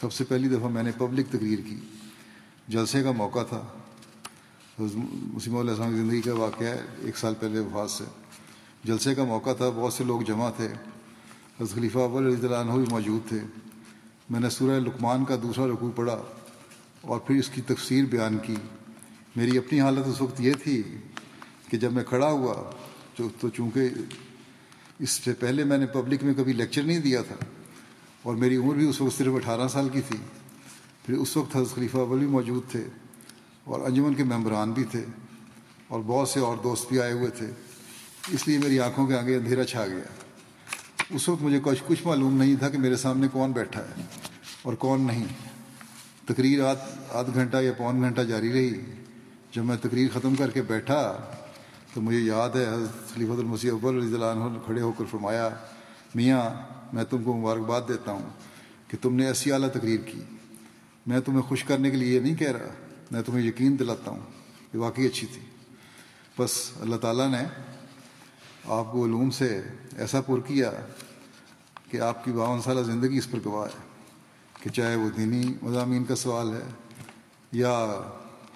سب 0.00 0.12
سے 0.12 0.24
پہلی 0.24 0.48
دفعہ 0.48 0.68
میں 0.68 0.82
نے 0.82 0.90
پبلک 0.98 1.28
تقریر 1.28 1.58
کی۔ 1.58 1.80
جلسے 2.68 3.02
کا 3.02 3.10
موقع 3.10 3.42
تھا۔ 3.48 3.79
مسیم 4.80 5.56
علیہ 5.56 5.70
السلام 5.70 5.90
کی 5.90 5.96
زندگی 5.96 6.20
کا 6.20 6.34
واقعہ 6.34 6.66
ہے 6.66 6.80
ایک 7.02 7.18
سال 7.18 7.34
پہلے 7.40 7.58
وفات 7.58 7.90
سے۔ 7.90 8.04
جلسے 8.84 9.14
کا 9.14 9.24
موقع 9.24 9.52
تھا، 9.52 9.68
بہت 9.68 9.92
سے 9.92 10.04
لوگ 10.04 10.20
جمع 10.20 10.50
تھے۔ 10.50 10.68
حضرت 11.60 11.74
خلیفہ 11.74 11.98
ابل 11.98 12.26
رضی 12.26 12.46
اللہ 12.46 12.56
عنہ 12.56 12.72
بھی 12.72 12.84
موجود 12.90 13.28
تھے۔ 13.28 13.38
میں 14.30 14.40
نے 14.40 14.50
سورہ 14.50 14.80
لکمان 14.80 15.24
کا 15.24 15.36
دوسرا 15.42 15.66
رقوع 15.66 15.90
پڑھا 15.96 16.22
اور 17.00 17.20
پھر 17.20 17.36
اس 17.36 17.48
کی 17.48 17.62
تفسیر 17.62 18.04
بیان 18.04 18.38
کی۔ 18.38 18.54
میری 19.36 19.58
اپنی 19.58 19.80
حالت 19.80 20.08
اس 20.08 20.20
وقت 20.20 20.40
یہ 20.40 20.52
تھی 20.62 20.82
کہ 21.68 21.76
جب 21.76 21.92
میں 21.92 22.04
کھڑا 22.04 22.30
ہوا 22.30 22.70
تو 23.16 23.48
چونکہ 23.48 23.80
اس 24.98 25.10
سے 25.10 25.32
پہلے 25.32 25.64
میں 25.64 25.78
نے 25.78 25.86
پبلک 25.86 26.24
میں 26.24 26.34
کبھی 26.34 26.52
لیکچر 26.52 26.82
نہیں 26.82 26.98
دیا 26.98 27.22
تھا 27.22 27.36
اور 28.22 28.34
میری 28.34 28.56
عمر 28.56 28.74
بھی 28.74 28.88
اس 28.88 29.00
وقت 29.00 29.18
صرف 29.18 29.34
اٹھارہ 29.34 29.68
سال 29.68 29.88
کی 29.88 30.00
تھی، 30.00 30.18
پھر 31.06 31.14
اس 31.14 31.36
وقت 31.36 31.56
حضرت 31.56 31.74
خلیفہ 31.74 31.96
ابل 31.96 32.18
بھی 32.18 32.26
موجود 32.26 32.62
تھے۔ 32.70 32.84
اور 33.64 33.80
انجمن 33.80 34.14
کے 34.14 34.24
ممبران 34.24 34.72
بھی 34.72 34.84
تھے 34.84 35.04
اور 35.88 36.00
بہت 36.06 36.28
سے 36.28 36.40
اور 36.40 36.56
دوست 36.56 36.88
بھی 36.88 37.00
آئے 37.00 37.12
ہوئے 37.12 37.30
تھے۔ 37.30 37.46
اس 38.28 38.48
لیے 38.48 38.58
میری 38.58 38.80
آنکھوں 38.80 39.06
کے 39.06 39.14
آگے 39.14 39.36
اندھیرا 39.36 39.64
چھا 39.64 39.86
گیا۔ 39.86 40.24
اس 41.10 41.28
وقت 41.28 41.42
مجھے 41.42 41.60
کچھ 41.62 41.82
کچھ 41.86 42.06
معلوم 42.06 42.36
نہیں 42.36 42.56
تھا 42.56 42.68
کہ 42.68 42.78
میرے 42.78 42.96
سامنے 42.96 43.28
کون 43.28 43.52
بیٹھا 43.52 43.80
ہے 43.80 44.02
اور 44.62 44.74
کون 44.74 45.00
نہیں۔ 45.00 45.26
تقریر 46.26 46.64
آدھ 46.64 46.78
آدھ 47.10 47.30
گھنٹہ 47.34 47.56
یا 47.56 47.72
پون 47.72 48.00
گھنٹہ 48.00 48.20
جاری 48.20 48.52
رہی۔ 48.52 48.80
جب 49.52 49.64
میں 49.64 49.76
تقریر 49.76 50.08
ختم 50.14 50.34
کر 50.34 50.50
کے 50.50 50.62
بیٹھا 50.62 51.30
تو 51.94 52.00
مجھے 52.00 52.18
یاد 52.18 52.56
ہے 52.56 52.64
حضرت 52.64 53.14
خلیفۃ 53.14 53.38
المسیح 53.38 53.72
اکبر 53.72 53.94
رضی 53.94 54.14
اللہ 54.14 54.24
عنہ 54.24 54.58
کھڑے 54.64 54.80
ہو 54.80 54.92
کر 54.92 55.04
فرمایا، 55.10 55.48
میاں، 56.14 56.50
میں 56.92 57.04
تم 57.04 57.22
کو 57.22 57.36
مبارکباد 57.36 57.80
دیتا 57.88 58.12
ہوں 58.12 58.28
کہ 58.88 58.96
تم 59.02 59.14
نے 59.14 59.26
ایسی 59.26 59.52
اعلیٰ 59.52 59.70
تقریر 59.70 60.00
کی۔ 60.00 60.20
میں 61.06 61.20
تمہیں 61.20 61.40
خوش 61.40 61.64
کرنے 61.64 61.90
کے 61.90 61.96
لیے 61.96 62.14
یہ 62.14 62.20
نہیں 62.20 62.34
کہہ 62.34 62.50
رہا۔ 62.50 62.89
میں 63.10 63.22
تمہیں 63.22 63.46
یقین 63.46 63.78
دلاتا 63.78 64.10
ہوں 64.10 64.20
یہ 64.74 64.78
واقعی 64.78 65.06
اچھی 65.06 65.26
تھی۔ 65.26 65.40
بس 66.38 66.70
اللہ 66.80 66.96
تعالیٰ 66.96 67.30
نے 67.30 67.42
آپ 68.64 68.92
کو 68.92 69.04
علوم 69.04 69.30
سے 69.30 69.62
ایسا 69.96 70.20
پر 70.20 70.40
کیا 70.40 70.70
کہ 71.90 72.00
آپ 72.00 72.24
کی 72.24 72.32
باون 72.32 72.62
سالہ 72.62 72.80
زندگی 72.80 73.18
اس 73.18 73.30
پر 73.30 73.38
گواہ 73.44 73.66
ہے 73.66 73.88
کہ 74.62 74.70
چاہے 74.70 74.96
وہ 74.96 75.10
دینی 75.10 75.54
مضامین 75.62 76.04
کا 76.04 76.16
سوال 76.16 76.54
ہے 76.54 76.70
یا 77.52 78.00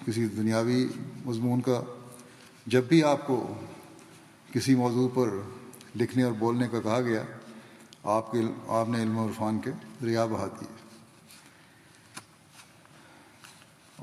کسی 0.05 0.25
دنیاوی 0.25 0.87
مضمون 1.25 1.61
کا، 1.61 1.81
جب 2.65 2.83
بھی 2.83 3.03
آپ 3.03 3.27
کو 3.27 3.53
کسی 4.53 4.75
موضوع 4.75 5.09
پر 5.13 5.29
لکھنے 5.95 6.23
اور 6.23 6.31
بولنے 6.31 6.67
کا 6.71 6.81
کہا 6.81 7.01
گیا، 7.01 7.23
آپ 8.03 8.31
کے، 8.31 8.39
آپ 8.67 8.89
نے 8.89 9.01
علم 9.01 9.17
و 9.17 9.27
عرفان 9.27 9.59
کے 9.59 9.71
دریا 10.01 10.25
بہا 10.25 10.47
دیے۔ 10.47 10.74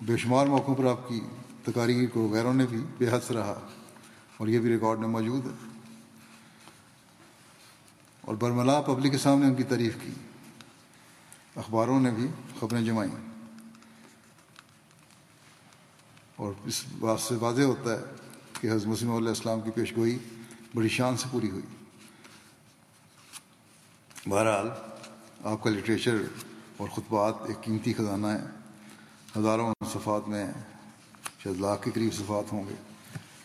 بے 0.07 0.17
شمار 0.17 0.47
موقعوں 0.47 0.75
پر 0.75 0.85
آپ 0.85 1.09
کی 1.09 1.21
تقاریر 1.65 2.09
کو 2.09 2.29
غیروں 2.29 2.55
نے 2.55 2.67
بھی 2.67 2.85
بے 2.99 3.09
حد 3.09 3.31
رہا 3.31 3.69
اور 4.37 4.49
یہ 4.49 4.59
بھی 4.59 4.71
ریکارڈ 4.71 4.99
میں 4.99 5.09
موجود 5.09 5.47
ہے۔ 5.47 5.81
اور 8.21 8.35
برملا 8.35 8.81
پبلک 8.81 9.13
کے 9.13 9.19
سامنے 9.19 9.47
ان 9.47 9.55
کی 9.55 9.63
تعریف 9.63 9.95
کی۔ 10.01 10.11
اخباروں 11.57 12.01
نے 12.01 12.11
بھی 12.11 12.27
خبریں 12.61 12.83
جمائیں۔ 12.83 13.13
اور 16.37 16.53
اس 16.65 16.85
بات 16.99 17.21
سے 17.21 17.35
واضح 17.35 17.63
ہوتا 17.63 17.93
ہے 17.93 18.05
کہ 18.61 18.67
حضرت 18.67 18.87
مسلم 18.87 19.11
علیہ 19.11 19.29
السلام 19.29 19.61
کی 19.61 19.71
پیش 19.71 19.97
گوئی 19.97 20.19
بڑی 20.75 20.89
شان 20.89 21.17
سے 21.17 21.29
پوری 21.31 21.51
ہوئی۔ 21.51 21.85
بہرحال، 24.31 24.69
آپ 25.45 25.63
کا 25.63 25.71
لٹریچر 25.71 26.17
اور 26.77 26.89
خطبات 26.89 27.35
ایک 27.49 27.63
قیمتی 27.63 27.93
خزانہ 27.93 28.27
ہے۔ 28.27 28.62
ہزاروں 29.39 29.75
صفات 29.93 30.29
میں 30.29 30.47
شاید 31.39 31.61
لاکھ 31.61 31.83
کے 31.83 31.91
قریب 31.91 32.15
صفات 32.15 32.53
ہوں 32.53 32.65
گے۔ 32.69 32.75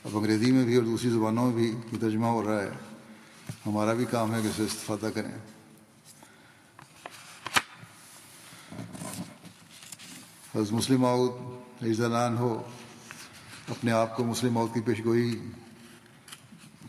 اب 0.04 0.18
انگریزی 0.18 0.52
میں 0.52 0.64
بھی 0.64 0.76
اور 0.76 0.84
دوسری 0.84 1.10
زبانوں 1.10 1.46
میں 1.46 1.54
بھی 1.54 1.76
یہ 1.92 1.98
ترجمہ 2.02 2.26
ہو 2.26 2.46
رہا 2.46 2.62
ہے۔ 2.64 2.70
ہمارا 3.66 3.94
بھی 3.94 4.06
کام 4.06 4.36
ہے 4.36 4.42
کہ 4.42 4.48
اسے 4.48 4.64
استفادہ 4.64 5.10
کریں۔ 5.16 5.32
حضرت 10.56 10.72
مسلم 10.72 11.06
عود 11.06 11.32
رضان 11.84 12.38
ہو 12.38 12.64
اپنے 13.70 13.92
آپ 13.92 14.18
کو 14.18 14.24
مسلم 14.24 14.58
عود 14.58 14.74
کی 14.74 14.82
پیش 14.82 15.06
گوئی 15.06 15.50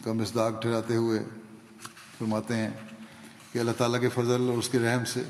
کا 0.04 0.12
مزداق 0.12 0.62
ٹھہراتے 0.62 0.96
ہوئے 0.96 1.24
فرماتے 2.18 2.56
ہیں 2.56 2.70
کہ 3.52 3.58
اللہ 3.58 3.72
تعالیٰ 3.78 4.00
کے 4.00 4.08
فضل 4.08 4.48
اور 4.48 4.58
اس 4.58 4.68
کے 4.68 4.78
رحم 4.78 5.04
سے 5.04 5.22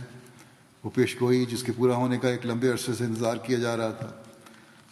وہ 0.84 0.90
پیش 0.94 1.20
گوئی 1.20 1.46
جس 1.46 1.62
کے 1.62 1.72
پورا 1.76 1.94
ہونے 1.94 2.18
کا 2.18 2.28
ایک 2.28 2.46
لمبے 2.46 2.68
عرصے 2.68 2.94
سے 2.94 3.04
انتظار 3.04 3.36
کیا 3.36 3.58
جا 3.58 3.76
رہا 3.76 3.90
تھا۔ 3.90 4.10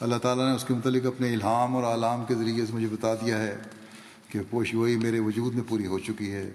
اللہ 0.00 0.16
تعالیٰ 0.16 0.48
نے 0.48 0.54
اس 0.54 0.64
کے 0.64 0.74
متعلق 0.74 1.06
اپنے 1.06 1.34
الہام 1.34 1.76
اور 1.76 1.84
عالام 1.84 2.24
کے 2.28 2.34
ذریعے 2.34 2.66
سے 2.66 2.72
مجھے 2.72 2.86
بتا 2.86 3.14
دیا 3.14 3.38
ہے 3.38 3.56
کہ 4.28 4.40
پوش 4.50 4.74
گوئی 4.74 4.96
میرے 4.96 5.18
وجود 5.18 5.54
میں 5.54 5.62
پوری 5.68 5.86
ہو 5.86 5.98
چکی 5.98 6.32
ہے 6.32 6.50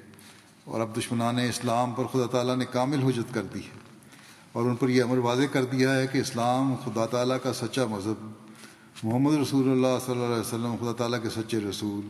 اور 0.66 0.82
اب 0.82 0.98
دشمنان 0.98 1.40
اسلام 1.40 1.92
پر 1.92 2.06
خدا 2.06 2.26
تعالیٰ 2.26 2.56
نے 2.56 2.66
کامل 2.66 3.04
حجت 3.04 3.34
کر 3.34 3.44
دی 3.44 3.60
ہے 3.60 3.80
اور 4.52 4.64
ان 4.64 4.76
پر 4.76 4.90
یہ 4.90 5.04
امر 5.04 5.18
واضح 5.18 5.46
کر 5.52 5.66
دیا 5.66 5.96
ہے 5.96 6.08
کہ 6.08 6.18
اسلام 6.18 6.76
خدا 6.86 7.06
تعالیٰ 7.06 7.38
کا 7.44 7.54
سچا 7.54 7.86
مذہب، 7.86 8.32
محمد 9.04 9.34
رسول 9.34 9.72
اللہ 9.72 9.98
صلی 10.06 10.14
اللہ 10.14 10.26
علیہ 10.26 10.40
وسلم 10.40 10.76
خدا 10.82 10.94
تعالیٰ 10.98 11.22
کے 11.24 11.30
سچے 11.30 11.60
رسول 11.60 12.10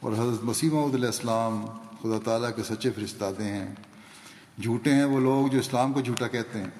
اور 0.00 0.12
حضرت 0.12 0.44
مسیح 0.44 0.70
علیہ 0.70 1.06
السلام 1.06 1.64
خدا 2.02 2.18
تعالیٰ 2.24 2.50
کے 2.56 2.62
سچے 2.62 2.90
فرستادے 2.90 3.44
ہیں۔ 3.44 3.74
جھوٹے 4.62 4.94
ہیں 4.94 5.04
وہ 5.04 5.20
لوگ 5.20 5.46
جو 5.46 5.58
اسلام 5.58 5.92
کو 5.92 6.00
جھوٹا 6.00 6.28
کہتے 6.28 6.58
ہیں۔ 6.58 6.70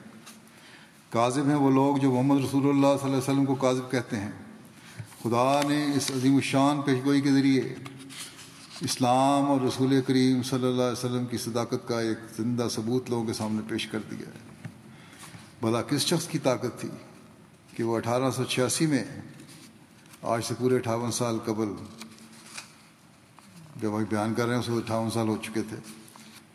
کاذب 1.11 1.47
ہیں 1.47 1.55
وہ 1.55 1.71
لوگ 1.71 1.97
جو 1.97 2.13
محمد 2.13 2.45
رسول 2.45 2.63
اللہ 2.63 2.87
صلی 2.87 3.03
اللہ 3.03 3.07
علیہ 3.07 3.17
وسلم 3.17 3.45
کو 3.45 3.55
کاذب 3.55 3.91
کہتے 3.91 4.17
ہیں۔ 4.17 4.31
خدا 5.23 5.61
نے 5.69 5.87
اس 5.95 6.11
عظیم 6.11 6.35
الشان 6.35 6.83
پیشگوئی 6.83 7.21
کے 7.21 7.33
ذریعے 7.33 7.75
اسلام 8.81 9.51
اور 9.51 9.61
رسول 9.61 10.01
کریم 10.07 10.43
صلی 10.43 10.67
اللہ 10.67 10.83
علیہ 10.83 10.93
وسلم 10.93 11.27
کی 11.27 11.39
صداقت 11.39 11.89
کا 11.89 12.01
ایک 12.01 12.19
زندہ 12.37 12.69
ثبوت 12.71 13.11
لوگوں 13.11 13.25
کے 13.25 13.33
سامنے 13.33 13.61
پیش 13.69 13.87
کر 13.87 13.99
دیا 14.11 14.27
ہے۔ 14.27 14.69
بھلا 15.61 15.83
کس 15.83 16.01
شخص 16.01 16.27
کی 16.27 16.39
طاقت 16.39 16.81
تھی 16.81 16.89
کہ 17.77 17.83
وہ 17.83 17.97
اٹھارہ 17.97 18.31
سو 18.31 18.45
چھیاسی 18.45 18.87
میں 18.87 19.05
آج 20.23 20.45
سے 20.45 20.55
پورے 20.59 20.77
اٹھاون 20.77 21.13
سال 21.13 21.39
قبل 21.45 21.69
جب 23.83 23.95
ابھی 23.95 24.07
بیان 24.09 24.35
کر 24.35 24.47
رہے 24.47 24.53
ہیں، 24.53 24.61
اس 24.61 24.69
وقت 24.69 24.85
اٹھاون 24.85 25.11
سال 25.11 25.29
ہو 25.29 25.37
چکے 25.37 25.63
تھے۔ 25.63 26.08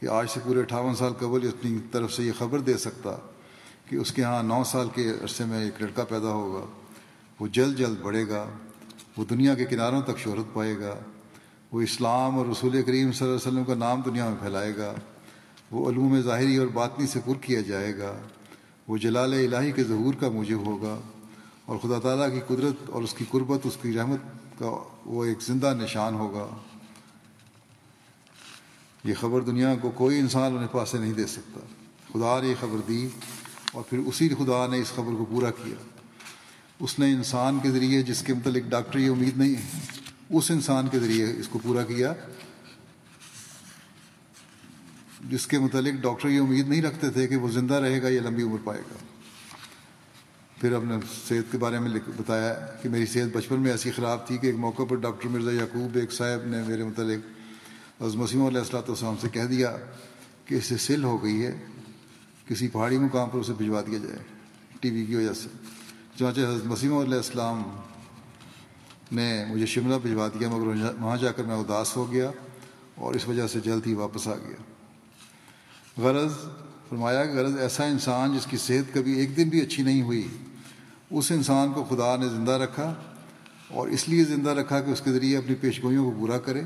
کہ 0.04 0.08
آج 0.08 0.30
سے 0.30 0.40
پورے 0.44 0.60
اٹھاون 0.60 0.96
سال 0.96 1.14
قبل 1.14 1.48
اپنی 1.48 1.78
طرف 1.92 2.14
سے 2.14 2.24
یہ 2.24 2.32
خبر 2.38 2.60
دے 2.60 2.78
سکتا 2.78 3.18
کہ 3.90 3.96
اس 3.96 4.12
کے 4.12 4.24
ہاں 4.24 4.44
نو 4.44 4.64
سال 4.64 4.88
کے 4.96 5.10
عرصے 5.10 5.46
میں 5.46 5.64
ایک 5.64 5.82
لڑکا 5.82 6.04
پیدا 6.04 6.28
ہوگا۔ 6.28 6.66
وہ 7.40 7.48
جلد 7.48 7.78
جلد 7.78 8.02
بڑھے 8.02 8.28
گا۔ 8.28 8.46
وہ 9.18 9.26
دنیا 9.30 9.54
کے 9.54 9.66
کناروں 9.66 10.02
تک 10.02 10.18
شہرت 10.18 10.54
پائے 10.54 10.80
گا۔ 10.80 10.96
وہ 11.72 11.82
اسلام 11.82 12.38
اور 12.38 12.46
رسول 12.46 12.82
کریم 12.82 13.12
صلی 13.12 13.28
اللہ 13.28 13.38
علیہ 13.38 13.48
وسلم 13.48 13.64
کا 13.64 13.74
نام 13.74 14.02
دنیا 14.06 14.30
میں 14.30 14.36
پھیلائے 14.40 14.78
گا۔ 14.78 14.94
وہ 15.72 15.90
علوم 15.90 16.22
ظاہری 16.22 16.58
اور 16.58 16.68
باطنی 16.68 17.08
سے 17.08 17.20
پر 17.26 17.34
کیا 17.42 17.62
جائے 17.62 17.98
گا۔ 17.98 18.14
وہ 18.88 18.98
جلال 18.98 19.34
الہی 19.34 19.72
کے 19.72 19.84
ظہور 19.84 20.14
کا 20.20 20.30
موجب 20.30 20.66
ہوگا۔ 20.66 21.00
اور 21.66 21.78
خدا 21.78 22.00
تعالیٰ 22.00 22.30
کی 22.32 22.56
قدرت 22.56 22.90
اور 22.90 23.04
اس 23.04 23.14
کی 23.14 23.26
قربت، 23.32 23.60
اس 23.64 23.78
کی 23.82 23.94
رحمت 23.94 24.20
کا 24.60 24.84
وہ 25.06 25.26
ایک 25.26 25.42
زندہ 25.42 25.74
نشان 25.82 26.14
ہوگا۔ 26.14 26.48
یہ 29.04 29.14
خبر 29.20 29.42
دنیا 29.42 29.76
کو 29.82 29.92
کوئی 29.92 30.20
انسان 30.20 30.54
اپنے 30.54 30.68
پاس 30.72 30.90
سے 30.90 30.98
نہیں 30.98 31.14
دے 31.14 31.26
سکتا۔ 31.28 31.60
خدا 32.14 32.42
نے 32.42 32.48
یہ 32.48 32.56
خبر 32.60 32.78
دی 32.88 33.08
اور 33.72 33.84
پھر 33.90 33.98
اسی 33.98 34.30
خدا 34.30 34.68
نے 34.68 34.78
اس 34.78 34.88
خبر 34.88 35.12
کو 35.18 35.26
پورا 35.26 35.52
کیا۔ 35.52 35.76
اس 36.80 37.00
نے 37.00 37.14
انسان 37.14 37.60
کے 37.64 37.72
ذریعے 37.72 38.02
جس 38.02 38.22
کے 38.22 38.34
متعلق 38.34 38.70
ڈاکٹری 38.70 39.08
امید 39.08 39.38
نہیں 39.38 39.56
ہے، 39.56 39.80
اس 40.30 40.52
انسان 40.52 40.88
کے 40.88 41.00
ذریعے 41.00 41.34
اس 41.40 41.48
کو 41.48 41.60
پورا 41.64 41.84
کیا۔ 41.84 42.14
جس 45.30 45.48
کے 45.48 45.60
متعلق 45.60 46.02
ڈاکٹر 46.02 46.30
یہ 46.30 46.40
امید 46.40 46.68
نہیں 46.68 46.82
رکھتے 46.82 47.10
تھے 47.10 47.28
کہ 47.28 47.36
وہ 47.36 47.50
زندہ 47.50 47.74
رہے 47.74 48.02
گا 48.02 48.10
یا 48.10 48.22
لمبی 48.22 48.44
عمر 48.44 48.58
پائے 48.64 48.82
گا۔ 48.82 48.98
پھر 50.62 50.74
اپنے 50.74 50.96
صحت 51.30 51.52
کے 51.52 51.58
بارے 51.58 51.80
میں 51.80 52.00
بتایا 52.18 52.54
کہ 52.54 52.90
میری 52.90 53.06
صحت 53.06 53.38
بچپن 53.38 53.60
میں 53.60 53.72
ایسی 53.72 53.92
خراب 53.92 54.28
تھی 54.28 54.38
کہ 54.38 54.48
ایک 54.48 54.56
موقع 54.56 54.84
پر 54.90 54.96
ڈاکٹر 54.96 55.28
مرزا 55.28 55.52
یعقوب، 55.52 55.96
ایک 55.96 56.12
صاحب 56.12 56.48
نے 56.48 56.64
میرے 56.68 56.84
متعلق 56.84 57.33
عظم 58.06 58.22
وسیم 58.22 58.46
علیہ 58.46 58.60
السلاۃ 58.60 58.88
والسلام 58.88 59.16
سے 59.22 59.30
کہہ 59.30 59.46
دیا 59.50 59.76
کہ 60.46 60.56
اس 60.56 60.66
سے 60.66 60.78
سل 60.78 61.04
ہو 61.04 61.24
گئی 61.24 61.46
ہے، 61.46 61.52
کسی 62.48 62.68
پہاڑی 62.68 62.98
مقام 62.98 63.30
پر 63.30 63.40
اسے 63.40 63.54
بھجوا 63.58 63.82
دیا 63.88 63.98
جائے 63.98 64.18
ٹی 64.80 64.90
وی 64.90 65.06
کی 65.06 65.16
وجہ 65.16 65.34
سے۔ 65.34 65.50
چانچہ 66.20 66.40
حضرت 66.40 66.66
مسیم 66.66 66.98
علیہ 66.98 67.18
السلام 67.18 67.62
نے 69.12 69.46
مجھے 69.50 69.66
شملہ 69.66 69.96
بھجوا 70.04 70.28
دیا، 70.28 70.50
مگر 70.50 70.68
وہاں 71.00 71.18
جا 71.18 71.32
کر 71.32 71.44
میں 71.44 71.56
اداس 71.56 71.96
ہو 71.98 72.12
گیا 72.12 72.30
اور 72.96 73.14
اس 73.14 73.28
وجہ 73.28 73.48
سے 73.48 73.60
جلد 73.60 73.88
ہی 73.88 73.94
واپس 73.94 74.28
آ 74.28 74.36
گیا۔ 74.38 74.62
غرض، 75.98 76.34
فرمایا 76.90 77.26
کہ 77.26 77.32
غرض 77.32 77.58
ایسا 77.58 77.86
انسان 77.86 78.38
جس 78.38 78.46
کی 78.46 78.58
صحت 78.58 78.94
کبھی 78.94 79.14
ایک 79.20 79.36
دن 79.38 79.50
بھی 79.50 79.62
اچھی 79.62 79.84
نہیں 79.84 80.02
ہوئی، 80.02 80.28
اس 81.12 81.32
انسان 81.32 81.74
کو 81.74 81.84
خدا 81.90 82.16
نے 82.16 82.30
زندہ 82.30 82.52
رکھا 82.52 82.94
اور 83.68 83.88
اس 83.88 84.10
لیے 84.10 84.24
زندہ 84.24 84.50
رکھا 84.50 84.80
کہ 84.82 84.92
اس 84.92 85.02
کے 85.02 85.12
ذریعے 85.12 85.38
اپنی 85.38 85.56
پیشگوئیوں 85.56 86.06
کو 86.06 86.20
پورا 86.20 86.38
کرے۔ 86.38 86.62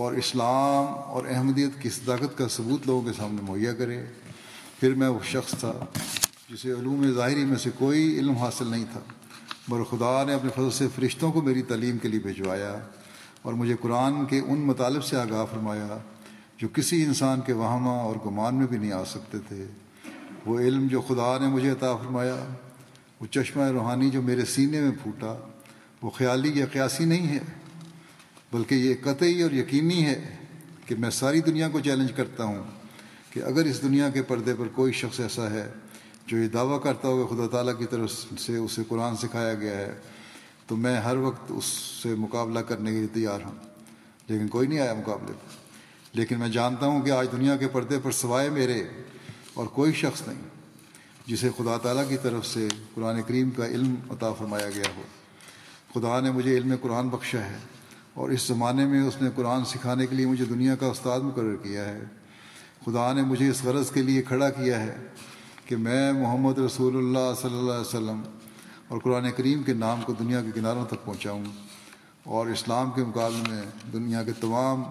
اور 0.00 0.12
اسلام 0.12 0.94
اور 1.06 1.24
احمدیت 1.30 1.82
کی 1.82 1.90
صداقت 1.90 2.38
کا 2.38 2.48
ثبوت 2.48 2.86
لوگوں 2.86 3.02
کے 3.02 3.12
سامنے 3.16 3.42
مہیا 3.42 3.72
کرے۔ 3.74 4.04
پھر 4.80 4.94
میں 4.94 5.08
وہ 5.08 5.18
شخص 5.24 5.52
تھا 5.52 5.72
جسے 6.50 6.72
علوم 6.72 7.12
ظاہری 7.14 7.44
میں 7.44 7.56
سے 7.56 7.70
کوئی 7.78 8.18
علم 8.18 8.36
حاصل 8.36 8.66
نہیں 8.66 8.84
تھا۔ 8.92 9.00
مگر 9.68 9.82
خدا 9.82 10.24
نے 10.24 10.34
اپنے 10.34 10.50
فضل 10.54 10.70
سے 10.70 10.86
فرشتوں 10.94 11.32
کو 11.32 11.42
میری 11.42 11.62
تعلیم 11.62 11.98
کے 11.98 12.08
لیے 12.08 12.20
بھجوایا 12.20 12.78
اور 13.42 13.52
مجھے 13.52 13.76
قرآن 13.80 14.24
کے 14.24 14.38
ان 14.38 14.60
مطالب 14.60 15.04
سے 15.04 15.16
آگاہ 15.16 15.44
فرمایا 15.44 15.98
جو 16.58 16.68
کسی 16.68 17.04
انسان 17.04 17.40
کے 17.40 17.52
وہمہ 17.52 17.90
اور 17.90 18.16
گمان 18.26 18.54
میں 18.54 18.66
بھی 18.66 18.78
نہیں 18.78 18.92
آ 18.92 19.04
سکتے 19.04 19.38
تھے۔ 19.48 19.66
وہ 20.46 20.60
علم 20.60 20.86
جو 20.86 21.00
خدا 21.00 21.38
نے 21.38 21.46
مجھے 21.46 21.70
عطا 21.70 21.96
فرمایا، 21.96 22.36
وہ 23.20 23.26
چشمہ 23.26 23.62
روحانی 23.62 24.10
جو 24.10 24.22
میرے 24.22 24.44
سینے 24.44 24.80
میں 24.80 24.92
پھوٹا، 25.02 25.48
وہ 26.02 26.10
خیالی 26.10 26.58
یا 26.58 26.66
قیاسی 26.66 27.04
نہیں 27.04 27.28
ہے۔ 27.28 27.59
بلکہ 28.52 28.74
یہ 28.74 28.94
قطعی 29.02 29.42
اور 29.42 29.50
یقینی 29.50 30.06
ہے 30.06 30.36
کہ 30.86 30.94
میں 30.98 31.10
ساری 31.10 31.40
دنیا 31.40 31.68
کو 31.68 31.80
چیلنج 31.80 32.12
کرتا 32.12 32.44
ہوں 32.44 32.64
کہ 33.30 33.40
اگر 33.40 33.64
اس 33.64 33.82
دنیا 33.82 34.10
کے 34.10 34.22
پردے 34.22 34.54
پر 34.54 34.68
کوئی 34.68 34.92
شخص 34.92 35.20
ایسا 35.20 35.50
ہے 35.50 35.72
جو 36.26 36.36
یہ 36.36 36.48
دعویٰ 36.48 36.82
کرتا 36.82 37.08
ہو 37.08 37.26
کہ 37.26 37.36
خدا 37.36 37.46
تعالیٰ 37.46 37.78
کی 37.78 37.86
طرف 37.86 38.12
سے 38.38 38.56
اسے 38.56 38.82
قرآن 38.88 39.16
سکھایا 39.16 39.54
گیا 39.54 39.76
ہے، 39.76 39.94
تو 40.66 40.76
میں 40.76 41.00
ہر 41.00 41.16
وقت 41.16 41.44
اس 41.48 41.64
سے 42.02 42.14
مقابلہ 42.14 42.58
کرنے 42.58 42.90
کے 42.90 42.98
لیے 42.98 43.06
تیار 43.06 43.40
ہوں۔ 43.44 43.54
لیکن 44.28 44.48
کوئی 44.48 44.68
نہیں 44.68 44.78
آیا 44.78 44.94
مقابلے 44.94 45.32
پر۔ 45.32 45.56
لیکن 46.12 46.38
میں 46.38 46.48
جانتا 46.48 46.86
ہوں 46.86 47.02
کہ 47.02 47.10
آج 47.10 47.26
دنیا 47.32 47.56
کے 47.56 47.68
پردے 47.68 47.98
پر 48.02 48.10
سوائے 48.10 48.50
میرے 48.50 48.84
اور 49.54 49.66
کوئی 49.66 49.92
شخص 49.92 50.28
نہیں 50.28 50.48
جسے 51.26 51.48
خدا 51.56 51.76
تعالیٰ 51.76 52.08
کی 52.08 52.16
طرف 52.22 52.46
سے 52.46 52.68
قرآن 52.94 53.22
کریم 53.22 53.50
کا 53.50 53.66
علم 53.66 53.94
عطا 54.10 54.32
فرمایا 54.32 54.70
گیا 54.70 54.96
ہو۔ 54.96 55.02
خدا 55.94 56.20
نے 56.20 56.30
مجھے 56.30 56.58
علم 56.58 56.74
قرآن 56.80 57.08
بخشا 57.08 57.40
ہے۔ 57.40 57.58
اور 58.14 58.30
اس 58.30 58.42
زمانے 58.42 58.86
میں 58.86 59.02
اس 59.02 59.22
نے 59.22 59.30
قرآن 59.34 59.64
سکھانے 59.64 60.06
کے 60.06 60.16
لیے 60.16 60.26
مجھے 60.26 60.44
دنیا 60.44 60.76
کا 60.76 60.86
استاد 60.86 61.20
مقرر 61.20 61.56
کیا 61.56 61.84
ہے۔ 61.84 62.04
خدا 62.86 63.12
نے 63.12 63.22
مجھے 63.22 63.48
اس 63.48 63.64
غرض 63.64 63.90
کے 63.90 64.02
لیے 64.02 64.22
کھڑا 64.22 64.50
کیا 64.50 64.80
ہے 64.80 64.96
کہ 65.66 65.76
میں 65.76 66.12
محمد 66.12 66.58
رسول 66.58 66.96
اللہ 66.96 67.34
صلی 67.42 67.58
اللہ 67.58 67.72
علیہ 67.72 67.80
وسلم 67.80 68.22
اور 68.88 68.98
قرآن 68.98 69.30
کریم 69.36 69.62
کے 69.62 69.72
نام 69.72 70.00
کو 70.06 70.12
دنیا 70.12 70.42
کے 70.42 70.50
کناروں 70.54 70.86
تک 70.86 71.04
پہنچاؤں 71.04 71.44
اور 72.24 72.46
اسلام 72.46 72.90
کے 72.90 73.04
مقابلے 73.04 73.50
میں 73.50 73.62
دنیا 73.92 74.22
کے 74.22 74.32
تمام 74.32 74.82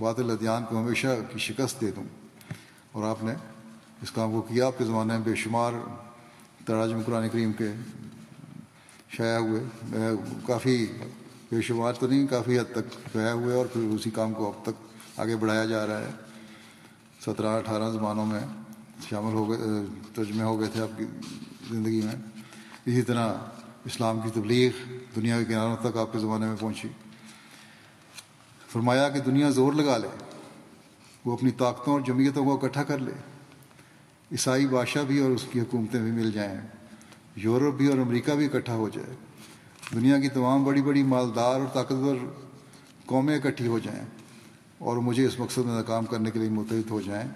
باطل 0.00 0.30
ادیان 0.30 0.64
کو 0.68 0.78
ہمیشہ 0.78 1.06
کی 1.32 1.38
شکست 1.38 1.80
دے 1.80 1.90
دوں۔ 1.90 2.04
اور 2.92 3.04
آپ 3.04 3.24
نے 3.24 3.32
اس 4.02 4.12
کام 4.12 4.30
کو 4.30 4.42
کیا؟ 4.42 4.66
آپ 4.66 4.78
کے 4.78 4.84
زمانے 4.84 5.12
میں 5.12 5.20
بے 5.24 5.34
شمار 5.34 5.72
تراجم 6.66 7.00
قرآن 7.06 7.28
کریم 7.28 7.52
کے 7.52 7.68
شائع 9.08 9.38
ہوئے 9.38 9.62
کافی 10.46 10.86
بے 11.52 11.62
شمار 11.62 11.92
تو 11.92 12.06
نہیں، 12.06 12.26
کافی 12.26 12.58
حد 12.58 12.72
تک 12.72 13.12
شائع 13.12 13.32
ہوئے 13.32 13.56
اور 13.56 13.66
پھر 13.66 13.80
اسی 13.80 14.10
کام 14.10 14.32
کو 14.32 14.52
اب 14.52 14.62
تک 14.62 14.92
آگے 15.20 15.36
بڑھایا 15.36 15.64
جا 15.64 15.86
رہا 15.86 16.00
ہے۔ 16.00 16.10
سترہ، 17.26 17.46
اٹھارہ 17.46 17.90
زبانوں 17.90 18.26
میں 18.26 18.40
شامل 19.08 19.32
ہو 19.32 19.50
گئے، 19.50 19.58
ترجمے 20.14 20.42
ہو 20.42 20.60
گئے 20.60 20.68
تھے 20.72 20.82
آپ 20.82 20.98
کی 20.98 21.04
زندگی 21.70 22.00
میں۔ 22.04 22.14
اسی 22.86 23.02
طرح 23.02 23.34
اسلام 23.84 24.20
کی 24.20 24.30
تبلیغ 24.34 24.70
دنیا 25.16 25.38
کے 25.38 25.44
کناروں 25.44 25.76
تک 25.80 25.96
آپ 25.96 26.12
کے 26.12 26.18
زمانے 26.18 26.46
میں 26.46 26.56
پہنچی۔ 26.60 26.88
فرمایا 28.72 29.08
کہ 29.08 29.20
دنیا 29.20 29.50
زور 29.50 29.72
لگا 29.72 29.98
لے، 29.98 30.08
وہ 31.24 31.32
اپنی 31.32 31.50
طاقتوں 31.50 31.92
اور 31.92 32.00
جمعیتوں 32.00 32.44
کو 32.44 32.54
اکٹھا 32.54 32.82
کر 32.82 32.98
لے۔ 32.98 33.12
عیسائی 34.32 34.66
بادشاہ 34.66 35.02
بھی 35.02 35.18
اور 35.18 35.30
اس 35.30 35.44
کی 35.52 35.60
حکومتیں 35.60 36.00
بھی 36.00 36.10
مل 36.10 36.32
جائیں۔ 36.32 36.60
یورپ 37.36 37.74
بھی 37.74 37.86
اور 37.86 37.98
امریکہ 37.98 38.32
بھی 38.32 38.44
اکٹھا 38.44 38.74
ہو 38.74 38.88
جائے۔ 38.88 39.29
دنیا 39.94 40.18
کی 40.18 40.28
تمام 40.28 40.64
بڑی 40.64 40.82
بڑی 40.82 41.02
مالدار 41.02 41.60
اور 41.60 41.68
طاقتور 41.72 42.16
قومیں 43.06 43.36
اکٹھی 43.36 43.66
ہو 43.66 43.78
جائیں 43.78 44.04
اور 44.78 44.96
مجھے 44.96 45.26
اس 45.26 45.38
مقصد 45.38 45.58
میں 45.58 45.74
ناکام 45.74 46.04
کرنے 46.04 46.30
کے 46.30 46.38
لیے 46.38 46.48
متحد 46.48 46.90
ہو 46.90 47.00
جائیں، 47.00 47.28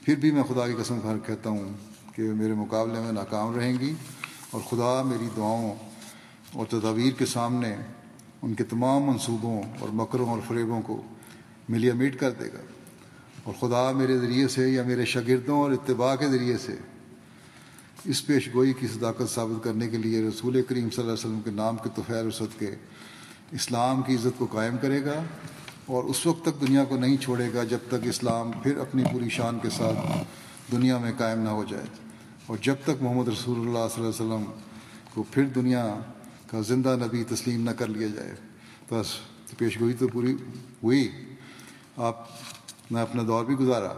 پھر 0.00 0.14
بھی 0.14 0.30
میں 0.30 0.42
خدا 0.42 0.66
کی 0.66 0.74
قسم 0.78 1.00
کھا 1.00 1.16
کہتا 1.26 1.50
ہوں 1.50 1.72
کہ 2.14 2.22
میرے 2.22 2.54
مقابلے 2.54 3.00
میں 3.00 3.12
ناکام 3.12 3.54
رہیں 3.54 3.72
گی 3.80 3.94
اور 4.50 4.60
خدا 4.60 5.02
میری 5.02 5.28
دعاؤں 5.36 5.74
اور 6.52 6.66
تدابیر 6.66 7.12
کے 7.18 7.26
سامنے 7.26 7.76
ان 8.42 8.54
کے 8.54 8.64
تمام 8.64 9.02
منصوبوں 9.02 9.62
اور 9.78 9.88
مکروں 9.92 10.28
اور 10.28 10.38
فریبوں 10.48 10.82
کو 10.82 11.02
ملیا 11.68 11.94
میٹ 11.94 12.20
کر 12.20 12.30
دے 12.30 12.44
گا 12.44 12.60
اور 13.44 13.54
خدا 13.60 13.90
میرے 13.90 14.18
ذریعے 14.18 14.48
سے 14.48 14.68
یا 14.68 14.82
میرے 14.82 15.04
شاگردوں 15.04 15.58
اور 15.58 15.70
اتباع 15.70 16.16
کے 16.16 16.28
ذریعے 16.28 16.58
سے 16.58 16.76
اس 18.04 18.26
پیش 18.26 18.54
گوئی 18.54 18.72
کی 18.72 18.86
صداقت 18.86 19.30
ثابت 19.30 19.64
کرنے 19.64 19.88
کے 19.88 19.96
لیے 19.96 20.28
رسول 20.28 20.62
کریم 20.62 20.90
صلی 20.90 21.02
اللہ 21.02 21.12
علیہ 21.12 21.12
وسلم 21.12 21.40
کے 21.44 21.50
نام 21.50 21.76
کے 21.76 21.88
توفیر 21.94 22.26
وسط 22.26 22.58
کے 22.58 22.70
اسلام 23.52 24.02
کی 24.02 24.14
عزت 24.14 24.38
کو 24.38 24.46
قائم 24.46 24.76
کرے 24.76 25.04
گا 25.04 25.22
اور 25.86 26.04
اس 26.04 26.26
وقت 26.26 26.44
تک 26.44 26.60
دنیا 26.60 26.84
کو 26.84 26.96
نہیں 26.96 27.16
چھوڑے 27.16 27.54
گا 27.54 27.64
جب 27.64 27.78
تک 27.88 27.94
اسلام 28.02 28.50
پھر 28.62 28.76
اپنی 28.76 29.02
پوری 29.12 29.28
شان 29.28 29.58
کے 29.58 29.70
ساتھ 29.70 30.24
دنیا 30.72 30.98
میں 30.98 31.12
قائم 31.18 31.40
نہ 31.40 31.48
ہو 31.48 31.64
جائے۔ 31.68 31.84
اور 32.46 32.56
جب 32.62 32.74
تک 32.84 33.02
محمد 33.02 33.28
رسول 33.28 33.58
اللہ 33.58 33.88
صلی 33.94 34.04
اللہ 34.04 34.24
علیہ 34.24 34.34
وسلم 34.34 34.44
کو 35.14 35.22
پھر 35.22 35.44
دنیا 35.44 36.00
کا 36.46 36.60
زندہ 36.60 36.96
نبی 37.02 37.24
تسلیم 37.24 37.62
نہ 37.62 37.70
کر 37.70 37.86
لیا 37.86 38.08
جائے۔ 38.08 38.34
بس، 38.90 39.06
پیش 39.56 39.80
گوئی 39.80 39.94
تو 39.94 40.08
پوری 40.08 40.32
ہوئی۔ 40.82 41.12
آپ 41.96 42.28
نے 42.90 43.00
اپنا 43.00 43.22
دور 43.26 43.44
بھی 43.44 43.54
گزارا، 43.54 43.92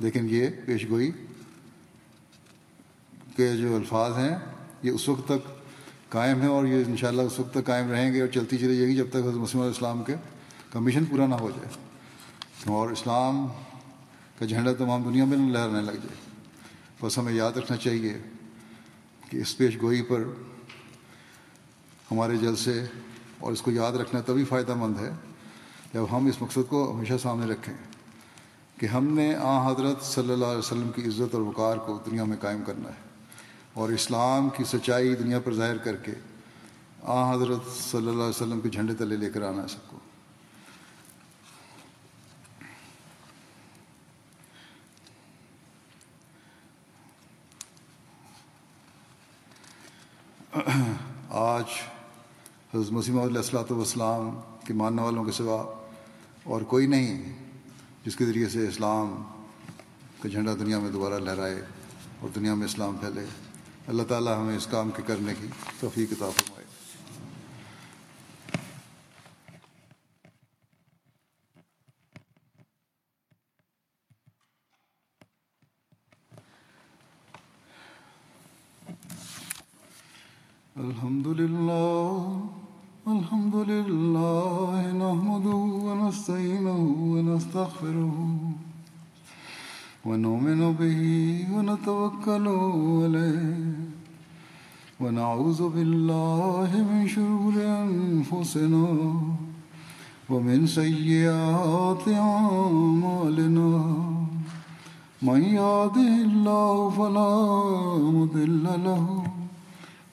لیکن 0.00 0.26
یہ 0.30 0.46
پیش 0.66 0.88
گوئی 0.88 1.10
کے 3.36 3.56
جو 3.56 3.76
الفاظ 3.76 4.18
ہیں، 4.18 4.36
یہ 4.82 4.90
اس 4.90 5.08
وقت 5.08 5.28
تک 5.28 5.48
قائم 6.08 6.40
ہیں 6.40 6.48
اور 6.48 6.66
یہ 6.66 6.84
انشاءاللہ 6.86 7.22
اس 7.22 7.38
وقت 7.40 7.54
تک 7.54 7.64
قائم 7.66 7.90
رہیں 7.90 8.12
گے 8.14 8.20
اور 8.20 8.28
چلتی 8.28 8.58
چلی 8.58 8.76
جائے 8.76 8.88
گی 8.88 8.96
جب 8.96 9.08
تک 9.10 9.16
حضرت 9.16 9.34
مسلم 9.34 9.60
علیہ 9.60 9.72
السلام 9.72 10.02
کے 10.02 10.14
کمیشن 10.70 11.04
پورا 11.04 11.26
نہ 11.26 11.34
ہو 11.34 11.50
جائے 11.50 12.70
اور 12.72 12.90
اسلام 12.90 13.46
کا 14.38 14.44
جھنڈا 14.44 14.72
تمام 14.78 15.02
دنیا 15.02 15.24
میں 15.24 15.36
نہ 15.36 15.80
لگ 15.80 15.90
جائے۔ 15.90 16.20
بس 17.02 17.18
ہمیں 17.18 17.32
یاد 17.32 17.52
رکھنا 17.52 17.76
چاہیے 17.76 18.18
کہ 19.30 19.36
اس 19.36 19.56
پیش 19.56 19.82
گوئی 19.82 20.02
پر 20.02 20.24
ہمارے 22.10 22.36
جلسے 22.36 22.84
اور 23.38 23.52
اس 23.52 23.62
کو 23.62 23.70
یاد 23.70 23.92
رکھنا 23.92 24.20
تبھی 24.20 24.44
فائدہ 24.44 24.74
مند 24.74 24.98
ہے 24.98 25.10
جب 25.94 26.04
ہم 26.12 26.26
اس 26.26 26.42
مقصد 26.42 26.68
کو 26.68 26.92
ہمیشہ 26.92 27.14
سامنے 27.22 27.52
رکھیں 27.52 27.74
کہ 28.80 28.86
ہم 28.86 29.14
نے 29.14 29.34
آ 29.34 29.72
حضرت 29.72 30.04
صلی 30.04 30.32
اللہ 30.32 30.46
علیہ 30.46 30.58
وسلم 30.58 30.90
کی 30.94 31.02
عزت 31.02 31.34
اور 31.34 31.42
وقار 31.42 31.76
کو 31.76 31.98
دنیا 32.06 32.24
میں 32.24 32.36
قائم 32.40 32.62
کرنا 32.66 32.88
ہے۔ 32.88 33.11
اور 33.74 33.88
اسلام 33.88 34.48
کی 34.48 34.64
سچائی 34.64 35.14
دنیا 35.14 35.40
پر 35.40 35.54
ظاہر 35.54 35.76
کر 35.76 35.96
کے 35.96 36.12
آ 37.02 37.34
حضرت 37.34 37.70
صلی 37.76 37.98
اللہ 37.98 38.10
علیہ 38.10 38.28
وسلم 38.28 38.60
کے 38.60 38.68
جھنڈے 38.68 38.94
تلے 38.94 39.16
لے 39.16 39.30
کر 39.30 39.42
آنا 39.42 39.62
ہے 39.62 39.68
سب 39.68 39.90
کو۔ 39.90 39.98
آج 51.28 51.64
حضرت 52.74 52.92
مسیم 52.92 53.18
علیہ 53.18 53.36
السلاۃ 53.36 53.70
والسلام 53.70 54.40
کے 54.66 54.74
ماننے 54.74 55.02
والوں 55.02 55.24
کے 55.24 55.32
سوا 55.32 55.62
اور 56.44 56.62
کوئی 56.62 56.86
نہیں 56.86 57.32
جس 58.04 58.16
کے 58.16 58.26
ذریعے 58.26 58.48
سے 58.48 58.68
اسلام 58.68 59.22
کا 60.22 60.28
جھنڈا 60.28 60.54
دنیا 60.54 60.78
میں 60.78 60.90
دوبارہ 60.90 61.18
لہرائے 61.18 61.62
اور 62.20 62.28
دنیا 62.34 62.54
میں 62.54 62.64
اسلام 62.64 62.96
پھیلے۔ 62.96 63.24
اللہ 63.88 64.02
تعالیٰ 64.02 64.38
ہمیں 64.38 64.56
اس 64.56 64.66
کام 64.66 64.90
کے 64.96 65.02
کرنے 65.06 65.34
کی 65.40 65.46
توفیق 65.80 66.10
کتاب 66.10 66.32
فرمائے۔ 66.32 66.62
الحمد 80.76 81.26
لله 81.26 82.22
الحمد 83.06 83.54
لله 83.70 84.92
نحمده 84.98 85.62
ونستعينه 85.86 86.82
ونستغفره 87.14 88.71
ونؤمن 90.06 90.72
به 90.72 91.02
ونتوكل 91.54 92.46
عليه 93.02 93.74
ونعوذ 95.00 95.68
بالله 95.68 96.70
من 96.90 97.08
شرور 97.08 97.54
أنفسنا 97.56 98.86
ومن 100.30 100.66
سيئات 100.66 102.08
أعمالنا 102.08 103.84
من 105.22 105.42
يهده 105.42 106.14
الله 106.28 106.90
فلا 106.90 107.32
مضل 108.18 108.64
له 108.84 109.22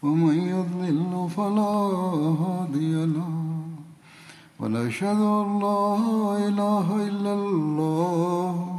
ومن 0.03 0.37
يضلل 0.55 1.29
فلا 1.37 1.73
هادي 2.41 3.05
له 3.05 3.31
ونشهد 4.59 5.21
أن 5.21 5.59
لا 5.65 5.85
إله 6.47 7.07
إلا 7.07 7.33
الله 7.33 8.78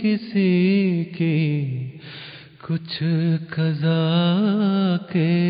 کسی 0.01 1.03
کی 1.17 1.89
کچھ 2.61 3.03
قضا 3.49 4.01
کے 5.11 5.40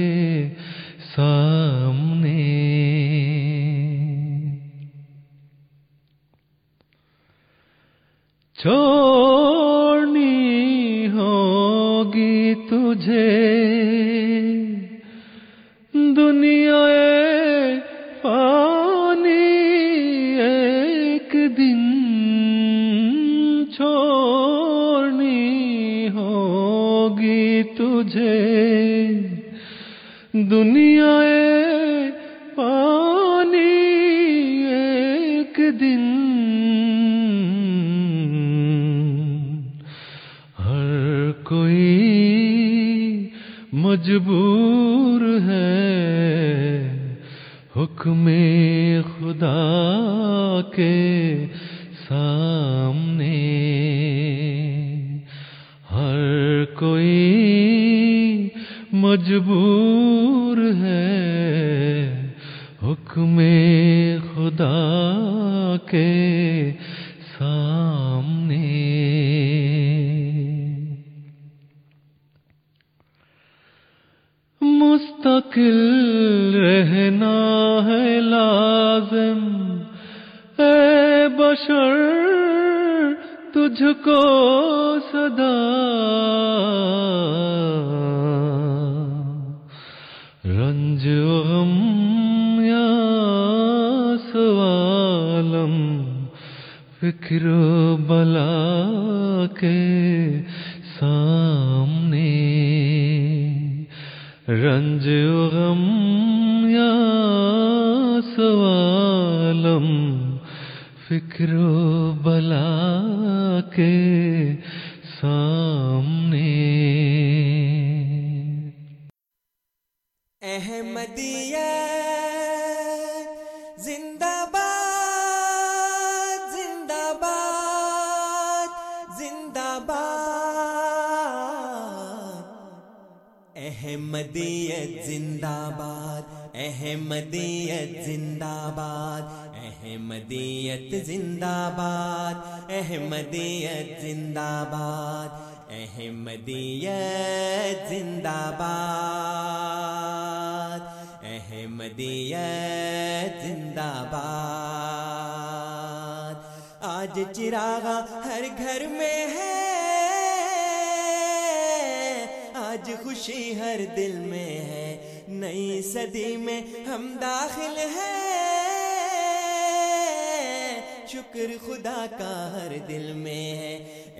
مستقل 75.31 75.90